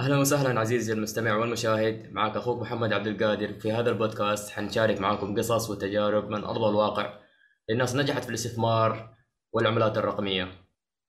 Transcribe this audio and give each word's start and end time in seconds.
أهلا 0.00 0.18
وسهلا 0.18 0.60
عزيزي 0.60 0.92
المستمع 0.92 1.36
والمشاهد 1.36 2.12
معك 2.12 2.36
أخوك 2.36 2.62
محمد 2.62 2.92
عبد 2.92 3.06
القادر. 3.06 3.60
في 3.60 3.72
هذا 3.72 3.90
البودكاست 3.90 4.50
حنشارك 4.50 5.00
معكم 5.00 5.38
قصص 5.38 5.70
وتجارب 5.70 6.30
من 6.30 6.44
أرض 6.44 6.64
الواقع 6.64 7.18
للناس 7.70 7.96
نجحت 7.96 8.24
في 8.24 8.28
الاستثمار 8.28 9.16
والعملات 9.52 9.98
الرقمية. 9.98 10.48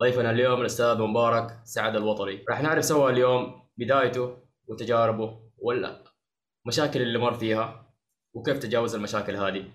ضيفنا 0.03 0.31
اليوم 0.31 0.61
الأستاذ 0.61 1.01
مبارك 1.01 1.59
سعد 1.63 1.95
الوطري 1.95 2.45
راح 2.49 2.61
نعرف 2.61 2.85
سوا 2.85 3.09
اليوم 3.09 3.69
بدايته 3.77 4.37
وتجاربه 4.67 5.39
والمشاكل 5.57 7.01
اللي 7.01 7.19
مر 7.19 7.33
فيها 7.33 7.93
وكيف 8.35 8.59
تجاوز 8.59 8.95
المشاكل 8.95 9.35
هذه. 9.35 9.71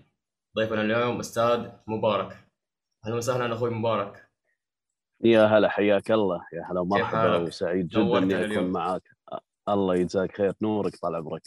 ضيفنا 0.57 0.83
اليوم 0.83 1.19
أستاذ 1.21 1.69
مبارك. 1.87 2.49
أهلا 3.07 3.17
وسهلا 3.17 3.55
أخوي 3.55 3.71
مبارك. 3.71 4.32
يا 5.23 5.45
هلا 5.45 5.69
حياك 5.69 6.11
الله. 6.11 6.47
يا 6.53 6.63
هلا 6.71 6.81
كيف 6.83 6.91
مرحبا 6.91 7.19
حالك؟ 7.19 7.47
وسعيد 7.49 7.89
جدا 7.89 8.19
إني 8.19 8.55
أكون. 8.55 8.71
معاك. 8.71 9.03
الله 9.69 9.97
يجزاك 9.97 10.37
خير. 10.37 10.53
نورك 10.63 10.97
طال 10.97 11.15
عمرك. 11.15 11.43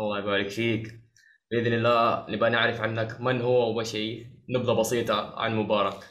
الله 0.00 0.18
يبارك 0.18 0.48
فيك. 0.48 1.00
بإذن 1.50 1.72
الله 1.72 2.30
نبغى 2.30 2.50
نعرف 2.50 2.80
عنك 2.80 3.20
من 3.20 3.40
هو 3.40 3.78
وش 3.78 3.96
هي 3.96 4.26
نبذة 4.48 4.72
بسيطة 4.72 5.34
عن 5.38 5.56
مبارك. 5.56 6.04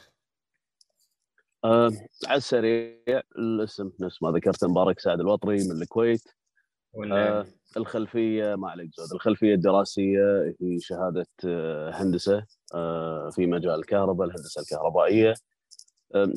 أه 1.64 1.90
على 2.26 2.36
السريع 2.36 3.20
الاسم 3.38 3.92
نفس 4.00 4.22
ما 4.22 4.30
ذكرت 4.30 4.64
مبارك 4.64 5.00
سعد 5.00 5.20
الوطري 5.20 5.68
من 5.68 5.82
الكويت. 5.82 6.22
أه 7.12 7.46
الخلفية 7.76 8.54
ما 8.54 8.70
عليك 8.70 8.90
زود. 8.94 9.12
الخلفية 9.14 9.54
الدراسية 9.54 10.56
هي 10.60 10.80
شهادة 10.80 11.26
آه، 11.46 11.90
هندسة 11.90 12.46
أه 12.74 13.30
في 13.30 13.46
مجال 13.46 13.74
الكهرباء 13.74 14.26
الهندسة 14.26 14.60
الكهربائية. 14.62 15.30
أه 15.30 15.51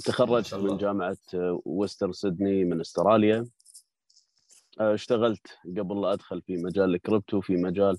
تخرجت. 0.06 0.54
من 0.54 0.78
جامعة 0.78 1.18
آه، 1.34 1.62
ويسترن 1.66 2.12
سيدني 2.12 2.66
من 2.66 2.80
استراليا. 2.80 3.46
أه 4.80 4.94
اشتغلت 4.94 5.48
قبل 5.78 6.02
لا 6.02 6.14
أدخل 6.14 6.42
في 6.42 6.58
مجال 6.58 6.96
الكريبتو 6.96 7.42
في 7.42 7.56
مجال 7.56 7.98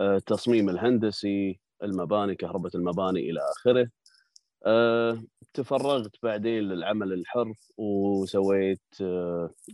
التصميم 0.00 0.68
الهندسي 0.68 1.60
المباني 1.82 2.34
كهرباء 2.34 2.76
المباني 2.76 3.30
إلى 3.30 3.40
آخره. 3.56 3.90
تفرغت 5.54 6.16
بعدين 6.22 6.62
للعمل 6.62 7.12
الحر 7.12 7.52
وسويت 7.76 8.94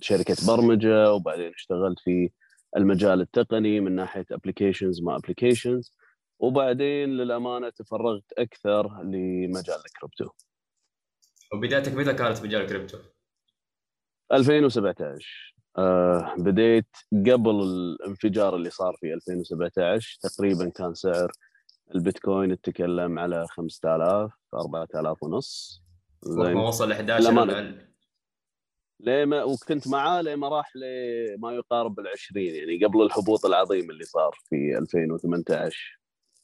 شركة 0.01 0.37
برمجة 0.47 1.13
وبعدين 1.13 1.53
اشتغلت 1.55 1.99
في 1.99 2.31
المجال 2.77 3.21
التقني 3.21 3.81
من 3.81 3.95
ناحية 3.95 4.27
applications 4.31 5.03
ما 5.03 5.17
applications 5.17 5.93
وبعدين 6.39 7.09
للأمانة 7.09 7.69
تفرغت 7.69 8.33
أكثر 8.39 9.03
لمجال 9.03 9.79
الكريبتو. 9.87 10.29
وبدايتك 11.55 11.95
متى 11.95 12.15
كانت 12.15 12.39
في 12.39 12.47
مجال 12.47 12.61
الكريبتو؟ 12.63 12.99
2017 14.33 15.55
آه 15.79 16.35
بديت 16.39 16.97
قبل 17.13 17.51
الانفجار 17.51 18.57
اللي 18.57 18.71
صار 18.71 18.97
في 19.01 19.15
2017 19.15 20.19
تقريبا 20.23 20.69
كان 20.69 20.95
سعر 20.95 21.33
البيتكوين 21.95 22.53
اتكلم 22.53 23.19
على 23.19 23.47
5000 23.49 24.33
4000 24.55 25.23
ونص. 25.23 25.83
وقت 26.27 26.51
ما 26.51 26.69
وصل 26.69 26.93
11 26.93 27.23
للأمانة. 27.23 27.53
ربع 27.53 27.85
لما 29.01 29.43
وكنت 29.43 29.89
معاه 29.89 30.23
لما 30.23 30.49
راح 30.49 30.73
لما 30.77 31.53
يقارب 31.53 32.01
ال 32.01 32.09
20 32.09 32.47
يعني 32.47 32.85
قبل 32.85 33.03
الهبوط 33.03 33.47
العظيم 33.47 33.91
اللي 33.91 34.05
صار 34.05 34.31
في 34.49 34.79
2018 34.79 36.01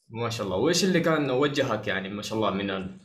ما 0.09 0.29
شاء 0.29 0.45
الله. 0.47 0.57
وإيش 0.57 0.83
اللي 0.83 0.99
كان 0.99 1.31
وجهك 1.31 1.87
يعني 1.87 2.09
ما 2.09 2.21
شاء 2.21 2.37
الله 2.37 2.49
من 2.51 2.97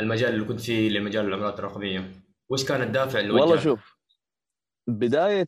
المجال 0.00 0.34
اللي 0.34 0.44
كنت 0.44 0.60
فيه 0.60 0.88
لمجال 0.88 1.26
العملات 1.26 1.58
الرقمية. 1.58 2.12
وش 2.48 2.64
كان 2.64 2.82
الدافع 2.82 3.20
اللي 3.20 3.32
والله؟ 3.32 3.56
شوف 3.56 3.96
بداية 4.86 5.46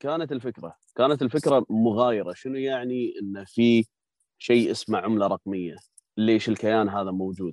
كانت 0.00 0.32
الفكرة 0.32 0.76
كانت 0.96 1.22
الفكرة 1.22 1.66
مغايرة. 1.70 2.32
شنو 2.32 2.54
يعني 2.56 3.12
إن 3.22 3.44
في 3.44 3.84
شيء 4.38 4.70
اسمه 4.70 4.98
عملة 4.98 5.26
رقمية؟ 5.26 5.76
ليش 6.16 6.48
الكيان 6.48 6.88
هذا 6.88 7.10
موجود؟ 7.10 7.52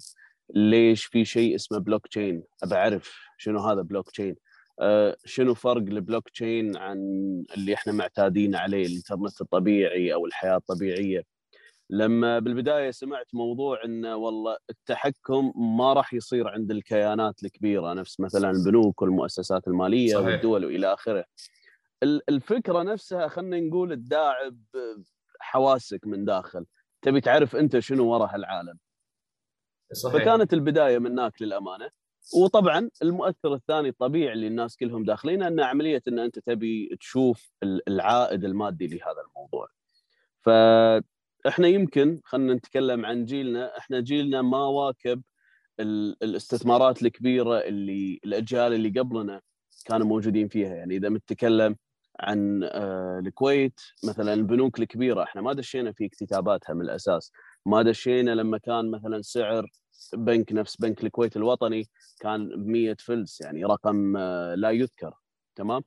ليش 0.55 1.05
في 1.05 1.25
شيء 1.25 1.55
اسمه 1.55 1.77
بلوك 1.77 2.07
تشين 2.07 2.43
اعرف 2.73 3.19
شنو 3.37 3.59
هذا 3.59 3.81
بلوك 3.81 4.11
تشين 4.11 4.35
أه 4.81 5.17
شنو 5.25 5.53
فرق 5.53 5.77
البلوك 5.81 6.29
تشين 6.29 6.77
عن 6.77 6.97
اللي 7.57 7.73
إحنا 7.73 7.93
معتادين 7.93 8.55
عليه 8.55 8.85
الانترنت 8.85 9.41
الطبيعي 9.41 10.13
أو 10.13 10.25
الحياة 10.25 10.55
الطبيعية؟ 10.55 11.23
لما 11.89 12.39
بالبداية 12.39 12.91
سمعت 12.91 13.27
موضوع 13.33 13.83
انه 13.85 14.15
والله 14.15 14.57
التحكم 14.69 15.53
ما 15.77 15.93
راح 15.93 16.13
يصير 16.13 16.47
عند 16.47 16.71
الكيانات 16.71 17.43
الكبيرة 17.43 17.93
نفس 17.93 18.19
مثلا 18.19 18.51
البنوك 18.51 19.01
والمؤسسات 19.01 19.67
المالية 19.67 20.13
صحيح. 20.13 20.25
والدول 20.27 20.65
والى 20.65 20.93
آخره. 20.93 21.25
ال- 22.03 22.21
الفكرة 22.29 22.83
نفسها 22.83 23.27
خلينا 23.27 23.59
نقول 23.59 23.95
تداعب 23.95 24.57
حواسك 25.39 26.07
من 26.07 26.25
داخل. 26.25 26.65
تبي 27.01 27.21
تعرف 27.21 27.55
أنت 27.55 27.79
شنو 27.79 28.05
ورا 28.13 28.25
هالعالم. 28.35 28.77
صحيح. 29.93 30.21
فكانت 30.21 30.53
البداية 30.53 30.99
من 30.99 31.11
هناك 31.11 31.41
للأمانة. 31.41 31.89
وطبعا 32.43 32.89
المؤثر 33.01 33.53
الثاني 33.53 33.89
الطبيعي 33.89 34.33
اللي 34.33 34.47
الناس 34.47 34.77
كلهم 34.77 35.03
داخلين 35.03 35.43
أن 35.43 35.59
عملية 35.59 36.01
إن 36.07 36.19
أنت 36.19 36.39
تبي 36.39 36.97
تشوف 36.99 37.51
ال- 37.63 37.89
العائد 37.89 38.43
المادي 38.45 38.87
لهذا 38.87 39.21
الموضوع. 39.29 39.67
فاحنا 41.47 41.67
يمكن 41.67 42.21
خلينا 42.25 42.53
نتكلم 42.53 43.05
عن 43.05 43.25
جيلنا 43.25 43.77
إحنا 43.77 43.99
جيلنا 43.99 44.41
ما 44.41 44.65
واكب 44.65 45.21
ال- 45.79 46.23
الاستثمارات 46.23 47.01
الكبيرة 47.03 47.57
اللي 47.59 48.19
الأجيال 48.25 48.73
اللي 48.73 48.99
قبلنا 48.99 49.41
كانوا 49.85 50.07
موجودين 50.07 50.47
فيها. 50.47 50.75
يعني 50.75 50.95
إذا 50.97 51.09
نتكلم 51.09 51.75
عن 52.19 52.63
آه، 52.63 53.19
الكويت 53.19 53.79
مثلا 54.07 54.33
البنوك 54.33 54.79
الكبيرة 54.79 55.23
إحنا 55.23 55.41
ما 55.41 55.53
دشينا 55.53 55.91
في 55.91 56.05
اكتتاباتها 56.05 56.73
من 56.73 56.81
الأساس. 56.81 57.31
ما 57.65 57.81
دشينا 57.81 58.31
لما 58.31 58.57
كان 58.57 58.91
مثلا 58.91 59.21
سعر 59.21 59.69
بنك 60.13 60.53
نفس 60.53 60.75
بنك 60.75 61.03
الكويت 61.03 61.37
الوطني 61.37 61.87
كان 62.19 62.47
ب 62.49 62.67
100 62.67 62.95
فلس 62.99 63.41
يعني 63.41 63.65
رقم 63.65 64.17
آه، 64.17 64.55
لا 64.55 64.71
يذكر. 64.71 65.13
تمام؟ 65.55 65.81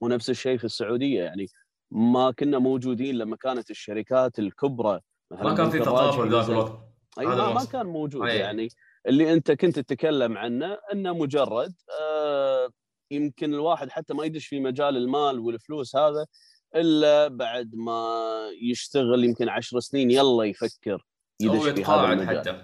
ونفس 0.00 0.30
الشيء 0.30 0.58
في 0.58 0.64
السعودية 0.64 1.22
يعني 1.22 1.46
ما 1.94 2.30
كنا 2.30 2.58
موجودين 2.58 3.18
لما 3.18 3.36
كانت 3.36 3.70
الشركات 3.70 4.38
الكبرى 4.38 5.00
ما 5.30 5.54
كان 5.54 5.70
في 5.70 5.76
الراجحي 5.76 6.28
ذاك 6.28 6.48
الوقت. 6.48 6.78
أي 7.20 7.26
ما, 7.26 7.52
ما. 7.52 7.64
كان 7.64 7.86
موجود 7.86 8.28
أي. 8.28 8.38
يعني. 8.38 8.68
اللي 9.08 9.32
أنت 9.32 9.52
كنت 9.52 9.78
تتكلم 9.78 10.38
عنه 10.38 10.78
إنه 10.92 11.12
مجرد 11.12 11.74
آه 12.00 12.68
يمكن 13.10 13.54
الواحد 13.54 13.90
حتى 13.90 14.14
ما 14.14 14.24
يدش 14.24 14.46
في 14.46 14.60
مجال 14.60 14.96
المال 14.96 15.38
والفلوس 15.38 15.96
هذا 15.96 16.26
إلا 16.74 17.28
بعد 17.28 17.74
ما 17.74 18.30
يشتغل 18.62 19.24
يمكن 19.24 19.48
عشر 19.48 19.80
سنين 19.80 20.10
يلا 20.10 20.44
يفكر 20.44 21.06
يدش 21.40 21.62
في 21.62 21.84
هذا 21.84 22.12
المجال. 22.12 22.38
حتى. 22.38 22.62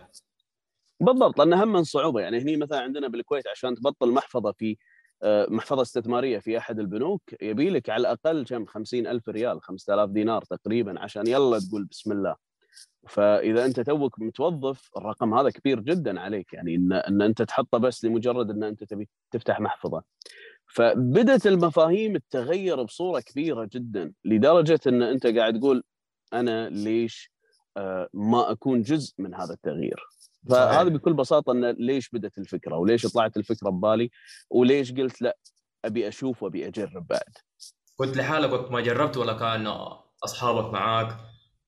بالضبط 1.00 1.38
لأن 1.38 1.52
هم 1.52 1.72
من 1.72 1.84
صعوبة. 1.84 2.20
يعني 2.20 2.38
هني 2.38 2.56
مثلا 2.56 2.80
عندنا 2.80 3.08
بالكويت 3.08 3.48
عشان 3.48 3.74
تبطل 3.74 4.12
محفظة 4.12 4.52
في 4.52 4.76
محفظة 5.24 5.82
استثمارية 5.82 6.38
في 6.38 6.58
أحد 6.58 6.78
البنوك 6.78 7.22
يبي 7.42 7.70
لك 7.70 7.90
على 7.90 8.00
الأقل 8.00 8.44
كم؟ 8.44 8.64
50 8.64 9.06
ألف 9.06 9.28
ريال 9.28 9.62
5000 9.62 10.10
دينار 10.10 10.42
تقريبا 10.42 11.00
عشان 11.00 11.26
يلا 11.26 11.58
تقول 11.58 11.84
بسم 11.84 12.12
الله. 12.12 12.36
فإذا 13.08 13.64
أنت 13.64 13.80
توك 13.80 14.20
متوظف 14.20 14.90
الرقم 14.96 15.34
هذا 15.34 15.50
كبير 15.50 15.80
جدا 15.80 16.20
عليك 16.20 16.52
يعني 16.52 16.74
إن 16.74 16.92
إن 16.92 17.22
أنت 17.22 17.42
تحطه 17.42 17.78
بس 17.78 18.04
لمجرد 18.04 18.50
إن 18.50 18.62
أنت 18.62 18.84
تبي 18.84 19.08
تفتح 19.30 19.60
محفظة. 19.60 20.02
فبدت 20.66 21.46
المفاهيم 21.46 22.16
تتغير 22.16 22.82
بصورة 22.82 23.20
كبيرة 23.20 23.68
جدا 23.72 24.12
لدرجة 24.24 24.80
إن 24.86 25.02
أنت 25.02 25.26
قاعد 25.26 25.58
تقول 25.60 25.82
أنا 26.32 26.68
ليش 26.68 27.32
آه، 27.76 28.08
ما 28.14 28.50
أكون 28.52 28.82
جزء 28.82 29.14
من 29.18 29.34
هذا 29.34 29.54
التغيير. 29.54 30.00
فهذا 30.48 30.88
بكل 30.88 31.12
بساطة 31.12 31.52
إن 31.52 31.70
ليش 31.70 32.10
بدت 32.10 32.38
الفكرة 32.38 32.76
وليش 32.76 33.06
طلعت 33.06 33.36
الفكرة 33.36 33.70
ببالي 33.70 34.10
وليش 34.50 34.92
قلت 34.92 35.22
لا 35.22 35.36
أبي 35.84 36.08
أشوف 36.08 36.42
وأبي 36.42 36.68
أجرب 36.68 37.06
بعد. 37.06 37.38
كنت 37.96 38.16
لحالك 38.16 38.52
وقت 38.52 38.70
ما 38.70 38.80
جربت 38.80 39.16
ولا 39.16 39.32
كان 39.32 39.66
أصحابك 40.24 40.72
معاك 40.72 41.16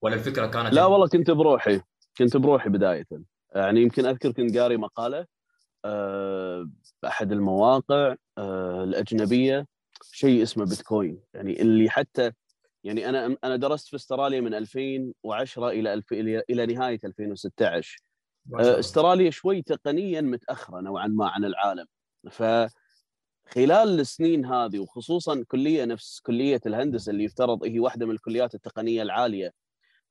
ولا 0.02 0.14
الفكرة 0.14 0.46
كانت 0.46 0.74
لا 0.74 0.84
والله 0.84 1.08
كنت 1.08 1.30
بروحي 1.30 1.80
كنت 2.18 2.36
بروحي 2.36 2.68
بداية. 2.68 3.06
يعني 3.54 3.82
يمكن 3.82 4.06
أذكر 4.06 4.32
كنت 4.32 4.58
قاري 4.58 4.76
مقالة 4.76 5.26
آه، 5.84 6.70
باحد 7.02 7.32
المواقع 7.32 8.14
آه، 8.38 8.84
الأجنبية 8.84 9.66
شيء 10.12 10.42
اسمه 10.42 10.64
بيتكوين. 10.64 11.20
يعني 11.34 11.62
اللي 11.62 11.90
حتى 11.90 12.32
يعني 12.84 13.08
أنا 13.08 13.36
أنا 13.44 13.56
درست 13.56 13.88
في 13.88 13.96
أستراليا 13.96 14.40
من 14.40 14.54
2010 14.54 15.68
إلى 15.68 16.02
إلى 16.12 16.42
إلى 16.50 16.66
نهاية 16.66 17.00
2016 17.04 17.32
ما 17.66 17.80
شاء 17.80 17.96
الله. 17.96 18.11
استراليا 18.54 19.30
شوي 19.30 19.62
تقنيا 19.62 20.20
متأخرة 20.20 20.80
نوعا 20.80 21.06
ما 21.06 21.28
عن 21.28 21.44
العالم. 21.44 21.86
فخلال 22.30 24.00
السنين 24.00 24.46
هذه 24.46 24.78
وخصوصا 24.78 25.44
كلية 25.48 25.84
نفس 25.84 26.20
كلية 26.20 26.60
الهندسة 26.66 27.10
اللي 27.10 27.24
يفترض 27.24 27.64
هي 27.64 27.78
واحدة 27.80 28.06
من 28.06 28.12
الكليات 28.12 28.54
التقنية 28.54 29.02
العالية 29.02 29.52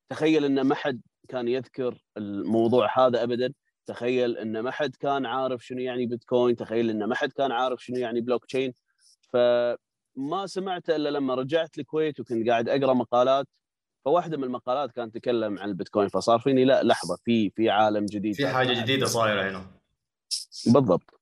تخيل 0.10 0.46
إن 0.46 0.62
ما 0.62 0.76
حد 0.76 1.02
كان 1.28 1.48
يذكر 1.48 2.04
الموضوع 2.18 3.00
هذا 3.08 3.24
ابدا. 3.24 3.54
تخيل 3.86 4.38
إن 4.38 4.60
ما 4.60 4.72
حد 4.72 4.96
كان 4.96 5.26
عارف 5.26 5.66
شنو 5.66 5.80
يعني 5.80 6.06
بيتكوين. 6.06 6.56
تخيل 6.56 6.90
إن 6.90 7.04
ما 7.04 7.16
حد 7.16 7.32
كان 7.32 7.52
عارف 7.52 7.84
شنو 7.84 7.98
يعني 7.98 8.22
بلوك 8.22 8.46
تشين. 8.46 8.74
ف 9.34 9.38
ما 10.16 10.48
سمعته 10.48 10.96
إلا 10.96 11.10
لما 11.10 11.36
رجعت 11.36 11.78
الكويت 11.78 12.20
وكنت 12.20 12.50
قاعد 12.50 12.70
أقرأ 12.70 12.94
مقالات 12.94 13.48
فواحدة 14.06 14.38
من 14.38 14.44
المقالات 14.44 14.92
كانت 14.92 15.14
تتكلم 15.16 15.60
عن 15.60 15.70
البيتكوين 15.70 16.08
فصار 16.08 16.40
فيني 16.40 16.66
لا 16.66 16.84
لحظة 16.84 17.18
في 17.26 17.50
في 17.50 17.70
عالم 17.70 18.06
جديد 18.06 18.36
في 18.36 18.48
حاجة 18.48 18.82
جديدة 18.82 19.06
صايرة 19.06 19.50
هنا. 19.50 19.66
بالضبط. 20.66 21.22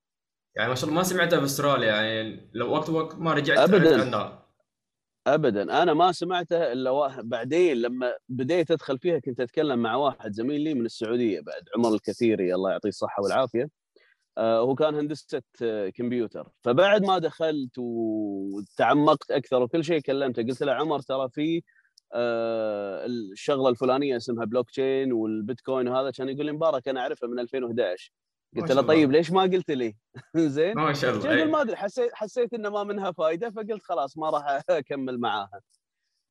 يعني 0.56 0.70
ما 0.70 0.76
شاء 0.76 0.86
الله 0.90 0.96
ما 0.96 1.04
سمعتها 1.04 1.40
في 1.40 1.46
أستراليا 1.46 1.88
يعني 2.02 2.50
لو 2.54 2.72
وقت 2.72 2.90
وقت 2.90 3.16
ما 3.16 3.34
رجعت 3.34 3.58
أبداً. 3.58 4.02
عندها 4.02 4.46
ابدا. 5.28 5.84
أنا 5.84 5.94
ما 5.94 6.12
سمعته 6.12 6.72
إلا 6.72 6.90
واحد 6.90 7.30
بعدين 7.30 7.78
لما 7.78 8.14
بديت 8.30 8.72
أدخل 8.72 9.00
فيها 9.00 9.20
كنت 9.20 9.40
أتكلم 9.40 9.80
مع 9.80 9.96
واحد 9.96 10.32
زميل 10.32 10.62
لي 10.62 10.74
من 10.74 10.86
السعودية 10.86 11.42
بعد 11.42 11.64
عمر 11.78 11.94
الكثيري 11.94 12.56
الله 12.56 12.72
يعطيه 12.72 12.90
الصحة 12.90 13.24
والعافية. 13.24 13.70
آه، 14.38 14.60
هو 14.60 14.76
كان 14.76 14.96
هندسة 14.96 15.42
آه، 15.62 15.90
كمبيوتر. 15.90 16.48
فبعد 16.62 17.06
ما 17.06 17.18
دخلت 17.18 17.72
وتعمقت 17.78 19.32
أكثر 19.32 19.62
وكل 19.62 19.84
شيء 19.84 20.00
كلمته 20.00 20.44
قلت 20.44 20.64
له 20.64 20.74
عمر 20.74 21.00
ترى 21.00 21.30
في 21.30 21.64
الشغلة 22.14 23.70
الفلانية 23.70 24.18
اسمها 24.18 24.46
بلوك 24.46 24.70
تشين 24.70 25.14
والبيتكوين 25.14 25.88
وهذا 25.88 26.12
كان 26.12 26.30
يقول 26.30 26.46
لي 26.46 26.52
مبارك 26.52 26.88
أنا 26.88 27.02
اعرفها 27.02 27.30
من 27.30 27.40
2011 27.40 28.12
ما 28.54 28.62
قلت 28.62 28.72
له. 28.72 28.82
طيب 28.82 29.12
ليش 29.12 29.32
ما 29.32 29.42
قلت 29.42 29.72
لي؟ 29.72 29.96
زين 30.36 30.76
ما 30.76 30.94
شاء 30.94 31.12
الله 31.12 31.26
يقول 31.26 31.38
إيه. 31.38 31.46
ما 31.46 31.62
أدري 31.62 31.76
حسيت 31.76 32.10
حسيت 32.14 32.54
إنه 32.54 32.70
ما 32.70 32.84
منها 32.84 33.12
فائده 33.12 33.50
فقلت 33.50 33.84
خلاص 33.84 34.18
ما 34.18 34.30
راح 34.30 34.62
أكمل 34.70 35.20
معاها 35.20 35.62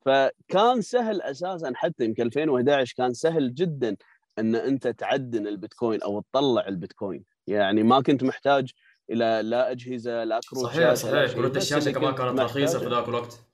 فكان 0.04 0.80
سهل 0.80 1.22
أساسا 1.22 1.72
حتى 1.74 2.04
يمكن 2.04 2.26
2011 2.26 2.94
كان 2.96 3.12
سهل 3.14 3.54
جدا 3.54 3.96
إن 4.38 4.54
أنت 4.54 4.88
تعدن 4.88 5.46
البيتكوين 5.46 6.02
أو 6.02 6.20
تطلع 6.20 6.68
البيتكوين 6.68 7.24
يعني 7.46 7.82
ما 7.82 8.00
كنت 8.00 8.24
محتاج 8.24 8.70
إلى 9.10 9.40
لا 9.44 9.70
أجهزة 9.70 10.24
لا 10.24 10.40
كروت 10.50 10.64
صحيح 10.64 10.94
صحيح. 10.94 11.32
كروت 11.32 11.56
الشاشة 11.56 11.90
كمان 11.90 12.14
كانت 12.14 12.40
رخيصة 12.40 12.78
في. 12.78 12.86
ذاك 12.88 13.08
الوقت 13.08 13.47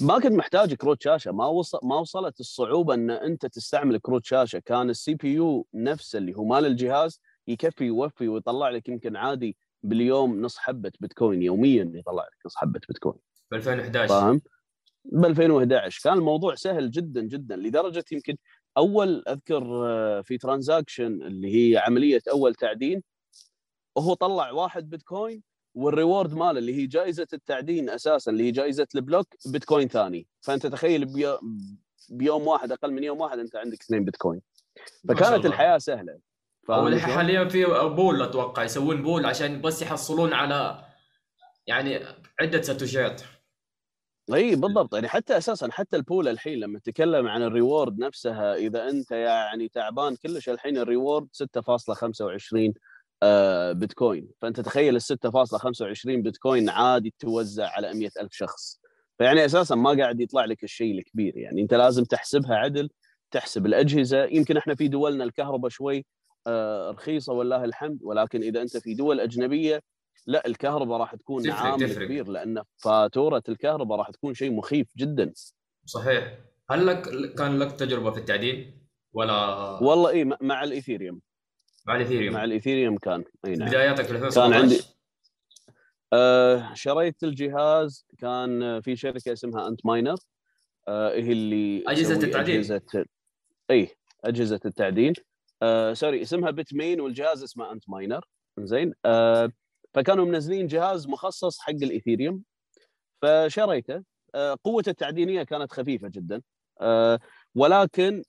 ما 0.00 0.18
كنت 0.18 0.32
محتاج 0.32 0.74
كروت 0.74 1.02
شاشة. 1.02 1.32
ما 1.32 1.46
وصل 1.46 1.78
ما 1.82 1.96
وصلت 1.96 2.40
الصعوبة 2.40 2.94
إن 2.94 3.10
أنت 3.10 3.46
تستعمل 3.46 3.98
كروت 3.98 4.24
شاشة. 4.24 4.58
كان 4.58 4.90
ال 4.90 5.14
CPU 5.14 5.66
نفسه 5.74 6.18
اللي 6.18 6.34
هو 6.34 6.44
مال 6.44 6.66
الجهاز 6.66 7.20
يكفي 7.48 7.84
يوفي 7.84 8.28
ويطلع 8.28 8.68
لك 8.68 8.88
يمكن 8.88 9.16
عادي 9.16 9.56
باليوم 9.82 10.40
نص 10.42 10.58
حبة 10.58 10.92
بيتكوين 11.00 11.42
يوميا 11.42 11.92
يطلع 11.94 12.22
لك 12.22 12.46
نص 12.46 12.56
حبة 12.56 12.80
بيتكوين. 12.88 13.18
ب 13.50 13.54
2011 13.54 14.08
فاهم؟ 14.08 14.40
ب 15.04 15.24
2011 15.24 16.00
كان 16.04 16.18
الموضوع 16.18 16.54
سهل 16.54 16.90
جدا 16.90 17.20
جدا 17.20 17.56
لدرجة 17.56 18.04
يمكن 18.12 18.36
أول 18.76 19.22
أذكر 19.28 19.86
آه، 19.86 20.20
في 20.20 20.38
transaction 20.38 21.22
اللي 21.22 21.54
هي 21.54 21.78
عملية 21.78 22.20
أول 22.32 22.54
تعدين 22.54 23.02
وهو 23.96 24.14
طلع 24.14 24.50
واحد 24.50 24.90
بيتكوين 24.90 25.42
وال 25.78 25.92
reward 25.92 26.34
ماله 26.34 26.58
اللي 26.58 26.74
هي 26.74 26.86
جائزة 26.86 27.26
التعدين 27.32 27.90
أساسا 27.90 28.30
اللي 28.30 28.44
هي 28.44 28.50
جائزة 28.50 28.86
ال 28.94 28.99
block 28.99 29.26
بيتكوين 29.46 29.88
ثاني. 29.88 30.26
فأنت 30.40 30.66
تخيل 30.66 31.04
بي- 31.04 31.38
بيوم 32.08 32.46
واحد 32.46 32.72
أقل 32.72 32.92
من 32.92 33.04
يوم 33.04 33.20
واحد 33.20 33.38
أنت 33.38 33.56
عندك 33.56 33.82
اثنين 33.82 34.04
بيتكوين. 34.04 34.40
فكانت. 35.08 35.46
الحياة 35.46 35.78
سهلة. 35.78 36.18
شلون؟ 36.66 36.98
حاليا 36.98 37.44
في 37.48 37.64
pool 37.96 38.22
أتوقع 38.22 38.64
يسوون 38.64 39.02
pool 39.02 39.26
عشان 39.26 39.60
بس 39.60 39.82
يحصلون 39.82 40.32
على 40.32 40.84
يعني 41.66 42.00
عدة 42.40 42.62
ساتوشيات 42.62 43.22
إي 44.34 44.56
بالضبط. 44.56 44.94
يعني 44.94 45.08
حتى 45.08 45.36
أساسا 45.38 45.68
حتى 45.72 45.96
ال 45.96 46.02
pool 46.02 46.28
الحين 46.28 46.58
لما 46.60 46.78
تتكلم 46.78 47.28
عن 47.28 47.42
ال 47.42 47.50
reward 47.50 47.98
نفسها 47.98 48.54
إذا 48.54 48.88
أنت 48.88 49.10
يعني 49.10 49.68
تعبان 49.68 50.16
كلش 50.16 50.48
الحين 50.48 50.78
ال 50.78 50.85
reward 50.85 51.28
6.25 51.32 51.44
آه، 52.20 52.72
بيتكوين. 53.72 54.28
فأنت 54.42 54.60
تخيل 54.60 54.96
ال 54.96 55.02
6.25 55.02 56.22
بيتكوين 56.22 56.68
عادي 56.68 57.14
توزع 57.18 57.68
على 57.70 57.94
100 57.94 58.10
ألف 58.20 58.32
شخص. 58.32 58.80
فيعني 59.18 59.44
أساسا 59.44 59.74
ما 59.74 59.90
قاعد 59.90 60.20
يطلع 60.20 60.44
لك 60.44 60.64
الشيء 60.64 60.98
الكبير. 60.98 61.36
يعني 61.36 61.62
أنت 61.62 61.74
لازم 61.74 62.04
تحسبها 62.04 62.54
عدل 62.56 62.90
تحسب 63.30 63.66
الأجهزة. 63.66 64.24
يمكن 64.24 64.56
إحنا 64.56 64.74
في 64.74 64.88
دولنا 64.88 65.24
الكهرباء 65.24 65.70
شوي 65.70 66.06
آه، 66.46 66.90
رخيصة 66.90 67.32
والله 67.32 67.64
الحمد 67.64 67.98
ولكن 68.02 68.42
إذا 68.42 68.62
أنت 68.62 68.76
في 68.76 68.94
دول 68.94 69.20
أجنبية 69.20 69.82
لا 70.26 70.46
الكهرباء 70.46 70.98
راح 70.98 71.14
تكون 71.14 71.42
تفرق- 71.42 71.54
عامل 71.54 71.90
تفرق. 71.90 72.04
كبير 72.06 72.28
لأن 72.28 72.62
فاتورة 72.76 73.42
الكهرباء 73.48 73.98
راح 73.98 74.10
تكون 74.10 74.34
شيء 74.34 74.52
مخيف 74.52 74.86
جدا. 74.96 75.32
صحيح. 75.84 76.38
هل 76.70 76.86
لك 76.86 77.02
كان 77.34 77.58
لك 77.58 77.72
تجربة 77.72 78.10
في 78.10 78.18
التعدين 78.18 78.86
ولا 79.12 79.34
والله 79.82 80.10
اي 80.10 80.24
مع 80.40 80.64
الإيثيريوم. 80.64 81.20
مع 81.88 81.96
الاثيريوم 81.96 82.34
مع 82.34 82.44
الإيثيريوم 82.44 82.96
كان. 82.98 83.24
أي 83.46 83.54
نعم. 83.54 83.68
بداياتك 83.68 84.04
في 84.04 84.10
2017 84.12 84.52
كان 84.52 84.60
عندي- 84.62 84.82
آه 86.12 86.74
شريت 86.74 87.22
الجهاز 87.24 88.06
كان 88.18 88.80
في 88.80 88.96
شركة 88.96 89.32
اسمها 89.32 89.68
Antminer. 89.68 90.16
آه 90.88 91.10
هي 91.14 91.32
اللي 91.32 91.84
تسوي 91.94 92.14
التعدين. 92.24 92.54
أجهزة 92.56 93.04
إي 93.70 93.88
أجهزة 94.24 94.60
التعدين. 94.64 95.12
آه 95.62 95.92
sorry 95.92 96.22
اسمها 96.22 96.50
Bitmain 96.50 97.00
والجهاز 97.00 97.42
اسمه 97.42 97.72
Antminer. 97.72 98.24
زين 98.58 98.94
آه 99.04 99.52
فكانوا 99.94 100.24
منزلين 100.24 100.66
جهاز 100.66 101.06
مخصص 101.08 101.58
حق 101.60 101.70
الإيثيريوم. 101.70 102.42
فشريته. 103.22 104.02
آه 104.34 104.56
قوته 104.64 104.90
التعدينية 104.90 105.42
كانت 105.42 105.72
خفيفة 105.72 106.08
جدا. 106.08 106.42
آه 106.80 107.18
ولكن 107.54 108.22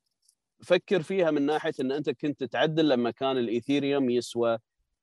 فكر 0.64 1.02
فيها 1.02 1.32
من 1.32 1.46
ناحية 1.46 1.74
إن 1.80 1.92
أنت 1.92 2.10
كنت 2.10 2.44
تعدن 2.44 2.90
لما 2.90 3.12
كان 3.12 3.38
الإيثيريوم 3.38 4.10
يسوى 4.10 4.58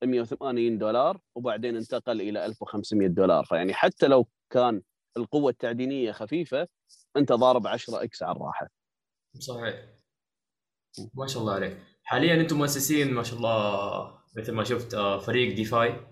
180 0.04 0.78
دولار 0.78 1.20
وبعدين 1.34 1.76
انتقل 1.76 2.20
إلى 2.20 2.46
1500 2.46 3.08
دولار. 3.08 3.44
فيعني 3.44 3.74
حتى 3.74 4.06
لو 4.06 4.28
كان 4.50 4.82
القوة 5.16 5.50
التعدينية 5.50 6.12
خفيفة 6.12 6.68
أنت 7.16 7.32
ضارب 7.32 7.66
10 7.66 8.02
x 8.02 8.22
على 8.22 8.36
الراحة. 8.36 8.68
صحيح. 9.38 9.74
ما 11.14 11.26
شاء 11.26 11.42
الله 11.42 11.54
عليك. 11.54 11.78
حاليا 12.02 12.34
أنتم 12.34 12.58
مؤسسين 12.58 13.12
ما 13.14 13.22
شاء 13.22 13.36
الله 13.36 14.18
مثل 14.36 14.52
ما 14.52 14.64
شفت 14.64 14.94
آه، 14.94 15.18
فريق 15.18 15.56
DeFi. 15.56 16.06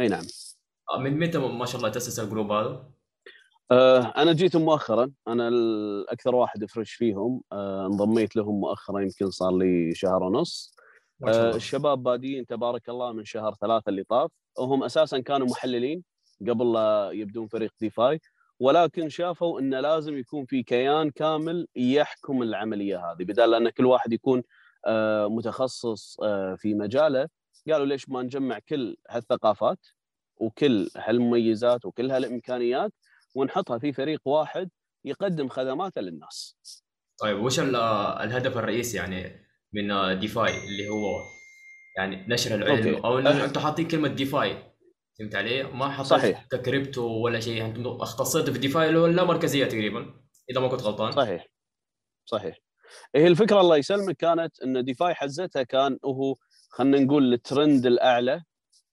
أي 0.00 0.08
نعم. 0.08 0.24
آه، 0.90 0.98
من 0.98 1.18
متى 1.18 1.38
ما 1.38 1.66
شاء 1.66 1.76
الله 1.76 1.88
تأسس 1.88 2.20
ال 2.20 2.25
group 2.25 2.52
هذا؟ 2.52 2.93
آه 3.70 4.00
أنا 4.00 4.32
جيت 4.32 4.56
مؤخرا. 4.56 5.10
أنا 5.28 5.48
الأكثر 5.48 6.34
واحد 6.34 6.64
fresh 6.64 6.92
فيهم. 6.92 7.42
آه 7.52 7.86
انضميت 7.86 8.36
لهم 8.36 8.60
مؤخرا 8.60 9.00
يمكن 9.00 9.30
صار 9.30 9.56
لي 9.56 9.94
شهر 9.94 10.22
ونص. 10.22 10.76
آه 11.28 11.56
الشباب 11.56 12.02
بادين 12.02 12.46
تبارك 12.46 12.88
الله 12.88 13.12
من 13.12 13.24
شهر 13.24 13.54
ثلاثة 13.60 13.90
اللي 13.90 14.04
طاف. 14.04 14.30
وهم 14.58 14.84
أساسا 14.84 15.18
كانوا 15.20 15.46
محللين 15.46 16.04
قبل 16.48 16.72
لا 16.72 17.10
يبدون 17.12 17.46
فريق 17.46 17.72
DeFi. 17.80 18.20
ولكن 18.60 19.08
شافوا 19.08 19.60
انه 19.60 19.80
لازم 19.80 20.18
يكون 20.18 20.44
في 20.44 20.62
كيان 20.62 21.10
كامل 21.10 21.66
يحكم 21.76 22.42
العملية 22.42 23.10
هذه. 23.10 23.24
بدال 23.24 23.50
لأن 23.50 23.68
كل 23.68 23.86
واحد 23.86 24.12
يكون 24.12 24.42
متخصص 25.26 26.16
في 26.56 26.74
مجاله 26.74 27.28
قالوا 27.70 27.86
ليش 27.86 28.08
ما 28.08 28.22
نجمع 28.22 28.58
كل 28.68 28.96
هالثقافات 29.10 29.78
وكل 30.36 30.88
هالمميزات 30.96 31.84
وكل 31.84 32.10
هالإمكانيات 32.10 32.92
ونحطها 33.34 33.78
في 33.78 33.92
فريق 33.92 34.20
واحد 34.24 34.70
يقدم 35.04 35.48
خدماته 35.48 36.00
للناس. 36.00 36.56
طيب 37.20 37.38
وش 37.40 37.60
ال- 37.60 37.76
الهدف 38.24 38.58
الرئيسي 38.58 38.96
يعني 38.96 39.46
من 39.72 40.18
DeFi 40.18 40.50
اللي 40.64 40.88
هو 40.88 41.20
يعني 41.98 42.26
نشر 42.28 42.54
العلم 42.54 42.88
okay. 42.94 43.04
أو 43.06 43.18
أه. 43.18 43.44
أنتم 43.44 43.60
حاطين 43.60 43.88
كلمة 43.88 44.08
DeFi 44.08 44.74
فهمت 45.18 45.34
علي؟ 45.34 45.62
ما 45.62 45.88
حطيت 45.90 46.06
صحيح. 46.08 46.46
ككريبتو 46.50 47.02
ولا 47.06 47.40
شيء 47.40 47.64
أنتم 47.64 47.86
اختصيتوا 47.86 48.52
في 48.52 48.58
DeFi 48.58 48.88
اللي 48.88 48.98
هو 48.98 49.06
لا 49.06 49.24
مركزية 49.24 49.64
تقريبا 49.64 50.14
إذا 50.50 50.60
ما 50.60 50.68
كنت 50.68 50.82
غلطان 50.82 51.12
صحيح 51.12 51.46
صحيح 52.24 52.58
هي 53.14 53.26
الفكرة 53.26 53.60
الله 53.60 53.76
يسلمك 53.76 54.16
كانت 54.16 54.60
إن 54.62 54.84
DeFi 54.84 55.14
حزتها 55.14 55.62
كان 55.62 55.98
هو 56.04 56.34
خلينا 56.70 56.98
نقول 57.00 57.32
الترند 57.32 57.86
الأعلى 57.86 58.42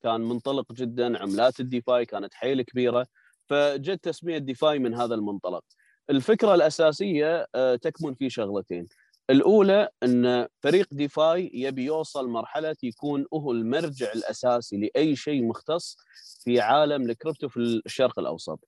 كان 0.03 0.21
منطلق 0.21 0.71
جدا 0.73 1.17
عملات 1.21 1.59
ال 1.59 1.69
DeFi 1.69 2.05
كانت 2.05 2.33
حيل 2.33 2.61
كبيرة 2.61 3.07
فجت 3.51 4.03
تسمية 4.03 4.37
DeFi 4.37 4.79
من 4.79 4.93
هذا 4.93 5.15
المنطلق. 5.15 5.63
الفكرة 6.09 6.55
الأساسية 6.55 7.47
آه، 7.55 7.75
تكمن 7.75 8.13
في 8.13 8.29
شغلتين. 8.29 8.87
الأولى 9.29 9.89
أن 10.03 10.47
فريق 10.59 10.87
DeFi 10.91 11.51
يبي 11.53 11.85
يوصل 11.85 12.29
مرحلة 12.29 12.75
يكون 12.83 13.25
هو 13.33 13.51
المرجع 13.51 14.11
الأساسي 14.15 14.77
لأي 14.77 15.15
شيء 15.15 15.43
مختص 15.43 15.97
في 16.43 16.59
عالم 16.59 17.09
الكريبتو 17.09 17.49
في 17.49 17.59
الشرق 17.85 18.19
الأوسط. 18.19 18.59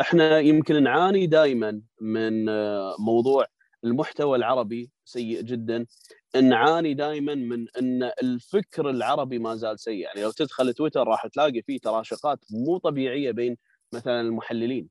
إحنا 0.00 0.38
يمكن 0.38 0.82
نعاني 0.82 1.26
دائما 1.26 1.80
من 2.00 2.48
آه، 2.48 2.96
موضوع 2.98 3.46
المحتوى 3.84 4.38
العربي 4.38 4.90
سيء 5.04 5.42
جدا. 5.42 5.86
نعاني 6.42 6.94
دائما 6.94 7.34
من 7.34 7.66
أن 7.78 8.10
الفكر 8.22 8.90
العربي 8.90 9.38
ما 9.38 9.54
زال 9.54 9.80
سيء. 9.80 9.98
يعني 9.98 10.22
لو 10.22 10.30
تدخل 10.30 10.74
تويتر 10.74 11.08
راح 11.08 11.26
تلاقي 11.26 11.62
فيه 11.62 11.78
تراشقات 11.78 12.38
مو 12.50 12.78
طبيعية 12.78 13.30
بين 13.30 13.56
مثلا 13.92 14.20
المحللين 14.20 14.88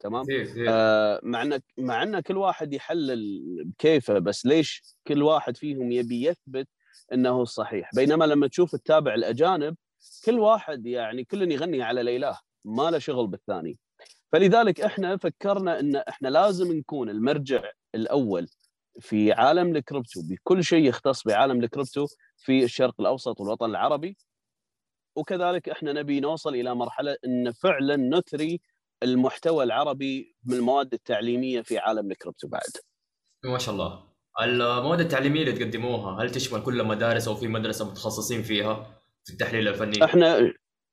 تمام؟ 0.00 0.24
كثير 0.24 0.44
كثير 0.44 0.66
آه 0.68 1.20
مع 1.22 1.42
إن 1.42 1.60
مع 1.78 2.02
إن 2.02 2.20
كل 2.20 2.36
واحد 2.36 2.72
يحلل 2.72 3.42
بكيفه 3.64 4.18
بس 4.18 4.46
ليش 4.46 4.82
كل 5.06 5.22
واحد 5.22 5.56
فيهم 5.56 5.92
يبي 5.92 6.26
يثبت 6.26 6.68
إنه 7.12 7.42
الصحيح 7.42 7.90
بينما 7.94 8.24
لما 8.24 8.48
تشوف 8.48 8.74
التابع 8.74 9.14
الأجانب 9.14 9.76
كل 10.24 10.38
واحد 10.38 10.86
يعني 10.86 11.24
كل 11.24 11.52
يغني 11.52 11.82
على 11.82 12.02
ليلاه 12.02 12.38
ما 12.64 12.90
له 12.90 12.98
شغل 12.98 13.26
بالثاني. 13.26 13.78
فلذلك 14.32 14.80
إحنا 14.80 15.16
فكرنا 15.16 15.80
إن 15.80 15.96
إحنا 15.96 16.28
لازم 16.28 16.72
نكون 16.72 17.10
المرجع 17.10 17.62
الأول 17.94 18.48
في 19.00 19.32
عالم 19.32 19.76
الكريبتو 19.76 20.20
بكل 20.30 20.64
شيء 20.64 20.84
يختص 20.84 21.24
بعالم 21.24 21.64
الكريبتو 21.64 22.06
في 22.36 22.64
الشرق 22.64 22.94
الأوسط 23.00 23.40
والوطن 23.40 23.70
العربي. 23.70 24.16
وكذلك 25.16 25.68
إحنا 25.68 25.92
نبي 25.92 26.20
نوصل 26.20 26.54
إلى 26.54 26.74
مرحلة 26.74 27.16
إن 27.26 27.52
فعلا 27.52 27.96
نثري 27.96 28.60
المحتوى 29.02 29.64
العربي 29.64 30.36
من 30.44 30.56
المواد 30.56 30.92
التعليمية 30.92 31.60
في 31.60 31.78
عالم 31.78 32.10
الكريبتو 32.10 32.48
بعد. 32.48 32.70
ما 33.44 33.58
شاء 33.58 33.74
الله. 33.74 34.04
المواد 34.42 35.00
التعليمية 35.00 35.42
اللي 35.42 35.52
تقدموها 35.52 36.22
هل 36.22 36.30
تشمل 36.30 36.62
كل 36.62 36.80
المدارس 36.80 37.28
أو 37.28 37.34
في 37.34 37.48
مدرسة 37.48 37.90
متخصصين 37.90 38.42
فيها 38.42 39.02
في 39.24 39.32
التحليل 39.32 39.68
الفني؟ 39.68 40.04
إحنا 40.04 40.52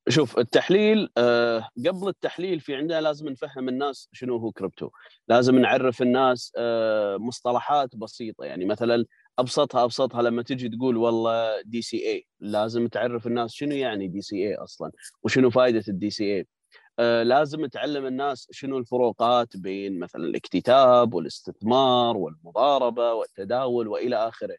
شوف 0.10 0.40
التحليل 0.40 1.10
آه 1.18 1.70
قبل 1.88 2.08
التحليل 2.08 2.60
في 2.60 2.76
عندنا 2.76 3.02
لازم 3.02 3.30
نفهم 3.30 3.70
الناس 3.70 4.10
شنو 4.14 4.38
هو 4.38 4.52
كريبتو. 4.52 4.90
لازم 5.28 5.60
نعرف 5.60 6.02
الناس 6.02 6.54
آه 6.58 7.18
مصطلحات 7.18 7.96
بسيطة. 7.96 8.46
يعني 8.46 8.66
مثلا 8.66 9.06
أبسطها 9.40 9.84
أبسطها 9.84 10.22
لما 10.22 10.44
تجي 10.44 10.70
تقول 10.70 10.98
والله 10.98 11.62
DCA 11.62 12.28
لازم 12.40 12.88
تعرف 12.88 13.28
الناس 13.28 13.52
شنو 13.54 13.76
يعني 13.76 14.08
DCA 14.08 14.56
أصلا 14.56 14.92
وشنو 15.24 15.50
فائده 15.50 15.84
ال 15.88 16.10
DCA 16.10 16.48
آه 17.00 17.24
لازم 17.24 17.66
تعلم 17.66 18.06
الناس 18.06 18.48
شنو 18.52 18.78
الفروقات 18.78 19.58
بين 19.58 20.00
مثلا 20.00 20.24
الاكتتاب 20.24 21.14
والاستثمار 21.14 22.18
والمضاربة 22.18 23.14
والتداول 23.14 23.88
وإلى 23.88 24.16
آخره. 24.16 24.56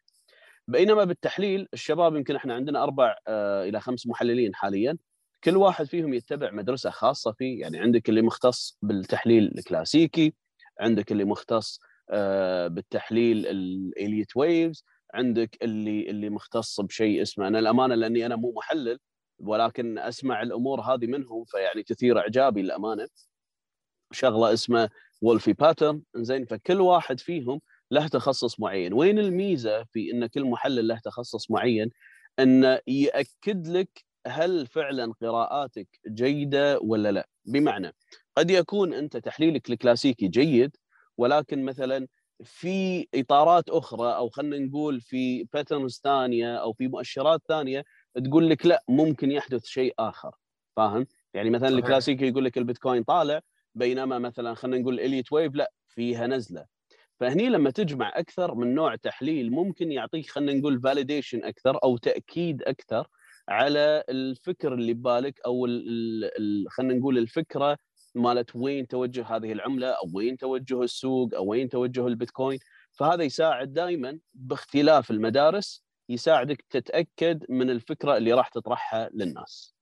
بينما 0.69 1.05
بالتحليل 1.05 1.69
الشباب 1.75 2.17
يمكن 2.17 2.37
إحنا 2.37 2.55
عندنا 2.55 2.83
أربع 2.83 3.17
آه 3.29 3.65
إلى 3.65 3.81
خمس 3.81 4.07
محللين 4.07 4.55
حاليا. 4.55 4.97
كل 5.45 5.57
واحد 5.57 5.87
فيهم 5.87 6.15
يتبع 6.15 6.51
مدرسة 6.51 6.91
خاصة 6.91 7.33
فيه. 7.33 7.61
يعني 7.61 7.79
عندك 7.79 8.09
اللي 8.09 8.23
مختص 8.23 8.79
بالتحليل 8.83 9.53
الكلاسيكي 9.59 10.35
عندك 10.81 11.13
اللي 11.13 11.25
مختص 11.25 11.81
بالتحليل 12.67 13.47
ال 13.47 13.58
Elliott 13.58 14.37
Waves 14.37 14.85
عندك 15.15 15.59
اللي 15.63 16.11
اللي 16.11 16.31
مختص 16.31 16.81
بشيء 16.81 17.23
اسمه 17.23 17.49
أنا 17.49 17.59
الأمانة 17.59 17.95
لأني 17.95 18.27
أنا 18.27 18.37
مو 18.37 18.53
محلل 18.57 18.99
ولكن 19.39 19.99
أسمع 19.99 20.43
الأمور 20.43 20.81
هذه 20.81 21.07
منهم 21.07 21.45
فيعني 21.45 21.83
تثير 21.83 22.19
إعجابي 22.19 22.63
للأمانة. 22.63 23.09
شغلة 24.13 24.53
اسمه 24.53 24.91
Wolfe 25.23 25.53
pattern 25.53 26.03
زين 26.17 26.45
فكل 26.45 26.81
واحد 26.81 27.21
فيهم 27.21 27.61
له 27.91 28.09
تخصص 28.09 28.61
معين. 28.61 28.93
وين 28.93 29.19
الميزة 29.19 29.85
في 29.85 30.13
إن 30.13 30.27
كل 30.27 30.45
محلل 30.45 30.89
له 30.89 30.99
تخصص 31.05 31.51
معين؟ 31.51 31.91
إنه 32.39 32.81
يأكد 32.87 33.69
لك 33.69 34.05
هل 34.27 34.67
فعلا 34.67 35.13
قراءاتك 35.21 35.89
جيدة 36.09 36.79
ولا 36.83 37.13
لا؟ 37.13 37.29
بمعنى 37.45 37.93
قد 38.37 38.51
يكون 38.51 38.95
أنت 38.95 39.17
تحليلك 39.17 39.71
الكلاسيكي 39.71 40.29
جيد 40.29 40.77
ولكن 41.19 41.65
مثلا 41.65 42.07
في 42.45 43.07
إطارات 43.15 43.71
أخرى 43.71 44.17
أو 44.17 44.29
خلينا 44.29 44.59
نقول 44.59 45.01
في 45.01 45.45
باترنز 45.53 46.01
ثانية 46.05 46.57
أو 46.57 46.73
في 46.73 46.89
مؤشرات 46.89 47.41
ثانية 47.49 47.85
تقول 48.25 48.51
لك 48.51 48.67
لا 48.67 48.85
ممكن 48.89 49.31
يحدث 49.31 49.65
شيء 49.65 49.95
آخر. 49.99 50.35
فاهم؟ 50.77 51.07
يعني 51.35 51.51
مثلا 51.51 51.69
الكلاسيكي 51.69 52.29
يقول 52.29 52.45
لك 52.45 52.59
البيتكوين 52.59 53.03
طالع 53.03 53.41
بينما 53.75 54.19
مثلا 54.19 54.55
خلينا 54.55 54.79
نقول 54.83 55.01
Elliott 55.01 55.33
Wave 55.33 55.55
لا 55.55 55.73
فيها 55.89 56.27
نزلة. 56.27 56.67
فهني 57.21 57.49
لما 57.49 57.71
تجمع 57.71 58.13
أكثر 58.15 58.55
من 58.55 58.75
نوع 58.75 58.97
تحليل 58.97 59.51
ممكن 59.51 59.93
يعطيك 59.93 60.31
خلينا 60.31 60.61
نقول 60.61 60.81
validation 60.81 61.45
أكثر 61.45 61.79
أو 61.85 61.97
تأكيد 61.97 62.63
أكثر 62.63 63.09
على 63.51 64.05
الفكر 64.09 64.75
اللي 64.75 64.95
ببالك 64.95 65.41
أو 65.47 65.67
خلينا 66.69 66.95
نقول 66.95 67.19
الفكرة 67.19 67.79
مالت 68.15 68.57
وين 68.57 68.87
توجه 68.87 69.27
هذه 69.37 69.53
العملة 69.53 69.89
أو 69.89 70.11
وين 70.15 70.37
توجه 70.37 70.83
السوق 70.83 71.35
أو 71.35 71.47
وين 71.47 71.69
توجه 71.69 72.07
البيتكوين 72.07 72.59
فهذا 72.93 73.23
يساعد 73.23 73.73
دائما 73.73 74.19
باختلاف 74.35 75.11
المدارس 75.11 75.85
يساعدك 76.09 76.65
تتأكد 76.71 77.47
من 77.51 77.71
الفكرة 77.71 78.17
اللي 78.17 78.33
راح 78.33 78.49
تطرحها 78.49 79.11
للناس. 79.15 79.77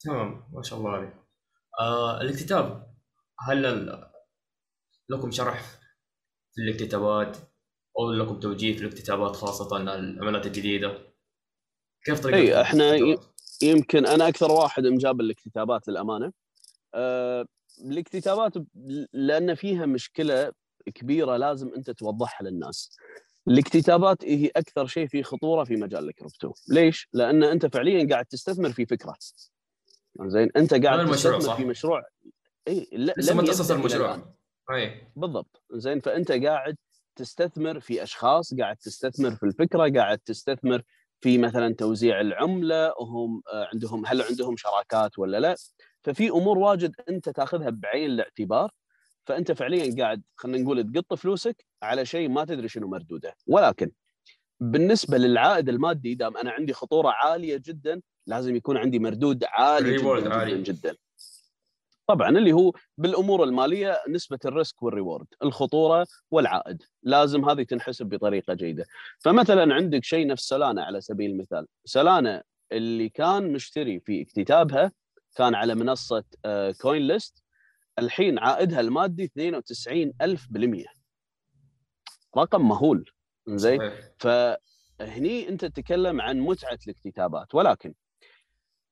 تمام 0.00 0.44
ما 0.52 0.62
شاء 0.62 0.78
الله 0.78 0.90
عليك. 0.90 1.14
آه 1.80 2.20
الاكتتاب 2.20 2.96
هل 3.40 3.62
لكم 5.08 5.30
شرح 5.30 5.62
في 6.54 6.62
الاكتتابات 6.62 7.36
أو 7.98 8.12
لكم 8.12 8.40
توجيه 8.40 8.76
في 8.76 8.82
الاكتتابات 8.84 9.36
خاصة 9.36 9.76
العملات 9.76 10.46
الجديدة؟ 10.46 11.05
كيف 12.06 12.20
طريقة 12.20 12.58
إي 12.58 12.62
إحنا 12.62 13.16
يمكن 13.62 14.06
أنا 14.06 14.28
أكثر 14.28 14.52
واحد 14.52 14.86
مجابل 14.86 15.20
الاكتتابات 15.20 15.88
للأمانة. 15.88 16.32
أه 16.94 17.46
الاكتتابات 17.84 18.52
لأن 19.12 19.54
فيها 19.54 19.86
مشكلة 19.86 20.52
كبيرة 20.94 21.36
لازم 21.36 21.74
أنت 21.76 21.90
توضحها 21.90 22.48
للناس. 22.48 22.96
الاكتتابات 23.48 24.24
هي 24.24 24.50
أكثر 24.56 24.86
شيء 24.86 25.06
في 25.06 25.22
خطورة 25.22 25.64
في 25.64 25.76
مجال 25.76 26.08
الكريبتو. 26.08 26.52
ليش؟ 26.68 27.08
لأن 27.12 27.42
أنت 27.42 27.66
فعليا 27.66 28.08
قاعد 28.10 28.26
تستثمر 28.26 28.72
في 28.72 28.86
فكرة. 28.86 29.14
زين 30.20 30.50
أنت 30.56 30.74
قاعد 30.74 31.10
تستثمر 31.10 31.40
صح. 31.40 31.56
في 31.56 31.64
مشروع. 31.64 32.02
إي 32.68 32.88
لا 32.92 33.14
لسه 33.16 33.34
ما 33.34 33.42
تاسس 33.42 33.70
المشروع. 33.70 34.34
إي. 34.70 35.08
بالضبط. 35.16 35.62
زين 35.72 36.00
فأنت 36.00 36.32
قاعد 36.32 36.76
تستثمر 37.16 37.80
في 37.80 38.02
أشخاص 38.02 38.54
قاعد 38.54 38.76
تستثمر 38.76 39.36
في 39.36 39.42
الفكرة 39.42 39.92
قاعد 39.96 40.18
تستثمر 40.18 40.82
في 41.20 41.38
مثلا 41.38 41.74
توزيع 41.74 42.20
العملة 42.20 42.94
وهم 43.00 43.42
آه، 43.52 43.68
عندهم 43.72 44.06
هل 44.06 44.22
عندهم 44.22 44.56
شراكات 44.56 45.18
ولا 45.18 45.40
لا؟ 45.40 45.56
ففي 46.04 46.28
أمور 46.28 46.58
واجد 46.58 46.94
أنت 47.08 47.28
تأخذها 47.28 47.70
بعين 47.70 48.10
الاعتبار 48.10 48.70
فأنت 49.26 49.52
فعليا 49.52 49.94
قاعد 49.98 50.22
خلينا 50.36 50.64
نقول 50.64 50.92
تقط 50.92 51.14
فلوسك 51.14 51.66
على 51.82 52.06
شيء 52.06 52.28
ما 52.28 52.44
تدري 52.44 52.68
شنو 52.68 52.88
مردوده. 52.88 53.34
ولكن 53.46 53.90
بالنسبة 54.60 55.18
للعائد 55.18 55.68
المادي 55.68 56.14
دام 56.14 56.36
أنا 56.36 56.50
عندي 56.50 56.72
خطورة 56.72 57.08
عالية 57.08 57.62
جدا 57.66 58.00
لازم 58.26 58.56
يكون 58.56 58.76
عندي 58.76 58.98
مردود 58.98 59.44
عالي 59.48 59.96
جدا, 59.96 60.20
جدا, 60.20 60.34
عالي. 60.34 60.62
جدا. 60.62 60.96
طبعا 62.06 62.28
اللي 62.28 62.52
هو 62.52 62.72
بالأمور 62.98 63.44
المالية 63.44 64.02
نسبة 64.08 64.38
ال 64.44 64.52
risk 64.52 64.82
وال 64.82 64.93
reward 64.93 65.26
الخطورة 65.42 66.06
والعائد. 66.30 66.82
لازم 67.02 67.48
هذه 67.48 67.62
تنحسب 67.62 68.06
بطريقة 68.06 68.54
جيدة. 68.54 68.86
فمثلا 69.18 69.74
عندك 69.74 70.04
شيء 70.04 70.26
نفس 70.26 70.48
سولانا 70.48 70.84
على 70.84 71.00
سبيل 71.00 71.30
المثال. 71.30 71.66
سولانا 71.84 72.42
اللي 72.72 73.08
كان 73.08 73.52
مشتري 73.52 74.00
في 74.00 74.22
اكتتابها 74.22 74.92
كان 75.36 75.54
على 75.54 75.74
منصة 75.74 76.24
كوين 76.80 77.02
آه، 77.02 77.06
ليست 77.06 77.44
الحين 77.98 78.38
عائدها 78.38 78.80
المادي 78.80 79.24
92 79.24 80.12
ألف 80.22 80.46
بالمية. 80.50 80.86
رقم 82.38 82.68
مهول. 82.68 83.10
زين 83.48 83.90
فهني 84.18 85.48
أنت 85.48 85.64
تتكلم 85.64 86.20
عن 86.20 86.40
متعة 86.40 86.78
الاكتتابات. 86.86 87.54
ولكن 87.54 87.94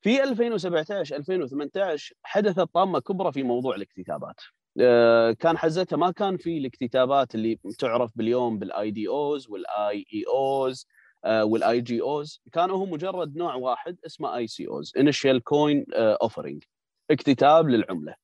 في 0.05 0.23
2017 0.23 1.15
2018 1.15 2.13
حدثت 2.23 2.59
طامة 2.59 2.99
كبرى 2.99 3.31
في 3.31 3.43
موضوع 3.43 3.75
الاكتتابات. 3.75 4.35
آه، 4.81 5.31
كان 5.31 5.57
حزتها 5.57 5.97
ما 5.97 6.11
كان 6.11 6.37
في 6.37 6.57
الاكتتابات 6.57 7.35
اللي 7.35 7.59
تعرف 7.79 8.11
باليوم 8.15 8.59
بال 8.59 8.91
IDOs 8.91 9.49
وال 9.49 10.05
IEOs 10.13 10.87
وال 11.25 11.81
IGOs 11.81 12.41
كانوا 12.51 12.77
هم 12.85 12.91
مجرد 12.91 13.35
نوع 13.35 13.55
واحد 13.55 13.97
اسمه 14.05 14.37
ICOs 14.37 14.93
initial 14.97 15.43
coin 15.43 15.85
offering 15.93 16.63
اكتتاب 17.11 17.69
للعملة. 17.69 18.15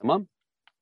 تمام؟ 0.00 0.26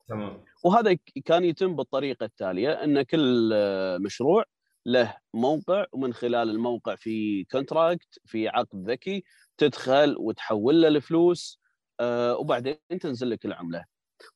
تمام. 0.08 0.44
وهذا 0.64 0.99
كان 1.25 1.44
يتم 1.44 1.76
بالطريقة 1.76 2.25
التالية 2.25 2.73
إن 2.73 3.02
كل 3.02 3.50
آه، 3.54 3.99
مشروع 3.99 4.44
له 4.87 5.16
موقع 5.34 5.87
ومن 5.92 6.14
خلال 6.14 6.50
الموقع 6.50 6.94
في 6.94 7.44
contract 7.45 8.19
في 8.25 8.49
عقد 8.49 8.90
ذكي 8.90 9.25
تدخل 9.58 10.16
وتحول 10.18 10.82
له 10.82 10.88
الفلوس 10.88 11.61
آه 12.00 12.37
وبعدين 12.37 12.76
تنزل 13.00 13.30
لك 13.30 13.44
العملة. 13.44 13.84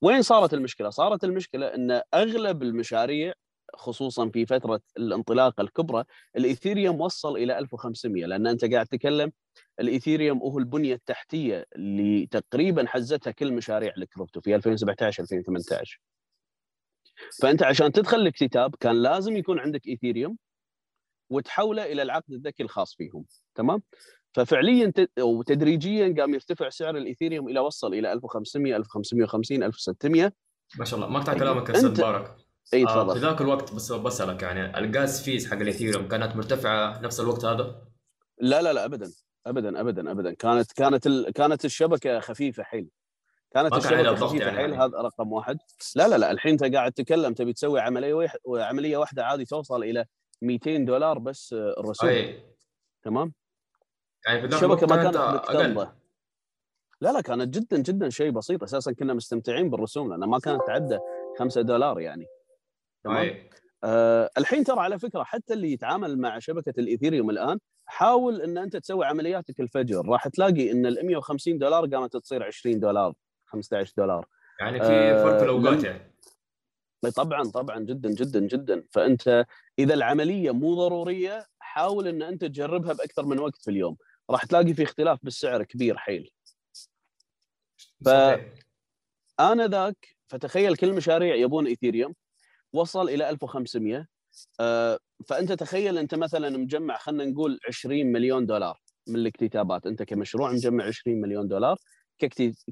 وين 0.02 0.22
صارت 0.22 0.54
المشكلة؟ 0.54 0.90
صارت 0.90 1.24
المشكلة 1.24 1.66
إن 1.66 2.02
أغلب 2.14 2.62
المشاريع 2.62 3.32
خصوصا 3.74 4.28
في 4.28 4.46
فترة 4.46 4.80
الانطلاقه 4.96 5.60
الكبرى 5.60 6.04
الإيثيريوم 6.36 7.00
وصل 7.00 7.36
إلى 7.36 7.58
1500 7.58 8.26
لأن 8.26 8.46
أنت 8.46 8.64
قاعد 8.64 8.86
تتكلم 8.86 9.32
الإيثيريوم 9.80 10.38
هو 10.38 10.58
البنية 10.58 10.94
التحتية 10.94 11.66
اللي 11.76 12.26
تقريبا 12.26 12.86
حزتها 12.86 13.30
كل 13.30 13.52
مشاريع 13.52 13.92
الكريبتو 13.98 14.40
في 14.40 14.54
2017 14.54 15.22
2018 15.22 16.00
فأنت 17.42 17.62
عشان 17.62 17.92
تدخل 17.92 18.16
الاكتتاب 18.16 18.74
كان 18.80 19.02
لازم 19.02 19.36
يكون 19.36 19.58
عندك 19.58 19.86
إيثيريوم 19.86 20.38
وتحوله 21.30 21.84
إلى 21.84 22.02
العقد 22.02 22.32
الذكي 22.32 22.62
الخاص 22.62 22.94
فيهم 22.96 23.24
تمام 23.54 23.82
ففعليا 24.32 24.92
وتدريجيا 25.20 26.14
قام 26.18 26.34
يرتفع 26.34 26.68
سعر 26.68 26.96
الإيثيريوم 26.96 27.48
إلى 27.48 27.60
وصل 27.60 27.94
إلى 27.94 28.12
1500 28.12 28.76
1550 28.76 29.62
1600 29.62 30.32
ما 30.78 30.84
شاء 30.84 31.00
الله. 31.00 31.10
مقطع 31.10 31.34
كلامك 31.34 31.70
أستاذ 31.70 31.90
مبارك. 31.90 32.36
إي 32.74 32.84
تفضل. 32.84 33.10
آه 33.10 33.14
في 33.14 33.20
ذاك 33.20 33.40
الوقت 33.40 33.74
بس 33.74 33.92
بسألك 33.92 34.42
يعني 34.42 34.78
ال 34.78 34.89
gas 34.89 35.22
fees 35.22 35.50
حق 35.50 35.56
الإيثيريوم 35.56 36.08
كانت 36.08 36.36
مرتفعة 36.36 37.00
نفس 37.00 37.20
الوقت 37.20 37.44
هذا؟ 37.44 37.82
لا 38.40 38.62
لا 38.62 38.72
لا 38.72 38.84
ابدا 38.84 39.10
ابدا 39.46 39.80
ابدا 39.80 40.10
ابدا. 40.10 40.34
كانت 40.34 40.72
كانت 40.72 41.06
ال... 41.06 41.32
كانت 41.32 41.64
الشبكة 41.64 42.20
خفيفة 42.20 42.62
حيل. 42.62 42.88
كانت 43.50 43.76
الشبكة 43.76 44.14
خفيفة 44.14 44.44
يعني 44.44 44.56
حيل 44.56 44.74
عليه. 44.74 44.84
هذا 44.84 44.98
رقم 44.98 45.32
واحد. 45.32 45.58
لا 45.96 46.08
لا 46.08 46.18
لا 46.18 46.30
الحين 46.30 46.52
أنت 46.52 46.74
قاعد 46.74 46.92
تتكلم 46.92 47.34
تبي 47.34 47.52
تسوي 47.52 47.80
عملية 47.80 48.14
ويح... 48.14 48.36
عملية 48.48 48.96
واحدة 48.96 49.24
عادي 49.24 49.44
توصل 49.44 49.82
إلى 49.82 50.04
200 50.42 50.76
دولار 50.76 51.18
بس 51.18 51.52
آه، 51.52 51.74
الرسوم. 51.80 52.10
اي 52.10 52.42
تمام؟ 53.02 53.32
يعني 54.28 54.48
في 54.48 54.54
الشبكه 54.54 54.86
ما 54.86 55.02
كانت 55.02 55.16
مكتظه 55.16 55.92
لا 57.00 57.12
لا 57.12 57.20
كانت 57.20 57.58
جدا 57.58 57.78
جدا 57.78 58.10
شيء 58.10 58.30
بسيط. 58.30 58.62
أساسا 58.62 58.92
كنا 58.92 59.14
مستمتعين 59.14 59.70
بالرسوم 59.70 60.10
لأنها 60.10 60.28
ما 60.28 60.38
كانت 60.38 60.60
تعدى 60.66 60.98
5 61.38 61.60
دولار 61.60 62.00
يعني. 62.00 62.26
تمام؟ 63.04 63.16
اي 63.16 63.50
آه 63.84 64.30
الحين 64.38 64.64
ترى 64.64 64.80
على 64.80 64.98
فكرة 64.98 65.22
حتى 65.22 65.54
اللي 65.54 65.72
يتعامل 65.72 66.18
مع 66.18 66.38
شبكة 66.38 66.80
الإيثيريوم 66.80 67.30
الآن 67.30 67.58
حاول 67.86 68.42
إن 68.42 68.58
أنت 68.58 68.76
تسوي 68.76 69.06
عملياتك 69.06 69.60
الفجر. 69.60 70.08
راح 70.08 70.28
تلاقي 70.28 70.72
إن 70.72 70.86
ال 70.86 71.06
150 71.06 71.58
دولار 71.58 71.86
قامت 71.86 72.16
تصير 72.16 72.42
20 72.44 72.80
دولار 72.80 73.14
15 73.46 73.92
دولار. 73.96 74.26
يعني 74.60 74.80
في 74.80 74.92
آه، 74.92 75.22
فرق 75.22 75.42
الاوقات 75.42 75.84
يعني 75.84 76.12
طبعا 77.16 77.44
طبعا 77.44 77.78
جدا 77.78 78.10
جدا 78.10 78.40
جدا. 78.40 78.84
فأنت 78.90 79.44
إذا 79.78 79.94
العملية 79.94 80.50
مو 80.50 80.74
ضرورية 80.74 81.46
حاول 81.58 82.08
إن 82.08 82.22
أنت 82.22 82.44
تجربها 82.44 82.92
بأكثر 82.92 83.26
من 83.26 83.38
وقت 83.38 83.56
في 83.56 83.70
اليوم. 83.70 83.96
راح 84.30 84.44
تلاقي 84.44 84.74
في 84.74 84.82
اختلاف 84.82 85.18
بالسعر 85.22 85.62
كبير 85.62 85.96
حيل 85.96 86.30
ف-. 88.04 88.08
أنا 89.40 89.66
ذاك 89.66 90.16
فتخيل 90.28 90.76
كل 90.76 90.92
مشاريع 90.92 91.34
يبون 91.34 91.66
إيثيريوم 91.66 92.14
وصل 92.72 93.08
إلى 93.08 93.30
1500 93.30 94.06
آه، 94.60 94.98
فأنت 95.26 95.52
تخيل 95.52 95.98
أنت 95.98 96.14
مثلا 96.14 96.58
مجمع 96.58 96.98
خلينا 96.98 97.24
نقول 97.24 97.60
20 97.68 98.06
مليون 98.06 98.46
دولار 98.46 98.80
من 99.08 99.16
الاكتتابات 99.16 99.86
أنت 99.86 100.02
كمشروع 100.02 100.52
مجمع 100.52 100.84
20 100.84 101.20
مليون 101.20 101.48
دولار. 101.48 101.78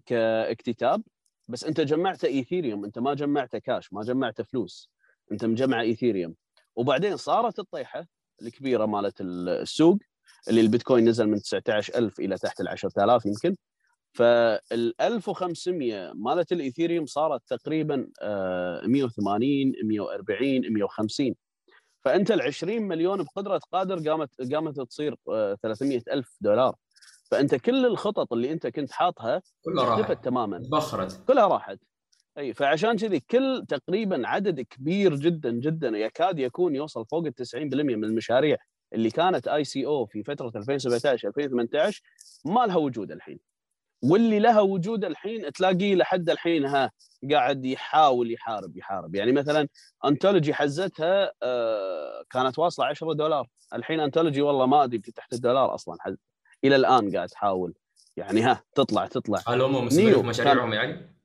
كاكتتاب 0.07 1.03
بس 1.49 1.65
أنت 1.65 1.81
جمعت 1.81 2.25
إيثيريوم 2.25 2.85
أنت 2.85 2.99
ما 2.99 3.15
جمعت 3.15 3.57
كاش 3.57 3.93
ما 3.93 4.03
جمعت 4.03 4.43
فلوس 4.43 4.91
أنت 5.33 5.45
مجمع 5.45 5.81
إيثيريوم 5.81 6.35
وبعدين 6.77 7.17
صارت 7.17 7.59
الطيحة 7.59 8.07
الكبيرة 8.43 8.87
مالت 8.87 9.21
السوق 9.21 9.99
اللي 10.49 10.61
البيتكوين 10.61 11.09
نزل 11.09 11.27
من 11.27 11.39
19000 11.43 12.21
إلى 12.21 12.37
تحت 12.37 12.61
ال 12.61 12.69
10000 12.69 13.27
يمكن. 13.27 13.57
فال 14.13 15.01
1500 15.01 16.13
مالت 16.15 16.53
الإيثيريوم 16.53 17.07
صارت 17.07 17.43
تقريبا 17.49 18.09
آه، 18.23 18.87
180 18.87 19.73
140 19.85 20.73
150 20.73 21.35
فأنت 22.05 22.31
ال 22.31 22.43
20 22.43 22.83
مليون 22.83 23.23
بقدرة 23.23 23.61
قادر 23.73 24.11
قامت 24.11 24.53
قامت 24.55 24.81
تصير 24.81 25.17
آه، 25.29 25.59
300 25.63 26.03
ألف 26.13 26.37
دولار. 26.41 26.77
فأنت 27.31 27.55
كل 27.55 27.87
الخطط 27.87 28.33
اللي 28.33 28.53
أنت 28.53 28.67
كنت 28.67 28.93
حاطها 28.93 29.43
كلها 29.65 29.85
راحت. 29.85 30.01
اختفت 30.01 30.25
تماما. 30.25 30.59
بخرت 30.73 31.25
كلها 31.27 31.47
راحت. 31.47 31.79
أي 32.39 32.55
فعشان 32.55 32.97
كذي 32.97 33.21
كل 33.21 33.65
تقريبا 33.69 34.29
عدد 34.29 34.61
كبير 34.61 35.15
جدا 35.17 35.51
جدا 35.51 35.89
يكاد 35.89 36.39
يكون 36.39 36.75
يوصل 36.75 37.07
فوق 37.07 37.27
ال 37.27 37.35
90% 37.35 37.97
من 37.97 38.05
المشاريع. 38.05 38.57
اللي 38.93 39.11
كانت 39.11 39.49
آي 39.49 39.65
سي 39.65 39.87
أو 39.87 40.07
في 40.07 40.23
فترة 40.23 40.53
2017 40.57 41.29
2018 41.29 42.03
ما 42.45 42.67
لها 42.67 42.77
وجود 42.77 43.13
الحين. 43.13 43.39
واللي 44.03 44.39
لها 44.39 44.61
وجود 44.61 45.05
الحين 45.05 45.53
تلاقيه 45.53 45.95
لحد 45.95 46.31
الحين 46.31 46.65
ها 46.65 46.91
قاعد 47.31 47.65
يحاول 47.65 48.33
يحارب 48.33 48.77
يحارب. 48.77 49.15
يعني 49.15 49.33
مثلا 49.33 49.69
انتولوجي 50.05 50.55
حزتها 50.55 51.33
آه، 51.43 52.25
كانت 52.31 52.59
واصلة 52.59 52.87
10 52.87 53.13
دولار. 53.13 53.49
الحين 53.75 54.01
انتولوجي 54.01 54.43
والله 54.43 54.67
ما 54.67 54.85
أدري 54.85 54.99
تحت 54.99 55.33
الدولار 55.33 55.75
أصلا 55.75 55.97
حز 56.01 56.17
إلى 56.65 56.77
الآن 56.77 57.17
قاعد 57.17 57.29
تحاول. 57.29 57.75
يعني 58.17 58.43
ها 58.43 58.63
تطلع 58.75 59.07
تطلع. 59.07 59.43
هل 59.49 59.63
هم 59.63 59.85
مستمرين 59.87 60.15
في 60.15 60.23
مشاريعهم 60.23 60.73
يعني؟ 60.73 61.16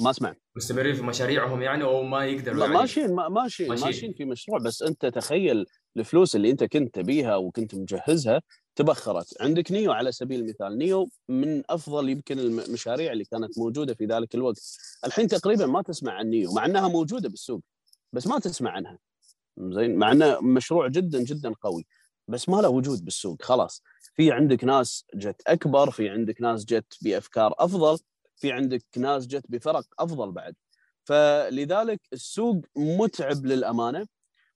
ما 0.00 0.10
أسمع. 0.10 0.34
مستمرين 0.56 0.94
في 0.94 1.02
مشاريعهم 1.02 1.62
يعني 1.62 1.84
أو 1.84 2.02
ما 2.02 2.24
يقدروا 2.24 2.56
لا 2.58 2.64
يعني. 2.66 2.78
ماشيين 2.78 3.14
ما- 3.14 3.28
ماشيين 3.28 3.68
ماشيين. 3.68 3.86
ماشيين 3.86 4.12
في 4.12 4.24
مشروع. 4.24 4.58
بس 4.58 4.82
أنت 4.82 5.06
تخيل 5.06 5.66
الفلوس 5.96 6.36
اللي 6.36 6.50
أنت 6.50 6.64
كنت 6.64 6.94
تبيها 6.94 7.36
وكنت 7.36 7.74
مجهزها 7.74 8.42
تبخرت. 8.76 9.42
عندك 9.42 9.72
نيو 9.72 9.92
على 9.92 10.12
سبيل 10.12 10.40
المثال. 10.40 10.78
نيو 10.78 11.08
من 11.28 11.62
أفضل 11.70 12.08
يمكن 12.08 12.38
المشاريع 12.38 13.12
اللي 13.12 13.24
كانت 13.24 13.58
موجودة 13.58 13.94
في 13.94 14.06
ذلك 14.06 14.34
الوقت. 14.34 14.58
الحين 15.06 15.28
تقريبا 15.28 15.66
ما 15.66 15.82
تسمع 15.82 16.12
عن 16.12 16.26
نيو 16.26 16.52
مع 16.52 16.64
إنها 16.64 16.88
موجودة 16.88 17.28
بالسوق 17.28 17.60
بس 18.12 18.26
ما 18.26 18.38
تسمع 18.38 18.70
عنها. 18.70 18.98
زين؟ 19.58 19.96
مع 19.96 20.12
إنه 20.12 20.40
مشروع 20.40 20.88
جدا 20.88 21.22
جدا 21.22 21.52
قوي. 21.60 21.86
بس 22.28 22.48
ما 22.48 22.56
له 22.60 22.68
وجود 22.68 23.04
بالسوق. 23.04 23.42
خلاص. 23.42 23.82
في 24.14 24.32
عندك 24.32 24.64
ناس 24.64 25.04
جت 25.14 25.42
أكبر 25.46 25.90
في 25.90 26.08
عندك 26.08 26.40
ناس 26.40 26.64
جت 26.64 26.94
بأفكار 27.02 27.54
أفضل. 27.58 27.98
في 28.38 28.52
عندك 28.52 28.84
ناس 28.96 29.26
جت 29.26 29.44
بفرق 29.48 29.84
أفضل 29.98 30.32
بعد. 30.32 30.54
فلذلك 31.04 32.00
السوق 32.12 32.56
متعب 32.76 33.46
للأمانة 33.46 34.06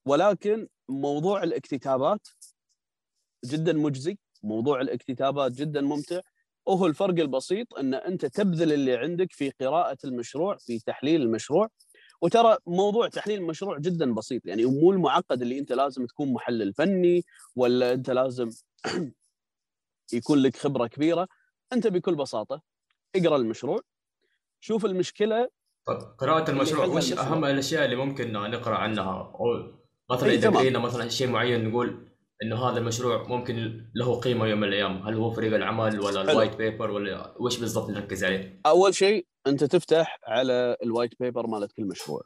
ولكن 0.05 0.69
موضوع 0.89 1.43
الاكتتابات 1.43 2.29
جدا 3.45 3.73
مجزي 3.73 4.19
موضوع 4.43 4.81
الاكتتابات 4.81 5.53
جدا 5.53 5.81
ممتع. 5.81 6.21
وهو 6.67 6.87
الفرق 6.87 7.19
البسيط 7.19 7.75
إن 7.75 7.95
أنت 7.95 8.27
تبذل 8.27 8.73
اللي 8.73 8.97
عندك 8.97 9.33
في 9.33 9.51
قراءة 9.51 9.97
المشروع 10.05 10.57
في 10.57 10.79
تحليل 10.79 11.23
المشروع. 11.23 11.69
وترى 12.23 12.57
موضوع 12.67 13.09
تحليل 13.09 13.39
المشروع 13.39 13.79
جدا 13.79 14.15
بسيط 14.15 14.47
يعني 14.47 14.65
مو 14.65 14.93
المعقد 14.93 15.43
اللي 15.43 15.59
أنت 15.59 15.73
لازم 15.73 16.07
تكون 16.07 16.33
محلل 16.33 16.75
فني 16.75 17.25
ولا 17.57 17.93
أنت 17.93 18.11
لازم 18.11 18.51
يكون 20.13 20.39
لك 20.39 20.57
خبرة 20.57 20.87
كبيرة. 20.87 21.29
أنت 21.73 21.87
بكل 21.87 22.15
بساطة 22.15 22.72
اقرأ 23.17 23.37
المشروع 23.37 23.81
شوف 24.61 24.85
المشكلة 24.85 25.49
طب 25.87 26.17
قراءة 26.19 26.51
المشروع 26.51 26.85
وش 26.85 27.13
المشروع. 27.13 27.27
أهم 27.27 27.45
الأشياء 27.45 27.85
اللي 27.85 27.97
ممكن 27.97 28.33
نقرأ 28.33 28.77
عنها؟ 28.77 29.35
أو 29.41 29.73
مثلا 30.11 30.37
تمام. 30.37 30.57
قرينا 30.57 30.79
مثلا 30.79 31.09
شيء 31.09 31.29
معين 31.29 31.69
نقول 31.69 32.09
إنه 32.43 32.69
هذا 32.69 32.79
المشروع 32.79 33.29
ممكن 33.29 33.87
له 33.95 34.21
قيمة 34.21 34.47
يوم 34.47 34.61
من 34.61 34.69
الأيام. 34.69 35.09
هل 35.09 35.15
هو 35.15 35.31
فريق 35.31 35.55
العمل 35.55 36.01
ولا. 36.01 36.23
ال 36.23 36.29
white 36.29 36.57
paper 36.57 36.91
ولا 36.91 37.35
وش 37.41 37.59
بالضبط 37.59 37.91
نركز 37.91 38.25
عليه؟ 38.25 38.61
أول 38.67 38.95
شيء 38.95 39.27
أنت 39.47 39.65
تفتح 39.65 40.19
على 40.25 40.77
الوايت 40.83 41.11
بيبر 41.21 41.47
مالت 41.47 41.73
كل 41.73 41.85
مشروع 41.85 42.23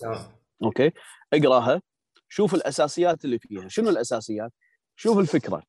تمام. 0.00 0.18
okay؟ 0.62 0.90
اقراها 1.32 1.82
شوف 2.28 2.54
الأساسيات 2.54 3.24
اللي 3.24 3.38
فيها. 3.38 3.68
شنو 3.68 3.90
الأساسيات؟ 3.90 4.52
شوف 4.96 5.18
الفكرة. 5.18 5.62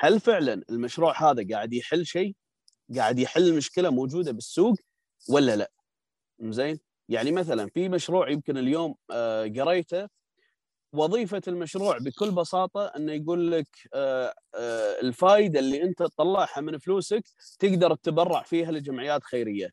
هل 0.00 0.20
فعلا 0.20 0.62
المشروع 0.70 1.30
هذا 1.30 1.46
قاعد 1.50 1.72
يحل 1.72 2.06
شيء؟ 2.06 2.36
قاعد 2.96 3.18
يحل 3.18 3.56
مشكلة 3.56 3.90
موجودة 3.90 4.32
بالسوق 4.32 4.76
ولا 5.28 5.56
لا؟ 5.56 5.70
زين؟ 6.40 6.80
يعني 7.08 7.32
مثلا 7.32 7.68
في 7.68 7.88
مشروع 7.88 8.30
يمكن 8.30 8.58
اليوم 8.58 8.94
آه، 9.10 9.42
قريته 9.42 10.08
وظيفة 10.92 11.42
المشروع 11.48 11.98
بكل 11.98 12.30
بساطة 12.30 12.86
إنه 12.86 13.12
يقول 13.12 13.52
لك 13.52 13.68
آه، 13.94 14.34
آه، 14.54 15.00
الفائده 15.00 15.60
اللي 15.60 15.82
أنت 15.82 15.98
تطلعها 15.98 16.60
من 16.60 16.78
فلوسك 16.78 17.22
تقدر 17.58 17.94
تتبرع 17.94 18.42
فيها 18.42 18.72
لجمعيات 18.72 19.24
خيرية. 19.24 19.70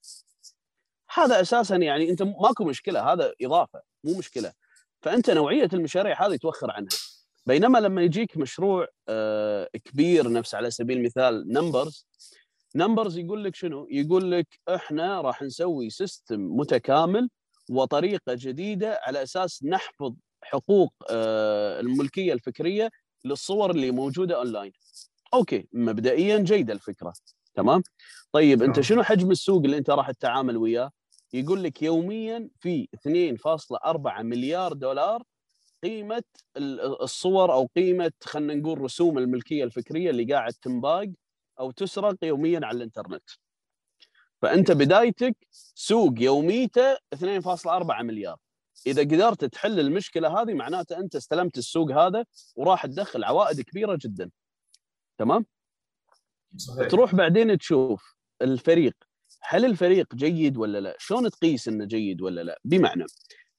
هذا 1.13 1.41
أساسا 1.41 1.75
يعني 1.75 2.09
أنت 2.09 2.21
ماكو 2.23 2.63
مشكلة 2.63 3.13
هذا 3.13 3.33
إضافة 3.41 3.81
مو 4.03 4.17
مشكلة. 4.17 4.53
فأنت 5.01 5.29
نوعية 5.29 5.69
المشاريع 5.73 6.27
هذه 6.27 6.35
توخر 6.35 6.71
عنها. 6.71 6.89
بينما 7.45 7.77
لما 7.77 8.01
يجيك 8.01 8.37
مشروع 8.37 8.87
كبير 9.83 10.31
نفس 10.31 10.55
على 10.55 10.71
سبيل 10.71 10.97
المثال 10.97 11.53
نمبرز 11.53 12.05
نمبرز 12.77 13.17
يقول 13.17 13.43
لك 13.43 13.55
شنو؟ 13.55 13.87
يقول 13.91 14.31
لك 14.31 14.47
إحنا 14.69 15.21
راح 15.21 15.41
نسوي 15.43 15.89
system 15.89 16.39
متكامل 16.57 17.29
وطريقة 17.69 18.33
جديدة 18.33 18.99
على 19.03 19.23
أساس 19.23 19.63
نحفظ 19.63 20.13
حقوق 20.43 20.93
آه، 21.11 21.79
الملكية 21.79 22.33
الفكرية 22.33 22.89
للصور 23.25 23.71
اللي 23.71 23.91
موجودة 23.91 24.37
online. 24.37 24.71
okay 25.33 25.67
مبدئيا 25.73 26.37
جيدة 26.37 26.73
الفكرة 26.73 27.13
تمام؟ 27.55 27.81
طيب 28.31 28.63
أنت. 28.63 28.79
شنو 28.79 29.03
حجم 29.03 29.31
السوق 29.31 29.63
اللي 29.63 29.77
أنت 29.77 29.89
راح 29.89 30.11
تتعامل 30.11 30.57
وياه؟ 30.57 30.91
يقول 31.33 31.63
لك 31.63 31.81
يوميا 31.81 32.49
في 32.59 32.87
2.4 32.95 34.21
مليار 34.21 34.73
دولار 34.73 35.23
قيمة 35.83 36.23
ال- 36.57 37.01
الصور 37.01 37.53
أو 37.53 37.69
قيمة 37.75 38.11
خلينا 38.23 38.53
نقول 38.53 38.81
رسوم 38.81 39.17
الملكية 39.17 39.63
الفكرية 39.63 40.09
اللي 40.09 40.33
قاعد 40.33 40.53
تنباق 40.53 41.07
أو 41.59 41.71
تسرق 41.71 42.23
يوميا 42.23 42.59
على 42.63 42.77
الإنترنت. 42.77 43.29
فأنت 44.41 44.71
بدايتك 44.71 45.37
سوق 45.75 46.13
يوميته 46.17 46.97
2.4 47.15 48.03
مليار. 48.03 48.37
إذا 48.87 49.01
قدرت 49.01 49.45
تحل 49.45 49.79
المشكلة 49.79 50.41
هذه 50.41 50.53
معناته 50.53 50.97
أنت 50.97 51.15
استلمت 51.15 51.57
السوق 51.57 51.91
هذا 51.91 52.25
وراح 52.55 52.85
تدخل 52.85 53.23
عوائد 53.23 53.61
كبيرة 53.61 53.97
جدا. 54.01 54.29
تمام؟ 55.17 55.45
صحيح 56.57 56.87
تروح 56.87 57.15
بعدين 57.15 57.57
تشوف 57.57 58.15
الفريق 58.41 58.93
هل 59.41 59.65
الفريق 59.65 60.15
جيد 60.15 60.57
ولا 60.57 60.79
لا؟ 60.79 60.95
شلون 60.99 61.29
تقيس 61.29 61.67
إنه 61.67 61.85
جيد 61.85 62.21
ولا 62.21 62.41
لا؟ 62.41 62.59
بمعنى 62.65 63.05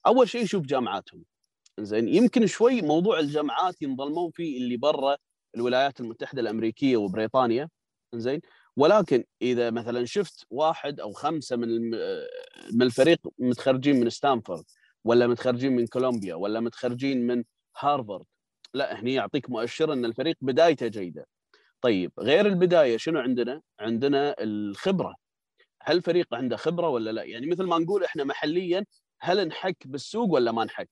أول 0.07 0.29
شيء 0.29 0.45
شوف 0.45 0.65
جامعاتهم. 0.65 1.23
زين 1.79 2.07
يمكن 2.07 2.47
شوي 2.47 2.81
موضوع 2.81 3.19
الجامعات 3.19 3.81
ينظلمون 3.81 4.31
فيه 4.31 4.57
اللي 4.57 4.77
برا 4.77 5.17
الولايات 5.55 5.99
المتحدة 5.99 6.41
الأمريكية 6.41 6.97
وبريطانيا 6.97 7.69
زين؟ 8.15 8.41
ولكن 8.75 9.23
إذا 9.41 9.69
مثلا 9.69 10.05
شفت 10.05 10.45
واحد 10.49 10.99
أو 10.99 11.11
خمسة 11.11 11.55
من 11.55 11.89
من 12.73 12.81
الفريق 12.81 13.19
متخرجين 13.39 13.99
من 13.99 14.09
ستانفورد 14.09 14.63
ولا 15.03 15.27
متخرجين 15.27 15.75
من 15.75 15.87
كولومبيا 15.87 16.35
ولا 16.35 16.59
متخرجين 16.59 17.27
من 17.27 17.43
هارفارد 17.79 18.25
لا 18.73 18.99
هني 18.99 19.13
يعطيك 19.13 19.49
مؤشر 19.49 19.93
إن 19.93 20.05
الفريق 20.05 20.35
بدايته 20.41 20.87
جيدة. 20.87 21.27
طيب 21.81 22.11
غير 22.19 22.45
البداية 22.45 22.97
شنو 22.97 23.19
عندنا؟ 23.19 23.61
عندنا 23.79 24.35
الخبرة. 24.39 25.15
هل 25.83 25.97
الفريق 25.97 26.33
عنده 26.33 26.57
خبرة 26.57 26.89
ولا 26.89 27.09
لا؟ 27.11 27.23
يعني 27.23 27.47
مثل 27.47 27.63
ما 27.63 27.77
نقول 27.77 28.03
إحنا 28.03 28.23
محليا 28.23 28.85
هل 29.21 29.47
انحك 29.47 29.87
بالسوق 29.87 30.29
ولا 30.29 30.51
ما 30.51 30.65
انحك 30.65 30.89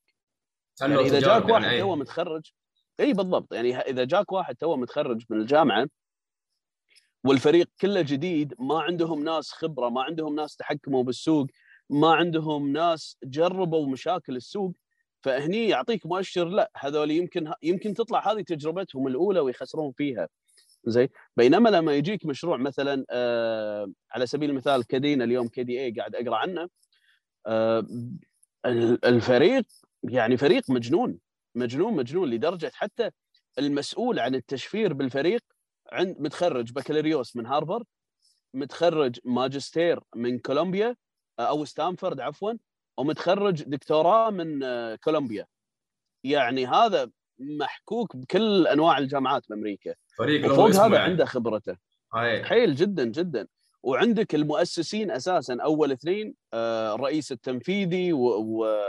يعني 0.81 0.95
إذا 0.99 1.19
جاك 1.19 1.45
واحد 1.49 1.63
يعني 1.63 1.79
تو 1.79 1.93
إي. 1.93 1.99
متخرج 1.99 2.51
إي 2.99 3.13
بالضبط. 3.13 3.53
يعني 3.53 3.77
إذا 3.77 4.03
جاك 4.03 4.31
واحد 4.31 4.55
تو 4.55 4.75
متخرج 4.75 5.23
من 5.29 5.41
الجامعة 5.41 5.87
والفريق 7.27 7.69
كله 7.81 8.01
جديد 8.01 8.53
ما 8.59 8.81
عندهم 8.81 9.23
ناس 9.23 9.51
خبرة 9.51 9.89
ما 9.89 10.01
عندهم 10.03 10.35
ناس 10.35 10.55
انحكوا 10.55 11.03
بالسوق 11.03 11.47
ما 11.89 12.15
عندهم 12.15 12.73
ناس 12.73 13.17
جربوا 13.23 13.87
مشاكل 13.89 14.35
السوق 14.35 14.73
فهني 15.21 15.67
يعطيك 15.69 16.05
مؤشر 16.05 16.45
لا 16.45 16.71
هذول 16.77 17.11
يمكن 17.11 17.51
يمكن 17.63 17.93
تطلع 17.93 18.31
هذه 18.31 18.41
تجربتهم 18.41 19.07
الأولى 19.07 19.39
ويخسرون 19.39 19.91
فيها. 19.91 20.27
زين؟ 20.85 21.09
بينما 21.37 21.69
لما 21.69 21.93
يجيك 21.93 22.25
مشروع 22.25 22.57
مثلا 22.57 23.05
آه 23.09 23.91
على 24.11 24.25
سبيل 24.27 24.49
المثال 24.49 24.87
كدينا 24.87 25.23
اليوم 25.23 25.47
KDA 25.47 25.91
قاعد 25.91 26.15
أقرأ 26.15 26.35
عنه 26.35 26.69
آه 27.47 27.79
ال- 28.65 29.05
الفريق 29.05 29.65
يعني 30.03 30.37
فريق 30.37 30.69
مجنون 30.69 31.19
مجنون 31.55 31.93
مجنون 31.93 32.29
لدرجة 32.29 32.71
حتى 32.73 33.09
المسؤول 33.59 34.19
عن 34.19 34.35
التشفير 34.35 34.93
بالفريق 34.93 35.41
عند 35.91 36.15
متخرج 36.19 36.71
بكالوريوس 36.71 37.35
من 37.35 37.45
هارفارد 37.45 37.85
متخرج 38.53 39.19
ماجستير 39.25 39.99
من 40.15 40.39
كولومبيا 40.39 40.95
آه، 41.39 41.41
أو 41.41 41.65
ستانفورد 41.65 42.19
عفوا 42.19 42.53
ومتخرج 42.97 43.63
دكتوراه 43.63 44.29
من 44.29 44.63
آه، 44.63 44.95
كولومبيا. 44.95 45.45
يعني 46.23 46.67
هذا 46.67 47.09
محكوك 47.39 48.15
بكل 48.15 48.67
أنواع 48.67 48.97
الجامعات 48.97 49.43
بأمريكا. 49.49 49.93
فريق 50.17 50.51
وفوق 50.51 50.69
هذا 50.69 50.95
يعني. 50.95 50.97
عنده 50.97 51.25
خبرته. 51.25 51.77
هاي. 52.13 52.43
حيل 52.43 52.75
جدا 52.75 53.03
جدا. 53.03 53.47
وعندك 53.83 54.35
المؤسسين 54.35 55.11
أساسا 55.11 55.57
أول 55.63 55.91
اثنين 55.91 56.35
آه، 56.53 56.95
الرئيس 56.95 57.31
التنفيذي 57.31 58.13
و... 58.13 58.19
و... 58.19 58.81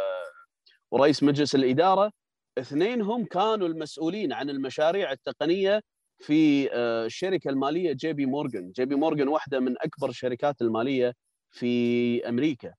ورئيس 0.90 1.22
مجلس 1.22 1.54
الإدارة. 1.54 2.12
اثنينهم 2.58 3.24
كانوا 3.24 3.68
المسؤولين 3.68 4.32
عن 4.32 4.50
المشاريع 4.50 5.12
التقنية 5.12 5.82
في 6.18 6.72
آه، 6.72 7.06
الشركة 7.06 7.50
المالية 7.50 7.92
جي 7.92 8.12
بي 8.12 8.26
مورغان، 8.26 8.72
جي 8.72 8.84
بي 8.84 8.94
مورغان 8.94 9.28
واحدة 9.28 9.60
من 9.60 9.74
أكبر 9.80 10.08
الشركات 10.08 10.62
المالية 10.62 11.14
في 11.50 12.28
أمريكا. 12.28 12.74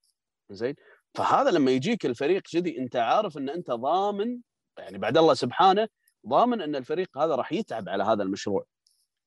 زين؟ 0.50 0.76
فهذا 1.14 1.52
لما 1.52 1.72
يجيك 1.72 2.06
الفريق 2.06 2.42
كذي 2.42 2.78
أنت 2.80 2.96
عارف 2.96 3.38
إن 3.38 3.50
أنت 3.50 3.72
ضامن 3.72 4.40
يعني 4.78 4.98
بعد 4.98 5.18
الله 5.18 5.34
سبحانه 5.34 5.88
ضامن 6.28 6.62
إن 6.62 6.76
الفريق 6.76 7.18
هذا 7.18 7.36
راح 7.36 7.54
يتعب 7.54 7.90
على 7.90 8.04
هذا 8.04 8.24
المشروع. 8.24 8.66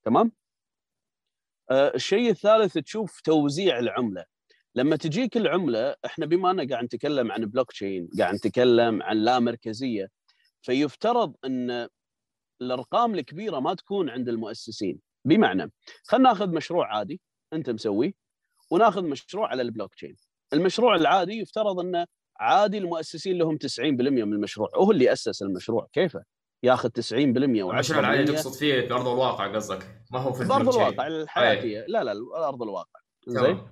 تمام؟ 0.05 0.33
آه، 1.70 1.92
الشيء 1.94 2.31
الثالث 2.31 2.79
تشوف 2.79 3.20
توزيع 3.20 3.79
العملة 3.79 4.25
لما 4.75 4.96
تجيك 4.96 5.37
العملة 5.37 5.96
إحنا 6.05 6.27
بما 6.27 6.51
ان 6.51 6.68
قاعد 6.68 6.85
نتكلم 6.85 7.33
عن 7.33 7.44
بلوك 7.44 7.72
تشين 7.72 8.09
قاعد 8.18 8.35
نتكلم 8.35 9.03
عن 9.03 9.16
لا 9.16 9.38
مركزية 9.38 10.09
فيفترض 10.62 11.35
إن 11.44 11.88
الأرقام 12.62 13.14
الكبيرة 13.14 13.61
ما 13.61 13.75
تكون 13.75 14.11
عند 14.11 14.29
المؤسسين. 14.29 15.01
بمعنى 15.25 15.72
خلينا 16.05 16.29
ناخذ 16.29 16.48
مشروع 16.48 16.96
عادي 16.96 17.20
أنت 17.53 17.70
مسويه 17.70 18.12
وناخذ 18.70 19.05
مشروع 19.05 19.48
على 19.48 19.62
البلوك 19.62 19.94
تشين 19.94 20.16
المشروع 20.53 20.94
العادي 20.94 21.33
يفترض 21.40 21.81
انه 21.81 22.07
عادي 22.40 22.79
المؤسسين 22.79 23.38
لهم 23.38 23.59
90% 23.59 23.81
من 23.81 24.33
المشروع. 24.33 24.68
وهو 24.77 24.90
اللي 24.90 25.12
أسس 25.12 25.42
المشروع. 25.42 25.88
كيفه 25.92 26.25
ياخذ 26.62 26.88
90% 26.88 26.92
و10% 26.92 27.16
المشروع 27.16 28.01
العادي 28.01 28.33
تقصد 28.33 28.53
فيه 28.53 28.81
في 28.81 28.92
ارض 28.92 29.09
الواقع 29.09 29.55
قصدك؟ 29.55 30.03
ما 30.12 30.18
هو 30.18 30.33
في 30.33 30.42
البلوك 30.42 30.68
تشين. 30.68 30.83
الواقع 30.83 31.07
الحياتية. 31.07 31.85
لا 31.88 32.05
لا 32.05 32.12
ارض 32.48 32.62
الواقع. 32.62 33.01
زين. 33.27 33.66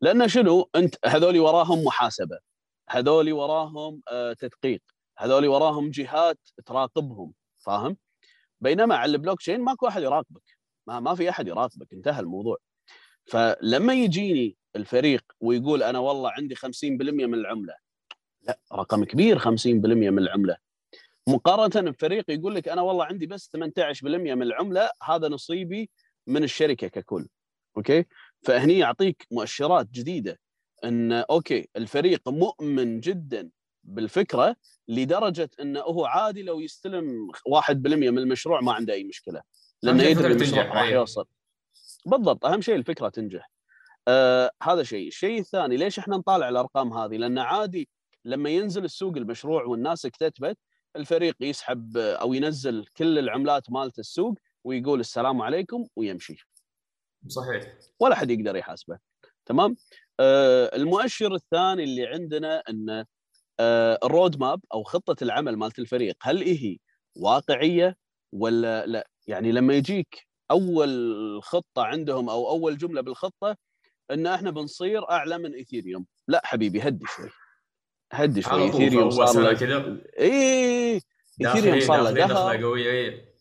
لأن 0.00 0.28
شنو؟ 0.28 0.70
أنت 0.74 0.94
هذول 1.04 1.38
وراهم 1.38 1.84
محاسبة. 1.84 2.38
هذول 2.90 3.32
وراهم 3.32 4.00
آه، 4.10 4.32
تدقيق. 4.32 4.82
هذول 5.18 5.46
وراهم 5.46 5.90
جهات 5.90 6.38
تراقبهم. 6.66 7.32
فاهم؟ 7.62 7.96
بينما 8.60 8.96
على 8.96 9.12
البلوك 9.12 9.38
تشين 9.40 9.60
ماكو 9.60 9.88
أحد 9.88 10.02
يراقبك. 10.02 10.58
ما, 10.86 11.00
ما 11.00 11.14
في 11.14 11.30
أحد 11.30 11.48
يراقبك. 11.48 11.92
انتهى 11.92 12.20
الموضوع. 12.20 12.58
فلما 13.24 13.94
يجيني 13.94 14.56
الفريق 14.76 15.24
ويقول 15.40 15.82
أنا 15.82 15.98
والله 15.98 16.30
عندي 16.30 16.54
50% 16.54 17.26
من 17.26 17.34
العملة 17.34 17.74
لا 18.42 18.58
رقم 18.72 19.04
كبير 19.04 19.38
50% 19.38 19.66
من 19.66 20.18
العملة. 20.18 20.56
مقارنة 21.28 21.90
بفريق 21.90 22.30
يقول 22.30 22.54
لك 22.54 22.68
أنا 22.68 22.82
والله 22.82 23.04
عندي 23.04 23.26
بس 23.26 23.50
18% 23.56 24.34
من 24.34 24.42
العملة 24.42 24.90
هذا 25.02 25.28
نصيبي 25.28 25.90
من 26.26 26.44
الشركة 26.44 26.88
ككل. 26.88 27.28
أوكي؟ 27.76 28.04
فهني 28.42 28.78
يعطيك 28.78 29.26
مؤشرات 29.30 29.90
جديدة 29.90 30.40
إن 30.84 31.12
أوكي 31.12 31.68
الفريق 31.76 32.28
مؤمن 32.28 33.00
جدا 33.00 33.50
بالفكرة 33.84 34.56
لدرجة 34.88 35.50
إنه 35.60 35.80
هو 35.80 36.04
عادي 36.04 36.42
لو 36.42 36.60
يستلم 36.60 37.32
1% 37.48 37.70
من 38.10 38.18
المشروع 38.18 38.60
ما 38.60 38.72
عنده 38.72 38.92
أي 38.94 39.04
مشكلة. 39.04 39.42
لأنه 39.82 40.02
يدري 40.02 40.32
المشروع 40.32 40.62
راح 40.64 40.76
أيوة. 40.82 40.94
يوصل. 41.00 41.26
بالضبط 42.06 42.46
أهم 42.46 42.60
شيء 42.60 42.74
الفكرة 42.74 43.08
تنجح. 43.08 43.50
آه 44.08 44.50
هذا 44.62 44.82
شيء. 44.82 45.08
الشيء 45.08 45.40
الثاني 45.40 45.76
ليش 45.76 45.98
إحنا 45.98 46.16
نطالع 46.16 46.48
الأرقام 46.48 46.92
هذه؟ 46.92 47.16
لأن 47.16 47.38
عادي 47.38 47.88
لما 48.24 48.50
ينزل 48.50 48.84
السوق 48.84 49.16
المشروع 49.16 49.64
والناس 49.64 50.06
اكتتبت 50.06 50.58
الفريق 50.96 51.36
يسحب 51.40 51.96
أو 51.96 52.34
ينزل 52.34 52.84
كل 52.96 53.18
العملات 53.18 53.70
مالت 53.70 53.98
السوق 53.98 54.38
ويقول 54.64 55.00
السلام 55.00 55.42
عليكم 55.42 55.86
ويمشي. 55.96 56.46
صحيح. 57.28 57.74
ولا 58.00 58.14
حد 58.14 58.30
يقدر 58.30 58.56
يحاسبه. 58.56 58.98
تمام؟ 59.46 59.76
آه 60.20 60.76
المؤشر 60.76 61.34
الثاني 61.34 61.84
اللي 61.84 62.06
عندنا 62.06 62.62
ان 62.68 62.90
آه 62.90 63.06
الرود 63.60 64.40
ماب 64.40 64.60
أو 64.74 64.82
خطة 64.82 65.24
العمل 65.24 65.56
مالت 65.56 65.78
الفريق. 65.78 66.16
هل 66.22 66.42
هي 66.42 66.78
واقعية 67.16 67.96
ولا 68.32 68.86
لا؟ 68.86 69.08
يعني 69.26 69.52
لما 69.52 69.74
يجيك 69.74 70.26
أول 70.50 71.42
خطة 71.42 71.82
عندهم 71.82 72.30
أو 72.30 72.50
أول 72.50 72.78
جملة 72.78 73.00
بالخطة 73.00 73.56
إن 74.10 74.26
إحنا 74.26 74.50
بنصير 74.50 75.10
أعلى 75.10 75.38
من 75.38 75.54
إيثيريوم. 75.54 76.06
لا 76.28 76.40
حبيبي 76.44 76.80
هدي 76.80 77.06
شوي. 77.06 77.30
هدي 78.12 78.42
شوي. 78.42 78.62
إيثيريوم 78.62 79.10
صار 79.10 79.54
كذا 79.54 79.98
اي 80.18 81.00
إيثيريوم 81.40 81.80
صار 81.80 82.02
له 82.02 82.10
داخلين 82.10 82.28
دهر. 82.28 82.56
دخله 82.56 82.66
قوية 82.66 82.90
إيه. 82.90 83.32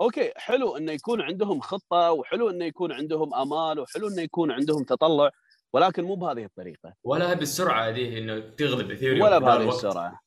أوكي 0.00 0.32
حلو 0.36 0.76
إنه 0.76 0.92
يكون 0.92 1.20
عندهم 1.20 1.60
خطة 1.60 2.12
وحلو 2.12 2.50
إنه 2.50 2.64
يكون 2.64 2.92
عندهم 2.92 3.34
أمال 3.34 3.80
وحلو 3.80 4.08
إنه 4.08 4.22
يكون 4.22 4.50
عندهم 4.50 4.84
تطلع. 4.84 5.30
ولكن 5.72 6.04
مو 6.04 6.14
بهذه 6.14 6.44
الطريقة. 6.44 6.94
ولا 7.04 7.34
بالسرعة 7.34 7.90
دي 7.90 8.18
إنه 8.18 8.40
تغلب 8.40 8.90
اثيريوم 8.90 9.20
ولا 9.26 9.38
بهذه. 9.38 9.68
السرعة. 9.68 10.20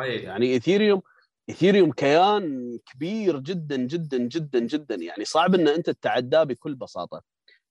اي 0.00 0.16
يعني 0.16 0.46
ايثيريوم 0.46 1.02
ايثيريوم 1.48 1.92
كيان 1.92 2.78
كبير 2.86 3.38
جدا 3.38 3.76
جدا 3.76 4.18
جدا 4.18 4.58
جدا. 4.58 4.94
يعني 4.94 5.24
صعب 5.24 5.54
إن 5.54 5.68
أنت 5.68 5.90
تتعداه 5.90 6.44
بكل 6.44 6.74
بساطة. 6.74 7.22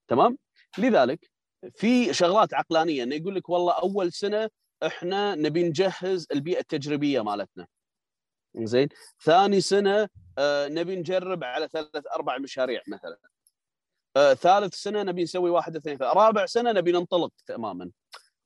تمام؟ 0.07 0.37
لذلك 0.77 1.29
في 1.75 2.13
شغلات 2.13 2.53
عقلانية 2.53 3.03
إنه 3.03 3.15
يقول 3.15 3.35
لك 3.35 3.49
والله 3.49 3.73
أول 3.73 4.13
سنة 4.13 4.49
إحنا 4.85 5.35
نبي 5.35 5.63
نجهز 5.63 6.27
البيئة 6.31 6.59
التجريبية 6.59 7.21
مالتنا. 7.21 7.67
زين 8.57 8.87
ثاني 9.23 9.61
سنة 9.61 10.09
آه، 10.37 10.67
نبي 10.67 10.95
نجرب 10.95 11.43
على 11.43 11.67
ثلاث 11.67 12.07
أربع 12.15 12.37
مشاريع 12.37 12.81
مثلا. 12.87 13.17
آه، 14.17 14.33
ثالث 14.33 14.75
سنة 14.75 15.03
نبي 15.03 15.23
نسوي 15.23 15.49
واحد 15.49 15.75
اثنين 15.75 15.97
ثلاثة. 15.97 16.13
رابع 16.13 16.45
سنة 16.45 16.71
نبي 16.71 16.91
ننطلق 16.91 17.31
تماما 17.45 17.89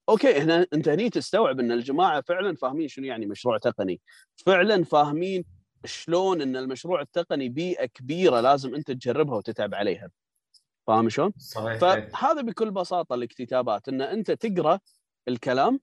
أوكي 0.10 0.38
هنا 0.39 0.67
أنت 0.73 0.89
هني 0.89 1.10
تستوعب 1.10 1.60
إن 1.60 1.71
الجماعة 1.71 2.21
فعلا 2.21 2.56
فاهمين 2.56 2.88
شنو 2.88 3.06
يعني 3.06 3.26
مشروع 3.26 3.58
تقني 3.58 4.02
فعلا 4.45 4.84
فاهمين 4.84 5.45
شلون 5.86 6.41
إن 6.41 6.56
المشروع 6.58 7.02
التقني 7.02 7.49
بيئة 7.49 7.86
كبيرة 7.86 8.39
لازم 8.39 8.76
أنت 8.76 8.91
تجربها 8.91 9.36
وتتعب 9.36 9.76
عليها 9.76 10.10
فاهم 10.88 11.10
شلون؟ 11.10 11.34
صحيح. 11.38 11.78
فهذا 11.78 12.41
بكل 12.41 12.71
بساطة 12.71 13.15
الاكتتابات 13.15 13.88
إن 13.88 14.02
أنت 14.02 14.32
تقرأ 14.32 14.80
الكلام 15.28 15.80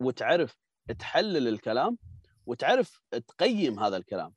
وتعرف 0.00 0.56
تحلل 0.98 1.48
الكلام 1.48 1.98
وتعرف 2.46 3.00
تقيم 3.28 3.80
هذا 3.80 3.96
الكلام 3.96 4.34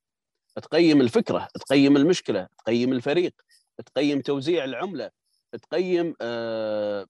تقيم 0.55 1.01
الفكرة 1.01 1.47
تقيم 1.53 1.97
المشكلة 1.97 2.47
تقيم 2.57 2.93
الفريق 2.93 3.33
تقيم 3.81 4.21
توزيع 4.21 4.63
العملة 4.63 5.11
تقيم 5.51 6.15
آه، 6.21 7.05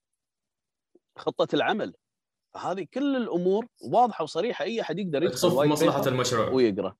خطة 1.18 1.54
العمل. 1.54 1.94
فهذه 2.54 2.86
كل 2.94 3.16
الأمور 3.16 3.66
واضحة 3.80 4.24
وصريحة 4.24 4.64
أي 4.64 4.80
أحد 4.80 4.98
يقدر 4.98 5.22
يدخل 5.22 5.34
تصف 5.34 5.58
مصلحة 5.58 6.06
المشروع. 6.06 6.48
ويقرأ. 6.48 6.96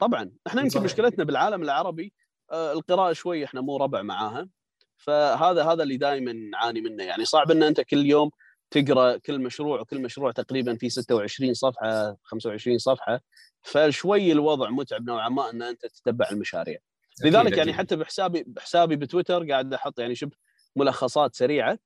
طبعا 0.00 0.32
إحنا 0.46 0.62
يمكن. 0.62 0.82
مشكلتنا 0.82 1.24
بالعالم 1.24 1.62
العربي 1.62 2.12
آه، 2.52 2.72
القراءة 2.72 3.12
شوي 3.12 3.44
إحنا 3.44 3.60
مو 3.60 3.76
ربع 3.76 4.02
معاها. 4.02 4.48
فهذا 4.96 5.64
هذا 5.64 5.82
اللي 5.82 5.96
دائما 5.96 6.32
نعاني 6.32 6.80
منه. 6.80 7.04
يعني 7.04 7.24
صعب 7.24 7.50
إن 7.50 7.62
أنت 7.62 7.80
كل 7.80 8.06
يوم 8.06 8.30
تقرأ 8.70 9.16
كل 9.16 9.38
مشروع 9.40 9.80
وكل 9.80 10.02
مشروع 10.02 10.32
تقريبا 10.32 10.76
في 10.76 10.90
26 10.90 11.54
صفحة 11.54 12.16
25 12.22 12.78
صفحة. 12.78 13.20
فشوي 13.62 14.32
الوضع 14.32 14.70
متعب 14.70 15.06
نوعا 15.06 15.28
ما 15.28 15.50
إن 15.50 15.62
أنت 15.62 15.86
تتبع 15.86 16.30
المشاريع. 16.30 16.78
لذلك 17.24 17.46
أكيد 17.46 17.58
يعني 17.58 17.70
أكيد. 17.70 17.80
حتى 17.80 17.96
بحسابي 17.96 18.44
بحسابي 18.46 18.96
بتويتر 18.96 19.50
قاعد 19.50 19.74
أحط 19.74 19.98
يعني 19.98 20.14
شبه 20.14 20.36
ملخصات 20.76 21.34
سريعة 21.34 21.78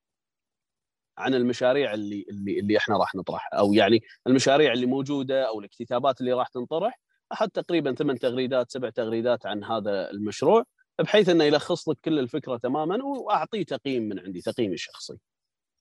عن 1.18 1.34
المشاريع 1.34 1.94
اللي 1.94 2.26
اللي 2.30 2.60
اللي 2.60 2.76
إحنا 2.76 2.96
راح 2.96 3.14
نطرحها 3.14 3.58
أو 3.58 3.72
يعني 3.72 4.00
المشاريع 4.26 4.72
اللي 4.72 4.86
موجودة 4.86 5.48
أو 5.48 5.60
الكتابات 5.60 6.20
اللي 6.20 6.32
راح 6.32 6.48
تنطرح 6.48 7.00
أحط 7.32 7.50
تقريبا 7.50 7.94
ثمان 7.94 8.18
تغريدات 8.18 8.72
سبع 8.72 8.90
تغريدات 8.90 9.46
عن 9.46 9.64
هذا 9.64 10.10
المشروع 10.10 10.64
بحيث 10.98 11.28
إنه 11.28 11.44
يلخص 11.44 11.88
لك 11.88 11.96
كل 12.04 12.18
الفكرة 12.18 12.56
تماما 12.56 13.04
وأعطيه 13.04 13.64
تقييم 13.64 14.02
من 14.02 14.18
عندي 14.18 14.40
تقييمي 14.40 14.74
الشخصي. 14.74 15.18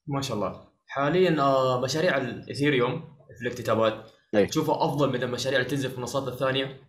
ما 0.08 0.22
شاء 0.22 0.38
الله 0.38 0.70
حاليا 0.88 1.42
آه، 1.42 1.82
مشاريع 1.82 2.18
الإثيريوم 2.18 3.18
في 3.38 3.48
الاكتتابات 3.48 4.12
أي. 4.36 4.46
تشوفها 4.46 4.86
أفضل 4.86 5.10
من 5.10 5.24
المشاريع 5.24 5.60
اللي 5.60 5.70
تنزل 5.70 5.90
في 5.90 5.96
المنصات 5.96 6.28
الثانية 6.28 6.89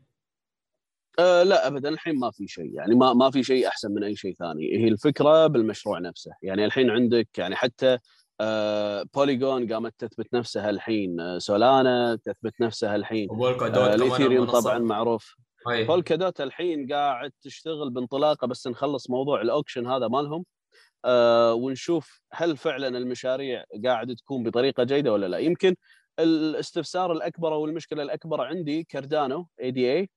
أه 1.20 1.42
لا 1.42 1.66
ابدا. 1.66 1.88
الحين 1.88 2.18
ما 2.18 2.30
في 2.30 2.48
شيء. 2.48 2.74
يعني 2.74 2.94
ما 2.94 3.12
ما 3.12 3.30
في 3.30 3.42
شيء 3.42 3.68
أحسن 3.68 3.92
من 3.92 4.04
أي 4.04 4.16
شيء 4.16 4.34
ثاني. 4.34 4.76
هي 4.76 4.88
الفكرة 4.88 5.46
بالمشروع 5.46 5.98
نفسه. 5.98 6.30
يعني 6.42 6.64
الحين 6.64 6.90
عندك 6.90 7.28
يعني 7.38 7.56
حتى 7.56 7.98
آه 8.40 9.06
بوليجون 9.14 9.72
قامت 9.72 9.94
تثبت 9.98 10.34
نفسها 10.34 10.70
الحين. 10.70 11.20
آه 11.20 11.38
سولانا 11.38 12.16
تثبت 12.24 12.60
نفسها 12.60 12.96
الحين. 12.96 13.28
آه 13.30 13.94
الاثيريوم 13.94 14.44
المنصة. 14.44 14.60
طبعا 14.60 14.78
معروف. 14.78 15.36
بولكا 15.66 16.14
دوت 16.14 16.40
الحين 16.40 16.92
قاعد 16.92 17.32
تشتغل 17.42 17.90
بانطلاقة 17.90 18.46
بس 18.46 18.66
نخلص 18.66 19.10
موضوع 19.10 19.40
ال 19.40 19.46
auction 19.46 19.86
هذا 19.86 20.08
مالهم. 20.08 20.44
آه 21.04 21.54
ونشوف 21.54 22.20
هل 22.32 22.56
فعلا 22.56 22.88
المشاريع 22.98 23.64
قاعد 23.84 24.14
تكون 24.14 24.42
بطريقة 24.42 24.84
جيدة 24.84 25.12
ولا 25.12 25.26
لا. 25.26 25.38
يمكن 25.38 25.76
الاستفسار 26.18 27.12
الأكبر 27.12 27.54
أو 27.54 27.64
المشكلة 27.64 28.02
الأكبر 28.02 28.40
عندي 28.40 28.84
كاردانو 28.84 29.48
ADA 29.60 30.10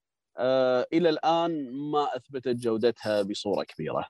إلى 0.94 1.10
الآن 1.10 1.72
ما 1.92 2.16
أثبتت 2.16 2.56
جودتها 2.56 3.22
بصورة 3.22 3.64
كبيرة. 3.64 4.08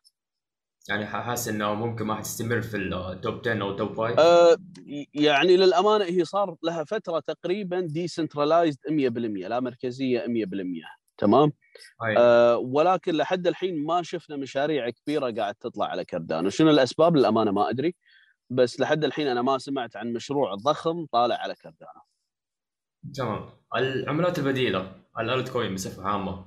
يعني 0.90 1.06
حاسس 1.06 1.48
إنه 1.48 1.74
ممكن 1.74 2.06
ما 2.06 2.16
حتستمر 2.16 2.62
في 2.62 2.78
ال 2.78 2.93
top 2.93 3.40
10 3.48 3.62
أو 3.62 3.72
ال 3.72 3.78
top 3.78 3.98
5 3.98 4.20
آه 4.20 4.58
يعني 5.14 5.58
للامانه 5.58 6.06
هي 6.06 6.26
صار 6.26 6.56
لها 6.64 6.84
فترة 6.84 7.20
تقريبا 7.20 7.80
decentralized 7.80 8.80
100% 8.90 9.48
لا 9.48 9.60
مركزية 9.60 10.26
100% 10.28 10.86
تمام؟ 11.18 11.52
أي. 12.06 12.16
آه 12.18 12.58
ولكن 12.58 13.16
لحد 13.16 13.48
الحين 13.48 13.86
ما 13.86 14.04
شفنا 14.04 14.38
مشاريع 14.38 14.90
كبيرة 14.90 15.32
قاعد 15.32 15.56
تطلع 15.56 15.86
على 15.86 16.06
كردانو 16.06 16.50
شنو 16.50 16.70
الأسباب؟ 16.70 17.16
للأمانة 17.16 17.52
ما 17.52 17.70
أدري 17.70 17.96
بس 18.50 18.80
لحد 18.80 19.04
الحين 19.04 19.28
أنا 19.28 19.42
ما 19.42 19.58
سمعت 19.58 19.96
عن 19.96 20.14
مشروع 20.14 20.56
ضخم 20.56 21.06
طالع 21.06 21.36
على 21.36 21.56
كردانو 21.56 22.02
تمام. 23.16 23.50
العملات 23.76 24.40
البديلة 24.40 24.96
ال 25.20 25.50
altcoin 25.50 25.74
بصفة 25.74 26.04
عامة. 26.04 26.46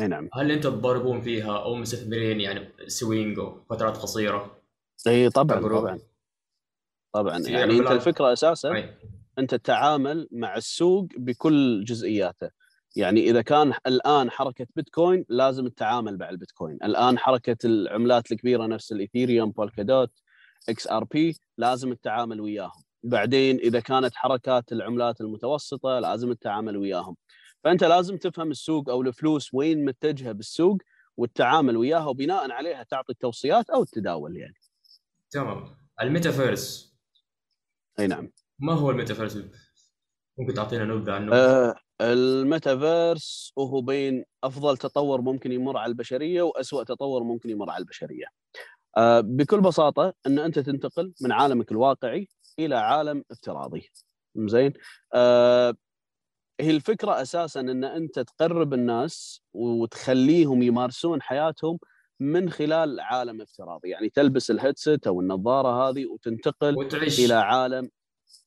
أي 0.00 0.08
نعم. 0.08 0.28
هل 0.34 0.50
انت 0.50 0.64
تضاربون 0.64 1.20
فيها 1.20 1.58
أو 1.58 1.74
مستثمرين 1.74 2.40
يعني 2.40 2.68
swing 2.86 3.38
أو 3.38 3.64
فترات 3.70 3.96
قصيرة؟ 3.96 4.62
إي 5.06 5.30
طبعا 5.30 5.60
تجربة. 5.60 5.80
طبعا. 5.80 6.00
طبعا. 7.12 7.38
يعني 7.38 7.78
أنت 7.78 7.90
الفكرة 7.90 8.32
أساسا 8.32 8.74
أي. 8.74 8.94
أنت 9.38 9.54
تتعامل 9.54 10.28
مع 10.32 10.56
السوق 10.56 11.08
بكل 11.16 11.84
جزئياته. 11.84 12.50
يعني 12.96 13.30
إذا 13.30 13.42
كان 13.42 13.72
الآن 13.86 14.30
حركة 14.30 14.66
بيتكوين 14.76 15.24
لازم 15.28 15.66
التعامل 15.66 16.18
مع 16.18 16.30
البيتكوين. 16.30 16.78
الآن 16.84 17.18
حركة 17.18 17.56
العملات 17.64 18.32
الكبيرة 18.32 18.66
نفس 18.66 18.92
الإيثيريوم 18.92 19.50
بولكا 19.50 19.82
دوت 19.82 20.12
XRP 20.68 21.36
لازم 21.58 21.92
التعامل 21.92 22.40
وياهم. 22.40 22.82
بعدين 23.06 23.58
إذا 23.58 23.80
كانت 23.80 24.14
حركات 24.14 24.72
العملات 24.72 25.20
المتوسطة 25.20 25.98
لازم 25.98 26.30
التعامل 26.30 26.76
وياهم 26.76 27.16
فأنت 27.64 27.84
لازم 27.84 28.16
تفهم 28.16 28.50
السوق 28.50 28.90
أو 28.90 29.02
الفلوس 29.02 29.54
وين 29.54 29.84
متجهة 29.84 30.32
بالسوق 30.32 30.78
والتعامل 31.16 31.76
وياها 31.76 32.06
وبناء 32.06 32.50
عليها 32.50 32.82
تعطي 32.82 33.12
التوصيات 33.12 33.70
أو 33.70 33.82
التداول 33.82 34.36
يعني 34.36 34.54
تمام 35.30 35.76
الميتافيرس 36.02 36.96
أي 37.98 38.06
نعم 38.06 38.32
ما 38.58 38.72
هو 38.72 38.90
الميتافيرس؟ 38.90 39.38
ممكن 40.38 40.54
تعطينا 40.54 40.84
نبذة 40.84 41.12
عنه؟ 41.12 41.34
آه، 41.34 41.74
الميتافيرس 42.00 43.52
وهو 43.56 43.80
بين 43.80 44.24
أفضل 44.44 44.76
تطور 44.76 45.20
ممكن 45.20 45.52
يمر 45.52 45.76
على 45.76 45.90
البشرية 45.90 46.42
واسوء 46.42 46.84
تطور 46.84 47.22
ممكن 47.22 47.50
يمر 47.50 47.70
على 47.70 47.80
البشرية. 47.80 48.26
آه، 48.96 49.20
بكل 49.20 49.60
بساطة 49.60 50.14
إن 50.26 50.38
أنت 50.38 50.58
تنتقل 50.58 51.12
من 51.20 51.32
عالمك 51.32 51.72
الواقعي 51.72 52.28
إلى 52.58 52.74
عالم 52.76 53.24
افتراضي. 53.30 53.90
زين؟ 54.36 54.72
آه، 55.14 55.74
هي 56.60 56.70
الفكرة 56.70 57.22
أساسا 57.22 57.60
إن 57.60 57.84
أنت 57.84 58.18
تقرب 58.20 58.74
الناس 58.74 59.42
وتخليهم 59.54 60.62
يمارسون 60.62 61.22
حياتهم 61.22 61.78
من 62.20 62.50
خلال 62.50 63.00
عالم 63.00 63.40
افتراضي، 63.42 63.88
يعني 63.88 64.08
تلبس 64.08 64.50
الهيدسет 64.50 65.06
أو 65.06 65.20
النظارة 65.20 65.88
هذه 65.88 66.06
وتنتقل 66.06 66.76
وتعيش 66.78 67.20
إلى 67.20 67.34
عالم 67.34 67.90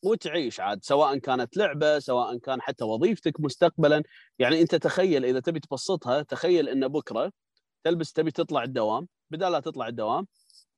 وتعيش 0.04 0.60
عاد 0.60 0.84
سواء 0.84 1.18
كانت 1.18 1.58
لعبة 1.58 2.00
سواء 2.00 2.38
كان 2.38 2.62
حتى 2.62 2.84
وظيفتك 2.84 3.40
مستقبلا 3.40 4.04
يعني 4.40 4.62
أنت 4.62 4.76
تخيل 4.76 5.26
إذا 5.26 5.40
تبي 5.40 5.60
تبسطها 5.60 6.22
تخيل 6.22 6.70
إن 6.70 6.88
بكرة 6.88 7.32
تلبس 7.84 8.14
تبي 8.14 8.32
تطلع 8.32 8.64
الدوام 8.64 9.08
بدال 9.32 9.52
لا 9.52 9.60
تطلع 9.60 9.88
الدوام 9.88 10.28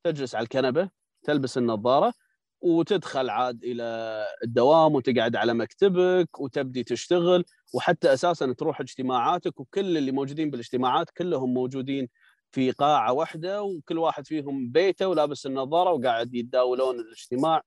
تجلس 0.04 0.34
على 0.34 0.44
الكنبة 0.44 0.90
تلبس 1.22 1.58
النظارة 1.58 2.14
وتدخل 2.62 3.30
عاد 3.30 3.64
إلى 3.64 3.82
الدوام 4.44 4.94
وتقعد 4.94 5.36
على 5.36 5.54
مكتبك 5.54 6.40
وتبدي 6.40 6.84
تشتغل 6.84 7.44
وحتى 7.74 8.12
أساسا 8.12 8.52
تروح 8.52 8.80
اجتماعاتك 8.80 9.60
وكل 9.60 9.96
اللي 9.96 10.12
موجودين 10.12 10.50
بالاجتماعات 10.50 11.10
كلهم 11.10 11.54
موجودين 11.54 12.08
في 12.52 12.70
قاعة 12.70 13.12
واحدة 13.12 13.62
وكل 13.62 13.98
واحد 13.98 14.26
فيهم 14.26 14.70
بيته 14.72 15.06
ولابس 15.08 15.46
النظارة 15.46 15.90
وقاعد 15.92 16.34
يتداولون 16.34 17.00
الاجتماع 17.00 17.62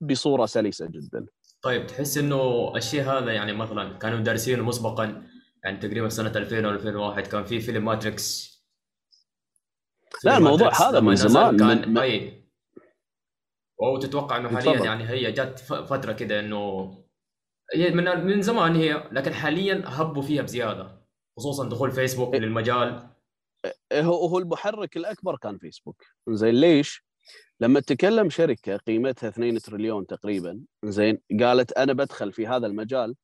بصورة 0.00 0.46
سلسة 0.46 0.86
جدا. 0.86 1.26
طيب 1.62 1.86
تحس 1.86 2.18
إنه 2.18 2.72
الشيء 2.76 3.02
هذا 3.02 3.32
يعني 3.32 3.52
مثلا 3.52 3.98
كانوا 3.98 4.18
دارسينه 4.18 4.62
مسبقا 4.62 5.22
يعني 5.64 5.78
تقريبا 5.78 6.08
سنة 6.08 6.32
2000 6.36 6.64
أو 6.64 6.70
2001 6.70 7.26
كان 7.26 7.44
في 7.44 7.60
فيلم 7.60 7.84
ماتريكس 7.84 8.50
لا، 10.24 10.36
الموضوع 10.36 10.88
هذا 10.88 11.00
من 11.00 11.16
زمان، 11.16 11.56
كان 11.56 11.88
من- 11.90 11.98
اي 11.98 12.39
أو 13.82 13.98
تتوقع 13.98 14.36
إنه 14.36 14.48
حاليا 14.48 14.72
تفضل. 14.72 14.86
يعني 14.86 15.08
هي 15.08 15.32
جت 15.32 15.58
ف- 15.58 15.72
فترة 15.72 16.12
كده 16.12 16.40
إنه 16.40 16.90
هي 17.74 17.90
من 17.90 18.04
من 18.26 18.42
زمان 18.42 18.76
هي 18.76 19.08
لكن 19.12 19.32
حاليا 19.34 19.82
هبوا 19.86 20.22
فيها 20.22 20.42
بزيادة 20.42 21.00
خصوصا 21.36 21.68
دخول 21.68 21.92
فيسبوك 21.92 22.34
إيه. 22.34 22.40
للمجال 22.40 23.10
هو 23.92 24.26
هو 24.26 24.38
المحرك 24.38 24.96
الأكبر 24.96 25.36
كان 25.36 25.58
فيسبوك 25.58 26.04
زين 26.28 26.54
ليش؟ 26.54 27.04
لما 27.60 27.80
تكلم 27.80 28.30
شركة 28.30 28.76
قيمتها 28.76 29.28
2 29.28 29.58
تريليون 29.58 30.06
تقريبا 30.06 30.60
زين 30.84 31.18
قالت 31.40 31.72
أنا 31.72 31.92
بدخل 31.92 32.32
في 32.32 32.46
هذا 32.46 32.66
المجال 32.66 33.14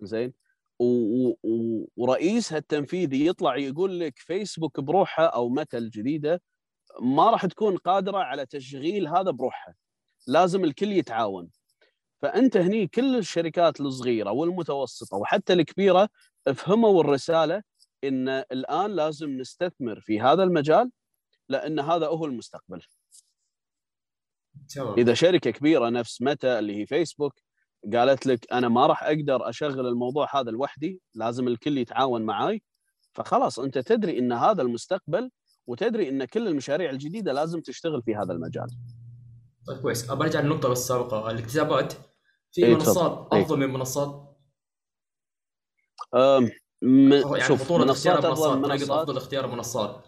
زين 0.00 0.32
ورئيسها 1.96 2.58
التنفيذي 2.58 3.26
يطلع 3.26 3.56
يقول 3.56 4.00
لك 4.00 4.18
فيسبوك 4.18 4.80
بروحها 4.80 5.24
أو 5.26 5.48
متى 5.48 5.78
الجديده 5.78 6.42
ما 7.00 7.30
راح 7.30 7.46
تكون 7.46 7.76
قادرة 7.76 8.18
على 8.18 8.46
تشغيل 8.46 9.08
هذا 9.08 9.30
بروحها 9.30 9.74
لازم 10.26 10.64
الكل 10.64 10.92
يتعاون. 10.92 11.50
فأنت 12.22 12.56
هني 12.56 12.86
كل 12.86 13.16
الشركات 13.16 13.80
الصغيرة 13.80 14.30
والمتوسطة 14.30 15.16
وحتى 15.16 15.52
الكبيرة 15.52 16.08
فهموا 16.54 17.00
الرسالة 17.00 17.62
إن 18.04 18.28
الآن 18.28 18.90
لازم 18.90 19.30
نستثمر 19.30 20.00
في 20.00 20.20
هذا 20.20 20.42
المجال 20.42 20.90
لأن 21.48 21.80
هذا 21.80 22.06
هو 22.06 22.24
المستقبل. 22.26 22.82
تمام. 24.74 24.94
إذا 24.98 25.14
شركة 25.14 25.50
كبيرة 25.50 25.88
نفس 25.88 26.22
متى 26.22 26.58
اللي 26.58 26.80
هي 26.80 26.86
فيسبوك 26.86 27.40
قالت 27.92 28.26
لك 28.26 28.52
أنا 28.52 28.68
ما 28.68 28.86
راح 28.86 29.04
أقدر 29.04 29.48
أشغل 29.48 29.86
الموضوع 29.86 30.40
هذا 30.40 30.50
لوحدي 30.50 31.00
لازم 31.14 31.48
الكل 31.48 31.78
يتعاون 31.78 32.22
معاي 32.22 32.62
فخلاص 33.14 33.58
أنت 33.58 33.78
تدري 33.78 34.18
إن 34.18 34.32
هذا 34.32 34.62
المستقبل 34.62 35.30
وتدري 35.66 36.08
إن 36.08 36.24
كل 36.24 36.48
المشاريع 36.48 36.90
الجديدة 36.90 37.32
لازم 37.32 37.60
تشتغل 37.60 38.02
في 38.02 38.14
هذا 38.16 38.32
المجال. 38.32 38.66
طيب 39.66 39.78
كويس. 39.82 40.10
ابى 40.10 40.24
أرجع 40.24 40.40
للنقطة 40.40 40.72
السابقة. 40.72 41.30
الاكتتابات 41.30 41.92
في 42.52 42.64
إيه، 42.64 42.74
منصات 42.74 43.28
إيه. 43.32 43.42
أفضل 43.42 43.58
من 43.58 43.72
منصات؟ 43.72 44.36
أم، 46.14 46.50
م- 46.82 47.12
يعني 47.12 47.40
شوف 47.40 47.60
اختيار 47.62 47.80
منصات 47.86 48.24
أفضل 48.24 48.58
منصات. 48.58 48.64
طريقه 48.64 48.78
منصات. 48.78 48.98
أفضل 49.00 49.16
اختيار 49.16 49.46
منصات. 49.46 50.06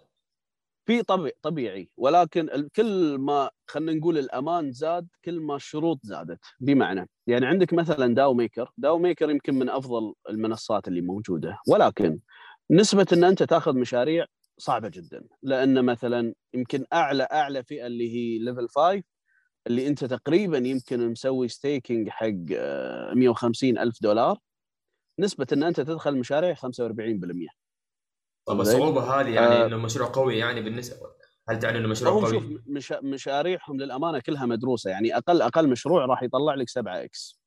في 0.87 1.03
طبيعي 1.03 1.33
طبيعي. 1.43 1.91
ولكن 1.97 2.69
كل 2.77 3.19
ما 3.19 3.51
خلينا 3.71 3.93
نقول 3.93 4.19
الأمان 4.19 4.73
زاد 4.73 5.09
كل 5.25 5.41
ما 5.41 5.57
الشروط 5.57 6.01
زادت. 6.03 6.39
بمعنى 6.61 7.09
يعني 7.27 7.47
عندك 7.47 7.73
مثلا 7.73 8.15
داو 8.15 8.35
ميكر 8.35 8.71
داو 8.77 8.99
ميكر 8.99 9.31
يمكن 9.31 9.55
من 9.55 9.69
أفضل 9.71 10.15
المنصات 10.31 10.89
اللي 10.89 11.01
موجودة. 11.01 11.59
ولكن 11.69 12.19
نسبة 12.71 13.07
إن 13.13 13.25
أنت 13.25 13.43
تأخذ 13.43 13.77
مشاريع 13.77 14.27
صعبة 14.59 14.89
جدا. 14.89 15.25
لأن 15.43 15.85
مثلا 15.85 16.35
يمكن 16.55 16.85
أعلى 16.93 17.23
أعلى 17.33 17.65
فئة 17.65 17.87
اللي 17.87 18.15
هي 18.17 18.39
level 18.39 18.69
5 18.69 19.03
اللي 19.67 19.87
انت 19.87 20.05
تقريبا 20.05 20.59
يمكن 20.59 21.11
مسوي 21.11 21.49
staking 21.49 22.09
حق 22.09 22.27
150 23.15 23.79
ألف 23.79 24.03
دولار 24.03 24.39
نسبة 25.19 25.47
إن 25.53 25.63
أنت 25.63 25.81
تدخل 25.81 26.17
مشاريع 26.17 26.55
45% 26.55 26.59
طب 28.47 28.61
الصعوبة 28.61 29.21
هذه 29.21 29.29
يعني 29.29 29.55
آه. 29.55 29.67
إنه 29.67 29.77
مشروع 29.77 30.09
قوي 30.09 30.39
يعني 30.39 30.61
بالنسبة 30.61 30.97
هل 31.49 31.59
تعني 31.59 31.79
إنه 31.79 31.89
مشروع 31.89 32.13
قوي؟ 32.13 32.31
شوف 32.31 32.45
مش 32.67 32.93
مشاريعهم 33.03 33.81
للأمانة 33.81 34.19
كلها 34.19 34.47
مدروسة 34.47 34.91
يعني 34.91 35.17
أقل 35.17 35.43
أقل 35.43 35.69
مشروع 35.69 36.05
راح 36.05 36.23
يطلع 36.23 36.55
لك 36.55 36.69
7 36.69 37.05
X 37.05 37.41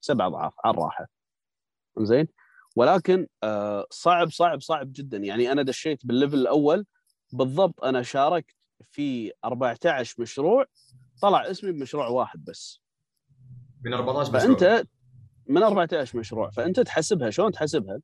سبع 0.00 0.26
أضعاف 0.26 0.54
على 0.64 0.74
الراحة. 0.74 1.06
زين؟ 1.98 2.28
ولكن 2.76 3.26
آه 3.42 3.86
صعب 3.90 4.30
صعب 4.30 4.60
صعب 4.60 4.92
جدا. 4.92 5.16
يعني 5.16 5.52
أنا 5.52 5.62
دشيت 5.62 6.06
بال 6.06 6.14
level 6.14 6.34
الأول 6.34 6.86
بالضبط 7.32 7.84
أنا 7.84 8.02
شاركت 8.02 8.54
في 8.90 9.32
14 9.44 10.14
مشروع 10.18 10.64
طلع 11.20 11.50
اسمي 11.50 11.72
بمشروع 11.72 12.08
واحد 12.08 12.44
بس. 12.44 12.80
من 13.84 13.92
14 13.94 14.36
مشروع. 14.36 14.56
فأنت 14.56 14.86
من 15.46 15.62
14 15.62 16.18
مشروع 16.18 16.50
فأنت 16.50 16.80
تحسبها 16.80 17.30
شلون 17.30 17.52
تحسبها؟ 17.52 18.00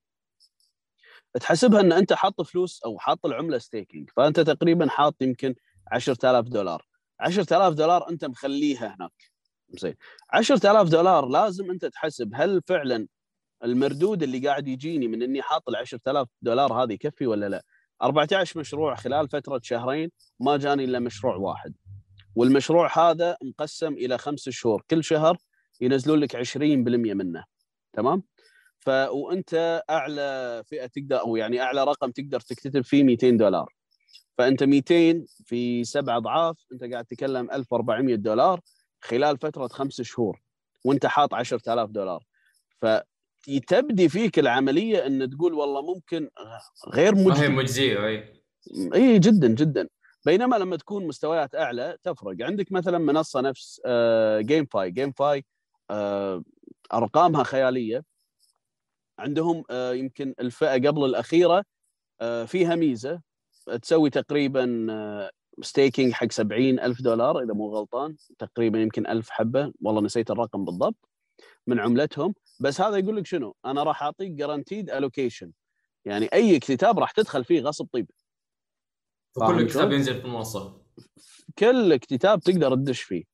تحسبها 1.41 1.81
إن 1.81 1.93
أنت 1.93 2.13
حاط 2.13 2.43
فلوس 2.43 2.83
أو 2.85 2.99
حاط 2.99 3.27
العملة 3.27 3.59
staking 3.59 4.11
فأنت 4.17 4.41
تقريبا 4.41 4.89
حاط 4.89 5.23
يمكن 5.23 5.55
10000 5.93 6.49
دولار. 6.49 6.87
10000 7.21 7.75
دولار 7.75 8.11
أنت 8.11 8.25
مخليها 8.25 8.95
هناك. 8.97 9.13
زين. 9.69 9.95
10000 10.33 10.89
دولار 10.89 11.27
لازم 11.27 11.71
أنت 11.71 11.85
تحسب 11.85 12.31
هل 12.35 12.63
فعلا 12.67 13.07
المردود 13.65 14.23
اللي 14.23 14.49
قاعد 14.49 14.69
يجيني 14.69 15.09
من 15.09 15.23
إني 15.23 15.43
حاط 15.43 15.69
ال 15.69 15.77
10000 15.77 16.29
دولار 16.43 16.73
هذه 16.73 16.93
يكفي 16.93 17.27
ولا 17.27 17.49
لا؟ 17.49 17.63
14 18.03 18.61
مشروع 18.61 18.95
خلال 18.95 19.29
فترة 19.29 19.61
شهرين 19.63 20.11
ما 20.41 20.57
جاني 20.57 20.85
إلا 20.85 20.99
مشروع 20.99 21.37
واحد. 21.37 21.75
والمشروع 22.37 22.99
هذا 22.99 23.37
مقسم 23.43 23.93
إلى 23.93 24.19
خمس 24.19 24.49
شهور. 24.49 24.83
كل 24.91 25.05
شهر 25.05 25.37
ينزلون 25.81 26.19
لك 26.19 26.37
20% 26.37 27.15
منه. 27.15 27.45
تمام؟ 27.93 28.23
ف 28.81 28.89
وأنت 28.89 29.83
أعلى 29.91 30.63
فئة 30.67 30.87
تقدر 30.87 31.21
أو 31.21 31.37
يعني 31.37 31.61
أعلى 31.61 31.85
رقم 31.85 32.11
تقدر 32.11 32.41
تكتتب 32.41 32.85
فيه 32.85 33.05
200 33.05 33.37
دولار. 33.37 33.75
فأنت 34.39 34.63
200 34.63 35.27
في 35.45 35.85
سبع 35.85 36.17
أضعاف 36.17 36.57
أنت 36.73 36.93
قاعد 36.93 37.05
تتكلم 37.05 37.51
1400 37.51 38.15
دولار 38.15 38.61
خلال 39.01 39.39
فترة 39.39 39.67
خمس 39.69 40.01
شهور 40.03 40.41
وأنت 40.85 41.07
حاط 41.07 41.35
10000 41.35 41.91
دولار. 41.91 42.25
فتبدي 42.81 44.09
فيك 44.09 44.39
العملية 44.39 45.07
إن 45.07 45.31
تقول 45.31 45.55
والله 45.55 45.95
ممكن 45.95 46.29
غير 46.89 47.15
مجزي 47.15 47.29
ما 47.29 47.43
هي 47.43 47.49
مجزية 47.49 48.07
أي. 48.07 48.43
إي 48.95 49.19
جدا 49.19 49.49
جدا. 49.49 49.89
بينما 50.27 50.57
لما 50.57 50.77
تكون 50.77 51.07
مستويات 51.07 51.55
أعلى 51.55 51.97
تفرق. 52.03 52.37
عندك 52.41 52.73
مثلا 52.73 52.99
منصة 52.99 53.41
نفس 53.41 53.81
GameFi 54.41 54.91
GameFi 54.91 55.45
أرقامها 56.95 57.43
خيالية. 57.43 58.05
عندهم 59.19 59.65
آه، 59.71 59.93
يمكن 59.93 60.35
الفئة 60.41 60.89
قبل 60.89 61.05
الأخيرة 61.05 61.65
آه، 62.21 62.45
فيها 62.45 62.75
ميزة. 62.75 63.21
تسوي 63.83 64.11
تقريبا 64.11 64.67
staking 65.63 66.13
حق 66.13 66.33
70 66.33 66.81
ألف 66.81 67.03
دولار 67.03 67.43
إذا 67.43 67.55
مو 67.55 67.69
غلطان. 67.69 68.17
تقريبا 68.39 68.79
يمكن 68.79 69.07
ألف 69.07 69.31
حبة. 69.31 69.73
والله 69.81 70.01
نسيت 70.01 70.31
الرقم 70.31 70.65
بالضبط. 70.65 71.09
من 71.67 71.81
عملتهم. 71.81 72.35
بس 72.61 72.81
هذا 72.81 72.97
يقول 72.97 73.17
لك 73.17 73.27
شنو؟ 73.27 73.55
أنا 73.65 73.83
راح 73.83 74.03
أعطيك 74.03 74.31
guaranteed 74.31 74.91
allocation 74.91 75.53
يعني 76.05 76.29
أي 76.33 76.59
IDO 76.59 76.99
راح 76.99 77.11
تدخل 77.11 77.45
فيه 77.45 77.61
غصب 77.61 77.87
طيب. 77.93 78.11
كل 79.39 79.67
كتاب 79.67 79.93
ينزل 79.93 80.21
في 80.21 80.25
المنصة. 80.25 80.83
كل 81.59 81.97
كتاب 81.97 82.41
تقدر 82.41 82.75
تدش 82.75 83.01
فيه. 83.01 83.25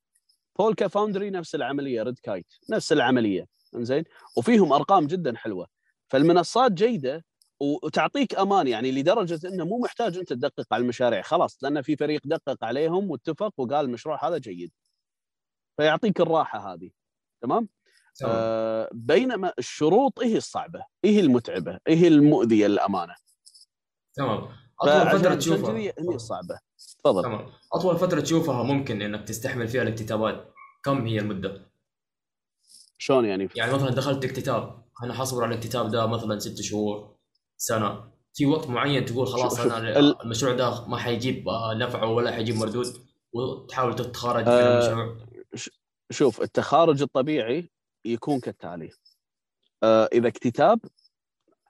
بولكا 0.58 0.88
فاوندري 0.88 1.30
نفس 1.30 1.54
العملية 1.54 2.02
ريد 2.02 2.18
كايت 2.18 2.46
نفس 2.70 2.92
العملية 2.92 3.46
زين؟ 3.76 4.04
وفيهم 4.36 4.72
أرقام 4.72 5.06
جدا 5.06 5.36
حلوة. 5.36 5.66
فالمنصات 6.08 6.72
جيدة 6.72 7.24
وتعطيك 7.60 8.34
أمان 8.34 8.68
يعني 8.68 8.92
لدرجة 8.92 9.48
إنه 9.48 9.64
مو 9.64 9.78
محتاج 9.78 10.18
أنت 10.18 10.32
تدقق 10.32 10.66
على 10.72 10.82
المشاريع 10.82 11.22
خلاص 11.22 11.64
لأن 11.64 11.82
في 11.82 11.96
فريق 11.96 12.20
دقق 12.24 12.64
عليهم 12.64 13.10
واتفق 13.10 13.52
وقال 13.56 13.84
المشروع 13.84 14.28
هذا 14.28 14.38
جيد. 14.38 14.72
فيعطيك 15.76 16.20
الراحة 16.20 16.72
هذه. 16.72 16.90
تمام؟ 17.40 17.68
آه 18.24 18.88
بينما 18.92 19.52
الشروط 19.58 20.22
هي 20.22 20.36
الصعبة؟ 20.36 20.84
هي 21.04 21.20
المتعبة؟ 21.20 21.78
هي 21.88 22.08
المؤذية 22.08 22.66
للأمانة؟ 22.66 23.14
تمام. 24.14 24.61
أطول 24.82 25.18
فترة 25.18 25.34
تشوفها. 25.34 25.76
هي 25.76 25.92
الصعبه 25.98 26.58
تفضل. 26.98 27.22
تمام. 27.22 27.46
أطول 27.72 27.98
فترة 27.98 28.20
تشوفها 28.20 28.62
ممكن 28.62 29.02
إنك 29.02 29.28
تستحمل 29.28 29.68
فيها 29.68 29.82
الكتابات 29.82 30.54
كم 30.84 31.06
هي 31.06 31.18
المدة؟ 31.18 31.72
شلون 32.98 33.24
يعني؟ 33.24 33.48
يعني 33.56 33.72
مثلا 33.72 33.90
دخلت 33.90 34.24
اكتتاب 34.24 34.84
أنا 35.02 35.14
حصبر 35.14 35.44
على 35.44 35.54
الكتاب 35.54 35.90
ده 35.90 36.06
مثلا 36.06 36.38
ست 36.38 36.60
شهور 36.60 37.16
سنة. 37.56 38.12
في 38.34 38.46
وقت 38.46 38.66
معين 38.66 39.04
تقول 39.04 39.26
خلاص 39.26 39.56
شوف 39.56 39.72
أنا 39.72 39.98
ال... 39.98 40.22
المشروع 40.22 40.54
ده 40.54 40.86
ما 40.86 40.96
حيجيب 40.96 41.44
نفع 41.76 42.04
ولا 42.04 42.32
حيجيب 42.32 42.56
مردود 42.56 42.86
وتحاول 43.32 43.94
تتخارج 43.94 44.44
آه 44.48 44.94
من 44.94 45.02
المشروع 45.02 45.26
شوف 46.10 46.42
التخارج 46.42 47.02
الطبيعي 47.02 47.70
يكون 48.04 48.40
كالتالي. 48.40 48.90
آه 49.82 50.08
إذا 50.12 50.30
كتاب 50.30 50.80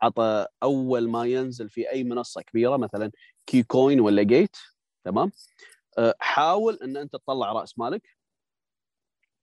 عطى 0.03 0.47
أول 0.63 1.09
ما 1.11 1.25
ينزل 1.25 1.71
في 1.71 1.91
أي 1.91 2.05
منصة 2.05 2.43
كبيرة 2.43 2.77
مثلا 2.77 3.11
كي 3.47 3.63
كوين 3.63 4.01
ولا 4.01 4.23
جيت 4.23 4.57
تمام؟ 5.05 5.33
آه 5.99 6.15
حاول 6.21 6.79
إن 6.83 6.97
أنت 6.97 7.13
تطلع 7.13 7.53
رأس 7.53 7.79
مالك 7.79 8.17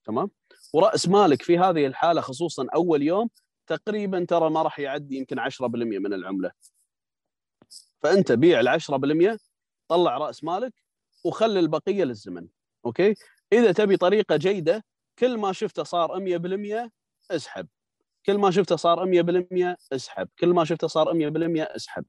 تمام؟ 0.06 0.32
ورأس 0.74 1.08
مالك 1.08 1.42
في 1.42 1.58
هذه 1.58 1.86
الحالة 1.88 2.22
خصوصا 2.22 2.68
أول 2.76 3.02
يوم 3.02 3.30
تقريبا 3.68 4.26
ترى 4.26 4.50
ما 4.50 4.62
راح 4.62 4.80
يعدي 4.80 5.16
يمكن 5.16 5.40
10% 5.40 6.00
من 6.00 6.14
العملة. 6.14 6.52
فأنت 8.02 8.32
بيع 8.32 8.60
ال 8.60 8.68
10% 8.68 9.40
طلع 9.88 10.18
رأس 10.18 10.44
مالك 10.44 10.74
وخلي 11.26 11.60
البقية 11.60 12.04
للزمن 12.04 12.48
أوكي؟ 12.86 13.16
إذا 13.54 13.72
تبي 13.72 13.98
طريقة 13.98 14.36
جيدة 14.38 14.86
كل 15.20 15.38
ما 15.38 15.54
شفته 15.54 15.84
صار 15.84 16.20
100% 16.20 16.92
اسحب. 17.32 17.68
كل 18.26 18.38
ما 18.38 18.52
شفته 18.52 18.76
صار 18.76 19.06
100% 19.06 19.78
اسحب 19.94 20.28
كل 20.40 20.50
ما 20.54 20.66
شفته 20.66 20.88
صار 20.88 21.14
100% 21.14 21.76
اسحب. 21.76 22.06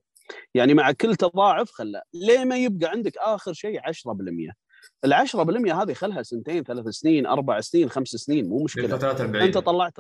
يعني 0.54 0.74
مع 0.74 0.92
كل 0.92 1.16
تضاعف 1.16 1.70
خله 1.70 2.02
ليما 2.14 2.56
يبقى 2.56 2.90
عندك 2.90 3.16
آخر 3.18 3.52
شيء 3.52 3.80
10% 3.80 4.52
ال 5.04 5.14
10% 5.14 5.36
هذه 5.72 5.92
خلها 5.92 6.22
سنتين 6.22 6.64
ثلاث 6.64 6.86
سنين 6.86 7.26
أربع 7.26 7.60
سنين 7.60 7.90
خمس 7.90 8.08
سنين 8.08 8.48
مو 8.48 8.64
مشكلة. 8.64 8.84
أنت 9.44 9.58
طلعت 9.58 9.94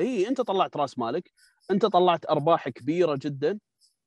إي 0.00 0.28
أنت 0.28 0.40
طلعت 0.40 0.76
راس 0.76 0.98
مالك 0.98 1.30
أنت 1.70 1.86
طلعت 1.86 2.30
أرباح 2.30 2.68
كبيرة 2.68 3.18
جدا. 3.22 3.58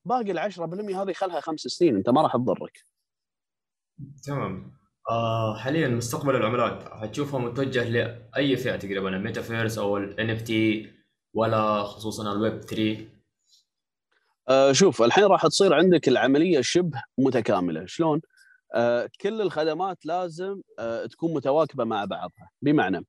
باقي 0.06 0.32
ال 0.32 0.40
10% 0.40 0.60
هذه 0.96 1.14
خلها 1.14 1.40
خمس 1.40 1.60
سنين 1.60 1.96
أنت 1.96 2.10
ما 2.10 2.22
راح 2.22 2.34
تضرك. 2.34 2.86
تمام. 4.24 4.82
آه 5.10 5.58
حاليا 5.58 5.88
مستقبل 5.88 6.36
العملات 6.36 6.84
حتشوفها 6.84 7.40
متوجه 7.40 7.90
لأي 7.90 8.58
فئة 8.58 8.76
تقريبا؟ 8.76 9.10
الميتافيرس 9.10 9.78
أو 9.78 9.98
ال 9.98 10.30
NFT 10.30 10.92
ولا 11.34 11.84
خصوصا 11.84 12.32
الويب 12.32 12.62
3 12.62 13.08
آه 14.50 14.72
شوف 14.72 15.02
الحين 15.02 15.24
راح 15.24 15.48
تصير 15.48 15.74
عندك 15.74 16.08
العملية 16.08 16.62
شبه 16.62 17.04
متكاملة. 17.18 17.86
شلون؟ 17.86 18.22
آه، 18.76 19.10
كل 19.22 19.42
الخدمات 19.42 20.06
لازم 20.06 20.62
آه، 20.80 21.06
تكون 21.06 21.34
متواكبة 21.34 21.84
مع 21.84 22.06
بعضها. 22.06 22.50
بمعنى 22.62 23.06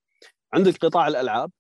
عندك 0.54 0.76
قطاع 0.76 1.08
الألعاب. 1.08 1.50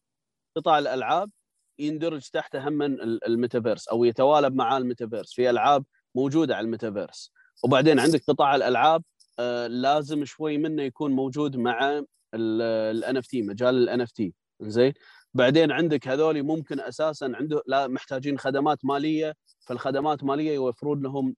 قطاع 0.56 0.78
الألعاب 0.78 1.30
يندرج 1.78 2.28
تحت 2.28 2.56
هم 2.56 2.82
الميتافيرس 3.26 3.88
أو 3.88 4.04
يتواكب 4.04 4.54
مع 4.54 4.76
الميتافيرس. 4.76 5.32
في 5.32 5.50
ألعاب 5.50 5.84
موجودة 6.14 6.56
على 6.56 6.64
الميتافيرس. 6.64 7.32
وبعدين 7.64 8.00
عندك 8.00 8.22
قطاع 8.28 8.54
الألعاب 8.56 9.02
آه، 9.38 9.66
لازم 9.66 10.24
شوي 10.24 10.58
منه 10.58 10.82
يكون 10.82 11.12
موجود 11.12 11.56
مع 11.56 12.02
ال 12.34 13.16
NFT 13.16 13.42
مجال 13.42 13.74
ال 13.74 14.00
NFT 14.00 14.34
زين؟ 14.60 14.92
بعدين 15.34 15.72
عندك 15.72 16.08
هذول 16.08 16.42
ممكن 16.42 16.80
أساسا 16.80 17.32
عنده 17.34 17.62
لا 17.66 17.88
محتاجين 17.88 18.38
خدمات 18.38 18.84
مالية 18.84 19.34
فالخدمات 19.66 20.24
مالية 20.24 20.54
يوفرون 20.54 21.02
لهم 21.02 21.36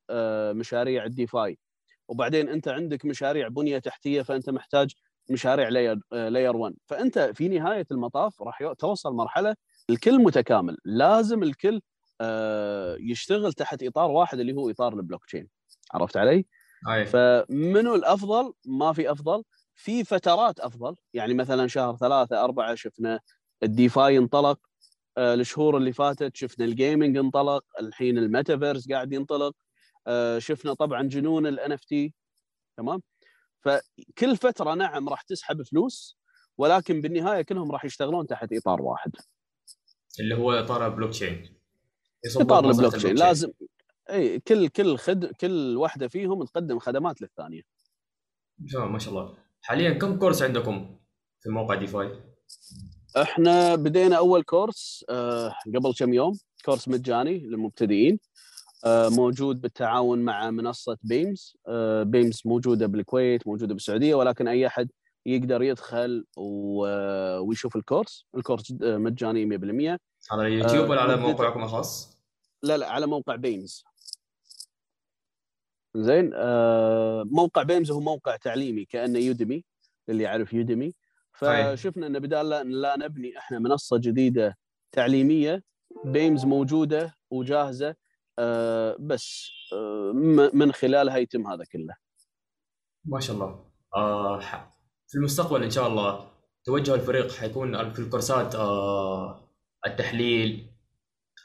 مشاريع 0.59 1.05
ال 1.05 1.15
DeFi 1.15 1.59
وبعدين 2.09 2.49
أنت 2.49 2.68
عندك 2.68 3.05
مشاريع 3.05 3.49
بنية 3.49 3.78
تحتية 3.78 4.22
فأنت 4.22 4.51
محتاج 4.51 4.95
مشاريع 5.30 5.68
layer 5.68 5.99
layer 6.12 6.57
1 6.57 6.74
فأنت 6.86 7.18
في 7.18 7.49
نهاية 7.49 7.86
المطاف 7.90 8.42
راح 8.42 8.72
توصل 8.78 9.12
مرحلة 9.12 9.57
الكل 9.90 10.18
متكامل 10.18 10.76
لازم 10.84 11.42
الكل 11.42 11.80
آه، 12.20 12.97
يشتغل 13.01 13.53
تحت 13.53 13.82
إطار 13.82 14.11
واحد 14.11 14.40
اللي 14.40 14.53
هو 14.53 14.70
إطار 14.70 14.92
البلوك 14.92 15.24
تشين 15.26 15.49
عرفت 15.95 16.16
علي؟ 16.16 16.47
أي. 16.90 17.07
فمنو 17.07 17.95
الأفضل؟ 17.95 18.53
ما 18.66 18.92
في 18.92 19.11
أفضل 19.11 19.45
في 19.74 20.05
فترات 20.05 20.61
أفضل 20.61 20.97
يعني 21.14 21.34
مثلا 21.34 21.66
شهر 21.66 21.97
ثلاثة 21.97 22.45
أربعة 22.45 22.74
شفنا 22.74 23.20
ال 23.64 23.75
DeFi 23.75 24.18
انطلق 24.19 24.59
آه، 25.19 25.35
الشهور 25.35 25.77
اللي 25.77 25.93
فاتت 25.93 26.37
شفنا 26.37 26.65
ال 26.64 26.72
gaming 26.72 27.16
انطلق 27.17 27.65
الحين 27.81 28.19
الميتافيرس 28.19 28.89
قاعد 28.89 29.12
ينطلق 29.12 29.57
آه، 30.07 30.39
شفنا 30.39 30.75
طبعا 30.75 31.03
جنون 31.03 31.47
ال 31.47 31.72
NFT 31.72 32.14
تمام؟ 32.77 33.03
فكل 33.61 34.37
فترة 34.37 34.75
نعم 34.75 35.09
راح 35.09 35.23
تسحب 35.23 35.62
فلوس 35.62 36.19
ولكن 36.59 37.01
بالنهاية 37.01 37.43
كلهم 37.43 37.73
راح 37.73 37.85
يشتغلون 37.85 38.27
تحت 38.27 38.53
إطار 38.53 38.83
واحد. 38.83 39.12
اللي 40.21 40.35
هو 40.35 40.53
إطار 40.53 40.87
البلوك 40.87 41.11
تشين. 41.11 41.61
إطار 42.41 42.71
البلوك 42.71 42.97
تشين. 42.97 43.17
لازم 43.17 43.53
إي 44.11 44.41
كل 44.41 44.69
كل 44.69 44.99
خد 44.99 45.25
كل 45.25 45.77
واحدة 45.77 46.09
فيهم 46.09 46.45
تقدم 46.45 46.79
خدمات 46.79 47.23
للثانية. 47.23 47.62
تمام 48.73 48.93
ما 48.93 48.99
شاء 48.99 49.15
الله. 49.15 49.37
حاليا 49.62 49.91
كم 49.91 50.19
course 50.18 50.43
عندكم 50.43 50.99
في 51.41 51.51
موقع 51.51 51.75
DeFi؟ 51.75 52.35
إحنا 53.17 53.75
بدينا 53.75 54.17
أول 54.17 54.43
course 54.43 55.05
آه، 55.09 55.55
قبل 55.75 55.95
كم 55.99 56.15
يوم 56.15 56.39
course 56.64 56.89
مجاني 56.89 57.39
للمبتدئين 57.39 58.19
آه، 58.85 59.09
موجود 59.09 59.61
بالتعاون 59.61 60.19
مع 60.19 60.51
منصة 60.51 60.99
بيمز 61.03 61.57
آه، 61.69 62.03
بيمز 62.03 62.43
موجودة 62.45 62.87
بالكويت 62.87 63.47
موجودة 63.47 63.75
بالسعودية 63.75 64.15
ولكن 64.15 64.49
أي 64.49 64.67
أحد 64.67 64.91
يقدر 65.27 65.62
يدخل 65.62 66.25
ويشوف 66.37 67.77
ال 67.77 67.84
course 67.84 68.27
ال 68.37 68.42
course 68.42 68.75
مجاني 68.81 69.47
100% 69.47 69.99
على 70.31 70.47
اليوتيوب 70.47 70.91
ولا 70.91 71.01
على 71.01 71.17
موقعكم 71.17 71.62
الخاص؟ 71.62 72.19
لا 72.62 72.77
لا 72.77 72.91
على 72.91 73.07
موقع 73.07 73.37
بيمز 73.37 73.85
زين 75.97 76.31
موقع 77.25 77.62
بيمز 77.62 77.91
هو 77.91 78.01
موقع 78.01 78.37
تعليمي 78.37 78.85
كأنه 78.85 79.19
يودمي 79.19 79.65
اللي 80.09 80.25
يعرف 80.25 80.53
يودمي. 80.53 80.95
فشفنا 81.35 82.07
إن 82.07 82.18
بدال 82.18 82.49
لا, 82.49 82.62
لا 82.62 82.97
نبني 82.97 83.39
إحنا 83.39 83.59
منصة 83.59 83.99
جديدة 83.99 84.59
تعليمية 84.93 85.62
بيمز 86.05 86.45
موجودة 86.45 87.14
وجاهزة 87.30 87.95
آه 88.39 88.97
بس 89.01 89.51
آه 89.72 90.12
م- 90.14 90.51
من 90.59 90.72
خلالها 90.72 91.16
يتم 91.16 91.47
هذا 91.47 91.64
كله. 91.72 91.95
ما 93.05 93.20
شاء 93.20 93.37
الله. 93.37 93.64
آه 93.97 94.41
ح- 94.41 94.70
في 95.09 95.18
المستقبل 95.18 95.62
إن 95.62 95.70
شاء 95.70 95.89
الله 95.89 96.30
توجه 96.64 96.95
الفريق 96.95 97.32
حيكون 97.32 97.93
في 97.93 97.99
الكورسات 97.99 98.55
آه 98.55 99.49
التحليل 99.87 100.70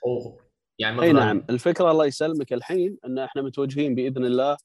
أو 0.06 0.40
يعني 0.80 1.02
أي 1.02 1.14
مثلا 1.14 1.26
نعم. 1.26 1.44
الفكرة 1.50 1.92
الله 1.92 2.06
يسلمك 2.06 2.54
الحين 2.54 2.98
إن 3.06 3.20
إحنا 3.20 3.42
متوجهين 3.42 3.96
بإذن 3.96 4.26
الله 4.26 4.58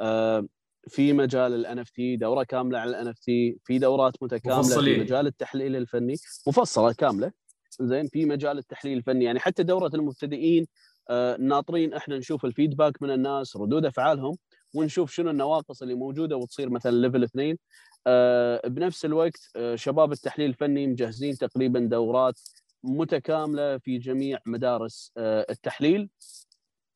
آه، 0.00 0.46
في 0.88 1.12
مجال 1.12 1.54
ال 1.54 1.78
NFT 1.78 2.16
دورة 2.16 2.42
كاملة 2.42 2.78
على 2.78 2.90
ال 2.90 3.08
NFT 3.08 3.58
في 3.64 3.78
دورات 3.78 4.22
متكاملة 4.22 4.58
مفصلين. 4.58 4.94
في 4.94 5.00
مجال 5.00 5.26
التحليل 5.26 5.76
الفني. 5.76 6.14
مفصلة 6.48 6.92
كاملة. 6.92 7.32
زين 7.80 8.08
في 8.08 8.24
مجال 8.24 8.58
التحليل 8.58 8.98
الفني. 8.98 9.24
يعني 9.24 9.40
حتى 9.40 9.62
دورة 9.62 9.90
المبتدئين 9.94 10.66
آه، 11.10 11.36
ناطرين 11.40 11.94
إحنا 11.94 12.18
نشوف 12.18 12.44
ال 12.44 12.50
feedback 12.50 13.02
من 13.02 13.10
الناس 13.10 13.56
ردود 13.56 13.84
أفعالهم 13.86 14.36
ونشوف 14.74 15.10
شنو 15.12 15.30
النواقص 15.30 15.82
اللي 15.82 15.94
موجودة 15.94 16.36
وتصير 16.36 16.70
مثلا 16.70 16.90
level 16.90 17.24
اثنين. 17.24 17.58
آه، 18.06 18.68
بنفس 18.68 19.04
الوقت 19.04 19.50
آه، 19.56 19.74
شباب 19.74 20.12
التحليل 20.12 20.50
الفني 20.50 20.86
مجهزين 20.86 21.36
تقريبا 21.36 21.80
دورات 21.80 22.40
متكاملة 22.84 23.78
في 23.78 23.98
جميع 23.98 24.38
مدارس 24.46 25.12
آه، 25.16 25.46
التحليل. 25.50 26.10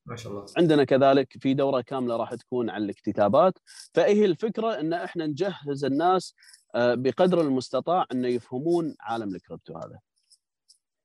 ما 0.06 0.16
شاء 0.16 0.32
الله. 0.32 0.46
عندنا 0.58 0.84
كذلك 0.84 1.36
في 1.40 1.54
دورة 1.54 1.80
كاملة 1.80 2.16
راح 2.16 2.34
تكون 2.34 2.70
عن 2.70 2.82
الاكتتابات. 2.82 3.58
فهي 3.94 4.24
الفكرة 4.24 4.80
إن 4.80 4.92
إحنا 4.92 5.26
نجهز 5.26 5.84
الناس 5.84 6.34
آه، 6.74 6.94
بقدر 6.94 7.40
المستطاع 7.40 8.06
إنه 8.12 8.28
يفهمون 8.28 8.96
عالم 9.00 9.34
الكريبتو 9.34 9.76
هذا. 9.78 9.98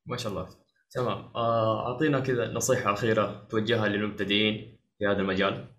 ما 0.05 0.17
شاء 0.17 0.31
الله. 0.31 0.49
تمام. 0.91 1.31
آه، 1.35 1.87
أعطينا 1.87 2.19
كذا 2.19 2.53
نصيحة 2.53 2.93
أخيرة 2.93 3.47
توجهها 3.49 3.87
للمبتدئين 3.87 4.77
في 4.99 5.07
هذا 5.07 5.17
المجال. 5.21 5.75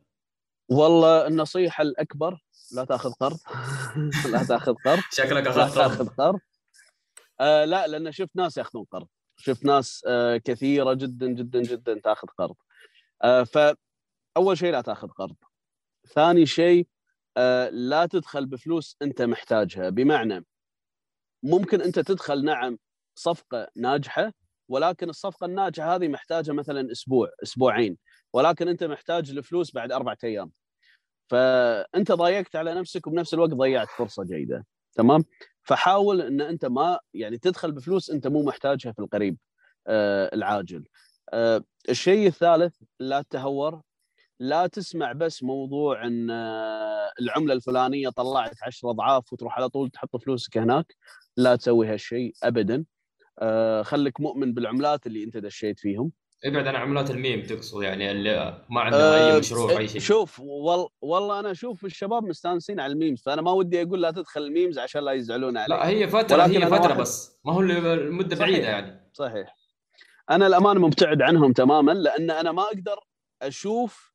والله 0.69 1.27
النصيحة 1.27 1.83
الأكبر 1.83 2.45
لا 2.73 2.85
تأخذ 2.85 3.13
قرض. 3.13 3.39
لا 4.33 4.45
تأخذ 4.45 4.75
قرض. 4.75 5.03
شكلك 5.13 5.45
لا 5.45 5.51
أخذت 5.51 5.75
تأخذ 5.75 5.99
قرض 5.99 6.09
قرض. 6.09 6.41
آه 7.41 7.65
لا 7.65 7.87
لأن 7.87 8.13
شفت 8.13 8.31
ناس 8.37 8.57
ياخذون 8.57 8.85
قرض. 8.85 9.07
شفت 9.37 9.65
ناس 9.65 10.05
آه 10.07 10.37
كثيرة 10.37 10.95
جدا 10.95 11.27
جدا 11.27 11.63
جدا 11.63 12.01
تأخذ 12.01 12.29
قرض. 12.39 12.55
فأول 13.23 14.59
شيء 14.59 14.73
لا 14.73 14.81
تأخذ 14.81 15.09
قرض. 15.09 15.37
ثاني 16.15 16.47
شيء 16.47 16.87
آه 17.37 17.69
لا 17.69 18.07
تدخل 18.07 18.47
بفلوس 18.47 18.97
أنت 19.03 19.23
محتاجها. 19.23 19.89
بمعنى 19.91 20.45
ممكن 21.43 21.81
أنت 21.81 21.99
تدخل 21.99 22.45
نعم 22.45 22.79
صفقة 23.15 23.69
ناجحة 23.77 24.33
ولكن 24.69 25.11
الصفقة 25.11 25.45
الناجحة 25.45 25.95
هذه 25.95 26.09
محتاجة 26.09 26.53
مثلا 26.53 26.93
أسبوع 26.93 27.31
أسبوعين 27.43 27.99
ولكن 28.33 28.69
أنت 28.69 28.85
محتاج 28.85 29.31
الفلوس 29.31 29.73
بعد 29.75 29.93
أربعة 29.93 30.19
أيام. 30.25 30.53
فأنت 31.31 32.13
ضايقت 32.13 32.57
على 32.57 32.75
نفسك 32.75 33.07
وبنفس 33.07 33.35
الوقت 33.35 33.51
ضيعت 33.51 33.89
فرصة 33.89 34.25
جيدة. 34.25 34.67
تمام؟ 34.95 35.25
فحاول 35.63 36.21
إن 36.21 36.41
أنت 36.41 36.65
ما 36.65 37.01
يعني 37.15 37.39
تدخل 37.39 37.73
بفلوس 37.73 38.11
أنت 38.11 38.27
مو 38.27 38.43
محتاجها 38.43 38.93
في 38.93 38.99
القريب 38.99 39.37
آه 39.87 40.35
العاجل. 40.35 40.77
آه 40.79 41.16
الشيء 41.89 42.27
الثالث 42.27 42.75
لا 43.01 43.23
تتهور 43.23 43.81
لا 44.41 44.67
تسمع 44.67 45.13
بس 45.13 45.43
موضوع 45.43 46.07
إن 46.07 46.31
آه، 46.31 47.11
العملة 47.21 47.53
الفلانية 47.55 48.09
طلعت 48.09 48.55
10 48.63 48.91
أضعاف 48.91 49.33
وتروح 49.33 49.57
على 49.59 49.69
طول 49.69 49.91
تحط 49.91 50.17
فلوسك 50.17 50.59
هناك 50.59 50.95
لا 51.37 51.57
تسوي 51.57 51.87
هالشيء 51.89 52.33
ابدا. 52.43 52.85
آه، 53.39 53.83
خليك 53.83 54.21
مؤمن 54.21 54.55
بالعملات 54.55 55.07
اللي 55.07 55.25
أنت 55.25 55.37
دشيت 55.37 55.79
فيهم. 55.79 56.13
ابعد 56.45 56.67
عن 56.67 56.77
عملات 56.77 57.11
الميم 57.11 57.43
تقصد 57.43 57.83
يعني 57.83 58.11
اللي 58.11 58.65
ما 58.71 58.81
عندها 58.81 59.37
آه، 59.37 59.39
مشروع 59.39 59.79
أي 59.79 59.89
شيء. 59.89 60.01
شوف 60.01 60.41
وال... 60.41 60.87
والله 61.01 61.41
أنا 61.41 61.51
أشوف 61.51 61.85
الشباب 61.85 62.25
مستانسين 62.25 62.81
على 62.81 62.93
ال 62.93 62.98
memes 62.98 63.23
فأنا 63.23 63.43
ما 63.43 63.51
ودي 63.51 63.83
أقول 63.83 64.03
لا 64.03 64.11
تدخل 64.11 64.43
ال 64.43 64.49
memes 64.49 64.79
عشان 64.79 65.03
لا 65.05 65.13
يزعلون 65.13 65.57
علي 65.57 65.75
لا 65.75 65.89
هي 65.89 66.05
ولكن 66.05 66.33
هي 66.63 66.67
فترة 66.67 66.81
واحد- 66.81 67.01
بس 67.01 67.41
ما 67.45 67.53
هو 67.53 67.61
صحيح. 67.69 68.39
بعيدة 68.39 68.69
يعني. 68.69 69.11
صحيح. 69.13 69.57
أنا 70.31 70.47
الأمانة 70.47 70.81
مبتعد 70.81 71.23
عنهم 71.23 71.53
تماما 71.53 71.93
لأن 71.93 72.31
أنا 72.31 72.53
ما 72.53 72.63
أقدر 72.63 72.99
أشوف 73.43 74.13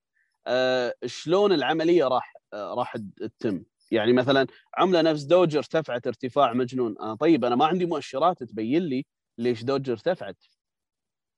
آه، 0.47 0.93
شلون 1.05 1.53
العملية 1.53 2.07
راح 2.07 2.33
آه، 2.53 2.73
راح 2.73 2.97
تتم. 3.17 3.63
يعني 3.91 4.13
مثلا 4.13 4.47
عملة 4.77 5.01
نفس 5.01 5.23
دوج 5.23 5.55
ارتفعت 5.55 6.07
ارتفاع 6.07 6.53
مجنون. 6.53 6.95
آه 6.99 7.15
طيب 7.15 7.45
أنا 7.45 7.55
ما 7.55 7.65
عندي 7.65 7.85
مؤشرات 7.85 8.43
تبين 8.43 8.83
لي 8.83 9.05
ليش 9.37 9.63
دوج 9.63 9.89
ارتفعت 9.89 10.43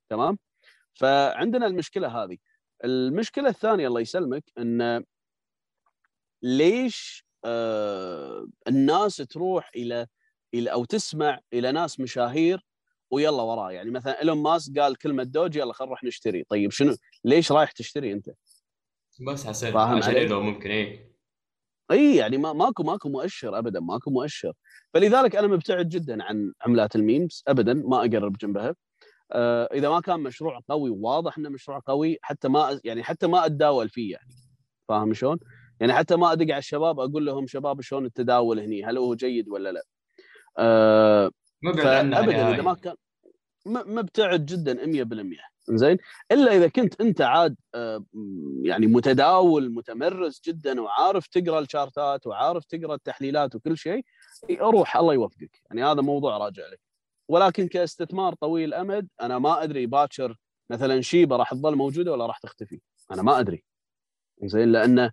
تمام؟ 0.10 0.38
فعندنا 0.94 1.68
المشكلة 1.68 2.24
هذه. 2.24 2.38
المشكلة 2.84 3.50
الثانية 3.50 3.88
الله 3.88 4.02
يسلمك 4.02 4.44
إن 4.58 5.04
ليش 6.44 7.26
آه 7.46 8.48
الناس 8.68 9.18
تروح 9.18 9.72
إلى 9.76 10.08
إلى 10.54 10.72
أو 10.72 10.86
تسمع 10.86 11.40
إلى 11.54 11.72
ناس 11.72 12.00
مشاهير 12.00 12.66
ويلا 13.14 13.42
وراه. 13.42 13.72
يعني 13.72 13.92
مثلا 13.92 14.20
إيلون 14.20 14.38
ماسك 14.38 14.80
قال 14.80 14.98
كلمة 14.98 15.24
دوج 15.24 15.56
يلا 15.56 15.74
خلينا 15.74 15.90
نروح 15.90 16.04
نشتري. 16.04 16.44
طيب 16.44 16.72
شنو؟ 16.72 16.96
ليش 17.26 17.52
رايح 17.52 17.72
تشتري 17.72 18.14
أنت؟ 18.14 18.30
بس 19.28 19.46
عشان؟ 19.48 20.16
إله 20.16 20.40
ممكن 20.40 20.70
إيه. 20.70 21.14
إي 21.92 22.16
يعني 22.16 22.38
ما 22.38 22.54
ماكو 22.54 22.84
ماكو 22.84 23.10
مؤشر 23.10 23.58
ابدا 23.58 23.80
ماكو 23.80 24.12
مؤشر. 24.12 24.54
فلذلك 24.94 25.36
أنا 25.36 25.48
مبتعد 25.48 25.90
جدا 25.90 26.24
عن 26.24 26.54
عملات 26.62 26.96
ال 26.96 27.04
memes 27.04 27.44
ابدا 27.48 27.74
ما 27.74 27.98
أقرب 27.98 28.38
جنبها. 28.38 28.76
آه 29.32 29.70
إذا 29.74 29.90
ما 29.90 30.00
كان 30.00 30.20
مشروع 30.20 30.60
قوي 30.70 30.90
واضح 30.90 31.38
إنه 31.38 31.50
مشروع 31.50 31.80
قوي 31.86 32.18
حتى 32.22 32.48
ما 32.48 32.80
يعني 32.84 33.04
حتى 33.04 33.28
ما 33.28 33.46
أتداول 33.46 33.90
فيه 33.90 34.12
يعني. 34.12 34.34
فاهم 34.90 35.14
شلون؟ 35.14 35.40
يعني 35.80 35.94
حتى 35.94 36.16
ما 36.16 36.32
أدق 36.32 36.44
على 36.44 36.58
الشباب 36.58 37.00
أقول 37.00 37.26
لهم 37.26 37.48
شباب 37.48 37.82
شلون 37.82 38.06
التداول 38.06 38.60
هني؟ 38.60 38.86
هل 38.86 38.98
هو 38.98 39.16
جيد 39.16 39.50
ولا 39.50 39.72
لا؟ 39.72 39.84
آه 40.58 41.32
مبعد 41.64 41.88
عنها 41.88 42.22
فابدا 42.22 42.38
نهائي 42.38 42.56
إذا 42.56 42.64
ما 42.64 42.74
كان 42.74 42.96
مبتعد 43.66 44.46
جدا 44.46 44.86
100% 44.86 45.54
زين 45.70 45.98
إلا 46.32 46.56
إذا 46.56 46.68
كنت 46.68 47.02
أنت 47.02 47.22
عاد 47.22 47.56
آه، 47.76 48.06
يعني 48.62 48.88
متداول 48.88 49.74
متمرس 49.74 50.42
جدا 50.46 50.82
وعارف 50.82 51.28
تقرأ 51.28 51.60
الشارتات 51.60 52.28
وعارف 52.28 52.66
تقرأ 52.66 52.96
التحليلات 52.96 53.56
وكل 53.56 53.78
شيء 53.78 54.06
روح 54.52 54.98
الله 54.98 55.14
يوفقك. 55.14 55.62
يعني 55.66 55.84
هذا 55.84 56.02
موضوع 56.02 56.38
راجع 56.38 56.68
لك. 56.68 56.80
ولكن 57.30 57.68
كاستثمار 57.68 58.34
طويل 58.34 58.70
الامد 58.70 59.08
أنا 59.22 59.40
ما 59.40 59.64
أدري 59.64 59.86
باكر 59.86 60.38
مثلا 60.70 61.02
شيبة 61.02 61.36
راح 61.36 61.54
تظل 61.54 61.76
موجودة 61.76 62.12
ولا 62.12 62.26
راح 62.26 62.38
تختفي. 62.38 62.82
أنا 63.12 63.22
ما 63.22 63.40
أدري. 63.40 63.64
زين 64.44 64.72
لأنه 64.72 65.12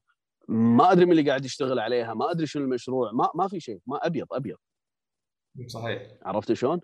ما 0.49 0.93
أدري 0.93 1.05
من 1.05 1.13
اللي 1.13 1.29
قاعد 1.29 1.45
يشتغل 1.45 1.79
عليها 1.79 2.15
ما 2.15 2.31
أدري 2.31 2.47
شنو 2.47 2.65
المشروع 2.65 3.13
ما 3.13 3.31
ما 3.35 3.49
في 3.49 3.61
شيء 3.61 3.81
ما 3.87 4.07
أبيض 4.07 4.27
أبيض. 4.33 4.57
صحيح. 5.67 6.03
عرفت 6.23 6.53
شلون؟ 6.53 6.81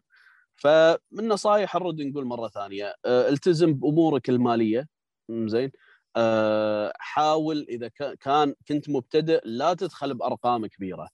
فمن 0.56 1.28
نصائح 1.28 1.74
نرد 1.76 2.00
نقول 2.00 2.24
مرة 2.24 2.48
ثانية 2.48 2.94
آه، 3.04 3.28
التزم 3.28 3.74
بأمورك 3.74 4.28
المالية. 4.28 4.88
زين. 5.30 5.70
آه، 6.16 6.92
حاول 6.98 7.66
إذا 7.68 7.88
كا- 7.88 8.14
كان 8.14 8.54
كنت 8.68 8.90
مبتدئ 8.90 9.40
لا 9.44 9.74
تدخل 9.74 10.14
بأرقام 10.14 10.66
كبيرة. 10.66 11.08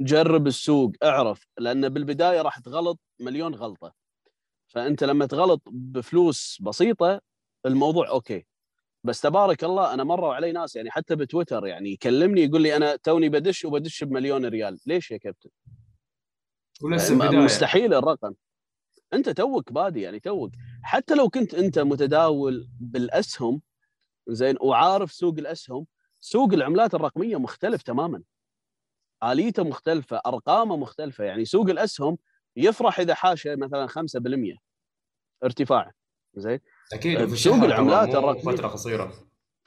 جرب 0.00 0.46
السوق 0.46 0.92
اعرف 1.02 1.46
لأن 1.58 1.88
بالبداية 1.88 2.42
راح 2.42 2.58
تغلط 2.58 2.98
مليون 3.20 3.54
غلطة. 3.54 3.94
فأنت 4.68 5.04
لما 5.04 5.26
تغلط 5.26 5.62
بفلوس 5.66 6.58
بسيطة 6.60 7.20
الموضوع 7.66 8.08
okay. 8.08 8.46
بس 9.04 9.20
تبارك 9.20 9.64
الله 9.64 9.94
أنا 9.94 10.04
مروا 10.04 10.34
علي 10.34 10.52
ناس 10.52 10.76
يعني 10.76 10.90
حتى 10.90 11.16
بتويتر 11.16 11.66
يعني 11.66 11.90
يكلمني 11.92 12.40
يقول 12.44 12.62
لي 12.62 12.76
أنا 12.76 12.96
توني 12.96 13.28
بدش 13.28 13.64
وبدش 13.64 14.04
بمليون 14.04 14.46
ريال. 14.46 14.78
ليش 14.86 15.10
يا 15.10 15.16
كابتن؟ 15.16 15.50
ولسه 16.82 17.12
يعني 17.12 17.24
البداية. 17.24 17.44
مستحيل 17.44 17.94
الرقم. 17.94 18.34
أنت 19.14 19.28
توك 19.28 19.72
بادي 19.72 20.00
يعني 20.00 20.20
توك. 20.20 20.52
حتى 20.82 21.14
لو 21.14 21.28
كنت 21.28 21.54
أنت 21.54 21.78
متداول 21.78 22.68
بالأسهم 22.80 23.62
زين 24.28 24.56
وعارف 24.60 25.12
سوق 25.12 25.34
الأسهم 25.38 25.86
سوق 26.20 26.52
العملات 26.52 26.94
الرقمية 26.94 27.36
مختلف 27.36 27.82
تماما. 27.82 28.22
آليته 29.24 29.64
مختلفة 29.64 30.20
أرقامه 30.26 30.76
مختلفة. 30.76 31.24
يعني 31.24 31.44
سوق 31.44 31.70
الأسهم 31.70 32.18
يفرح 32.56 33.00
إذا 33.00 33.14
حاشه 33.14 33.56
مثلا 33.56 33.86
5% 33.86 34.56
ارتفاع. 35.44 35.92
زين؟ 36.34 36.60
أكيد 36.92 37.18
بسوق 37.22 37.64
العملات 37.64 38.14
الرقمية. 38.14 38.56
فترة 38.56 38.68
قصيرة. 38.68 39.12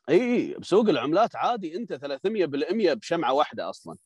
إي 0.10 0.36
إي 0.36 0.54
بسوق 0.54 0.89
العملات 0.89 1.36
عادي. 1.36 1.76
أنت 1.76 1.94
300% 1.94 2.94
بشمعة 2.94 3.34
واحدة 3.34 3.70
أصلا. 3.70 3.98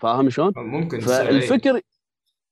فاهم 0.00 0.30
شلون؟ 0.30 0.52
ممكن. 0.56 1.00
فالفكر 1.00 1.80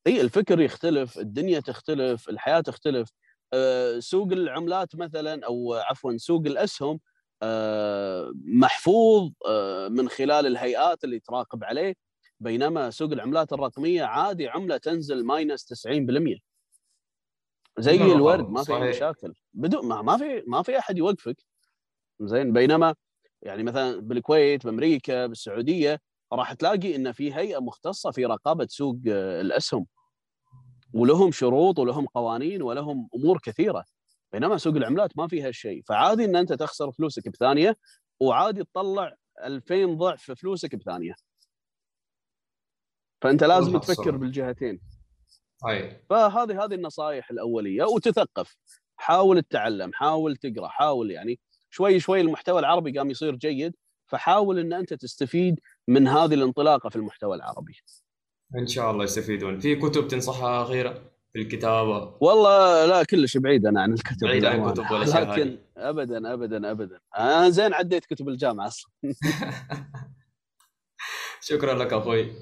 إي 0.06 0.20
الفكر 0.20 0.60
يختلف 0.60 1.18
الدنيا 1.18 1.60
تختلف 1.60 2.28
الحياة 2.28 2.60
تختلف. 2.60 3.08
أه، 3.52 3.98
سوق 3.98 4.32
العملات 4.32 4.96
مثلا 4.96 5.46
أو 5.46 5.74
عفوا 5.74 6.16
سوق 6.16 6.42
الأسهم 6.46 7.00
أه، 7.42 8.32
محفوظ 8.44 9.30
أه، 9.48 9.88
من 9.88 10.08
خلال 10.08 10.46
الهيئات 10.46 11.04
اللي 11.04 11.20
تراقب 11.20 11.64
عليه. 11.64 11.94
بينما 12.40 12.90
سوق 12.90 13.12
العملات 13.12 13.52
الرقمية 13.52 14.02
عادي 14.04 14.48
عملة 14.48 14.76
تنزل 14.76 15.24
ماينس 15.24 15.64
90% 15.64 16.38
زي 17.78 17.96
الورد 17.96 18.48
ما 18.50 18.64
في. 18.64 18.72
مشاكل. 18.72 19.34
بدون 19.54 19.86
ما, 19.86 20.02
ما 20.02 20.16
في 20.16 20.42
ما 20.46 20.62
في 20.62 20.78
أحد 20.78 20.98
يوقفك. 20.98 21.36
زين 22.20 22.52
بينما 22.52 22.94
يعني 23.42 23.62
مثلا 23.62 24.00
بالكويت 24.00 24.66
بأمريكا 24.66 25.26
بالسعودية 25.26 26.00
راح 26.32 26.52
تلاقي 26.52 26.96
إن 26.96 27.12
في 27.12 27.34
هيئة 27.34 27.58
مختصة 27.58 28.10
في 28.10 28.24
رقابة 28.26 28.66
سوق 28.70 28.96
آه، 29.08 29.40
الأسهم. 29.40 29.86
ولهم 30.92 31.32
شروط 31.32 31.78
ولهم 31.78 32.06
قوانين 32.06 32.62
ولهم 32.62 33.08
أمور 33.14 33.38
كثيرة. 33.38 33.84
بينما 34.32 34.56
سوق 34.58 34.76
العملات 34.76 35.18
ما 35.18 35.28
فيها 35.28 35.50
شيء 35.50 35.82
فعادي 35.86 36.24
إن 36.24 36.36
أنت 36.36 36.52
تخسر 36.52 36.92
فلوسك 36.92 37.28
بثانية 37.28 37.76
وعادي 38.20 38.64
تطلع 38.64 39.16
2000 39.44 39.94
ضعف 39.94 40.30
فلوسك 40.30 40.74
بثانية. 40.76 41.14
فأنت 43.22 43.44
لازم 43.44 43.78
تفكر. 43.78 44.16
بالجهتين. 44.16 44.80
اي 45.68 46.02
فهذه 46.10 46.64
هذه 46.64 46.74
النصائح 46.74 47.30
الأولية 47.30 47.84
وتثقف. 47.84 48.56
حاول 48.96 49.42
تتعلم 49.42 49.92
حاول 49.92 50.36
تقرأ 50.36 50.68
حاول 50.68 51.10
يعني 51.10 51.40
شوي 51.70 52.00
شوي 52.00 52.20
المحتوى 52.20 52.60
العربي 52.60 52.98
قام 52.98 53.10
يصير 53.10 53.36
جيد. 53.36 53.74
فحاول 54.06 54.58
إن 54.58 54.72
أنت 54.72 54.94
تستفيد 54.94 55.60
من 55.92 56.08
هذه 56.08 56.34
الانطلاقة 56.34 56.88
في 56.88 56.96
المحتوى 56.96 57.36
العربي. 57.36 57.74
إن 58.58 58.66
شاء 58.66 58.90
الله 58.90 59.04
يستفيدون. 59.04 59.58
في 59.58 59.76
كتب 59.76 60.08
تنصحها 60.08 60.62
اخيره 60.62 60.94
في 61.32 61.38
الكتابة؟ 61.38 62.16
والله 62.20 62.86
لا 62.86 63.04
كلش 63.04 63.36
بعيد 63.36 63.66
أنا 63.66 63.82
عن 63.82 63.92
الكتب 63.92 64.26
بعيد 64.26 64.44
عن. 64.44 64.64
الكتب 64.64 64.90
والأشياء 64.90 65.32
لكن 65.32 65.42
هذه. 65.42 65.58
ابدا 65.76 66.32
ابدا 66.32 66.70
ابدا. 66.70 67.00
أنا 67.18 67.50
زين 67.50 67.74
عديت 67.74 68.04
كتب 68.06 68.28
الجامعة 68.28 68.66
أصلا. 68.66 68.90
شكرا 71.50 71.74
لك 71.74 71.92
أخوي. 71.92 72.32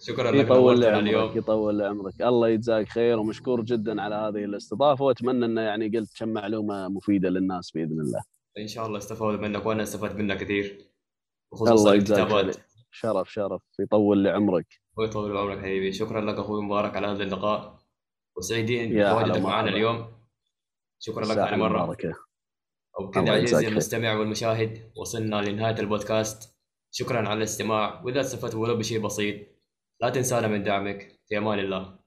شكرا 0.00 0.30
لك 0.30 0.44
يطول 0.44 0.84
عمرك 0.84 1.36
يطول 1.36 1.82
عمرك 1.82 2.22
الله 2.22 2.48
يجزاك 2.48 2.88
خير 2.88 3.18
ومشكور 3.18 3.62
جدا 3.62 4.02
على 4.02 4.14
هذه 4.14 4.44
الاستضافة 4.44 5.04
وأتمنى 5.04 5.44
إنه 5.44 5.60
يعني 5.60 5.88
قلت 5.88 6.18
كم 6.18 6.28
معلومة 6.28 6.88
مفيدة 6.88 7.28
للناس 7.28 7.70
بإذن 7.70 8.00
الله. 8.00 8.22
إن 8.58 8.66
شاء 8.66 8.86
الله 8.86 8.98
استفادوا 8.98 9.48
منك 9.48 9.66
وأنا 9.66 9.82
استفدت 9.82 10.16
منك 10.16 10.38
كثير. 10.38 10.88
يجزاك 11.62 11.94
الكتابات. 11.94 12.54
خير. 12.54 12.64
شرف 12.90 13.32
شرف. 13.32 13.62
يطول 13.80 14.18
لي 14.18 14.30
عمرك. 14.30 14.66
ويطول 14.96 15.36
عمرك 15.36 15.58
حبيبي. 15.58 15.92
شكرا 15.92 16.20
لك 16.20 16.38
أخوي 16.38 16.62
مبارك 16.62 16.96
على 16.96 17.06
هذا 17.06 17.22
اللقاء. 17.22 17.78
وسعيدين 18.36 18.90
بتواجدك 18.90 19.40
معنا. 19.40 19.68
اليوم. 19.68 20.06
شكرا 20.98 21.24
لك 21.24 21.34
ثاني 21.34 21.56
مرة. 21.56 21.78
المباركة. 21.78 22.14
وبكذا 23.00 23.32
عزيزي. 23.32 23.68
المستمع 23.68 24.14
والمشاهد 24.14 24.92
وصلنا 24.96 25.36
لنهاية 25.36 25.78
البودكاست. 25.80 26.58
شكرا 26.90 27.28
على 27.28 27.38
الاستماع. 27.38 28.02
وإذا 28.02 28.20
استفدت 28.20 28.54
ولو 28.54 28.76
بشيء 28.76 29.00
بسيط 29.00 29.46
لا 30.00 30.10
تنسانا 30.10 30.48
من 30.48 30.62
دعمك. 30.62 31.20
في 31.28 31.38
أمان 31.38 31.58
الله. 31.58 31.97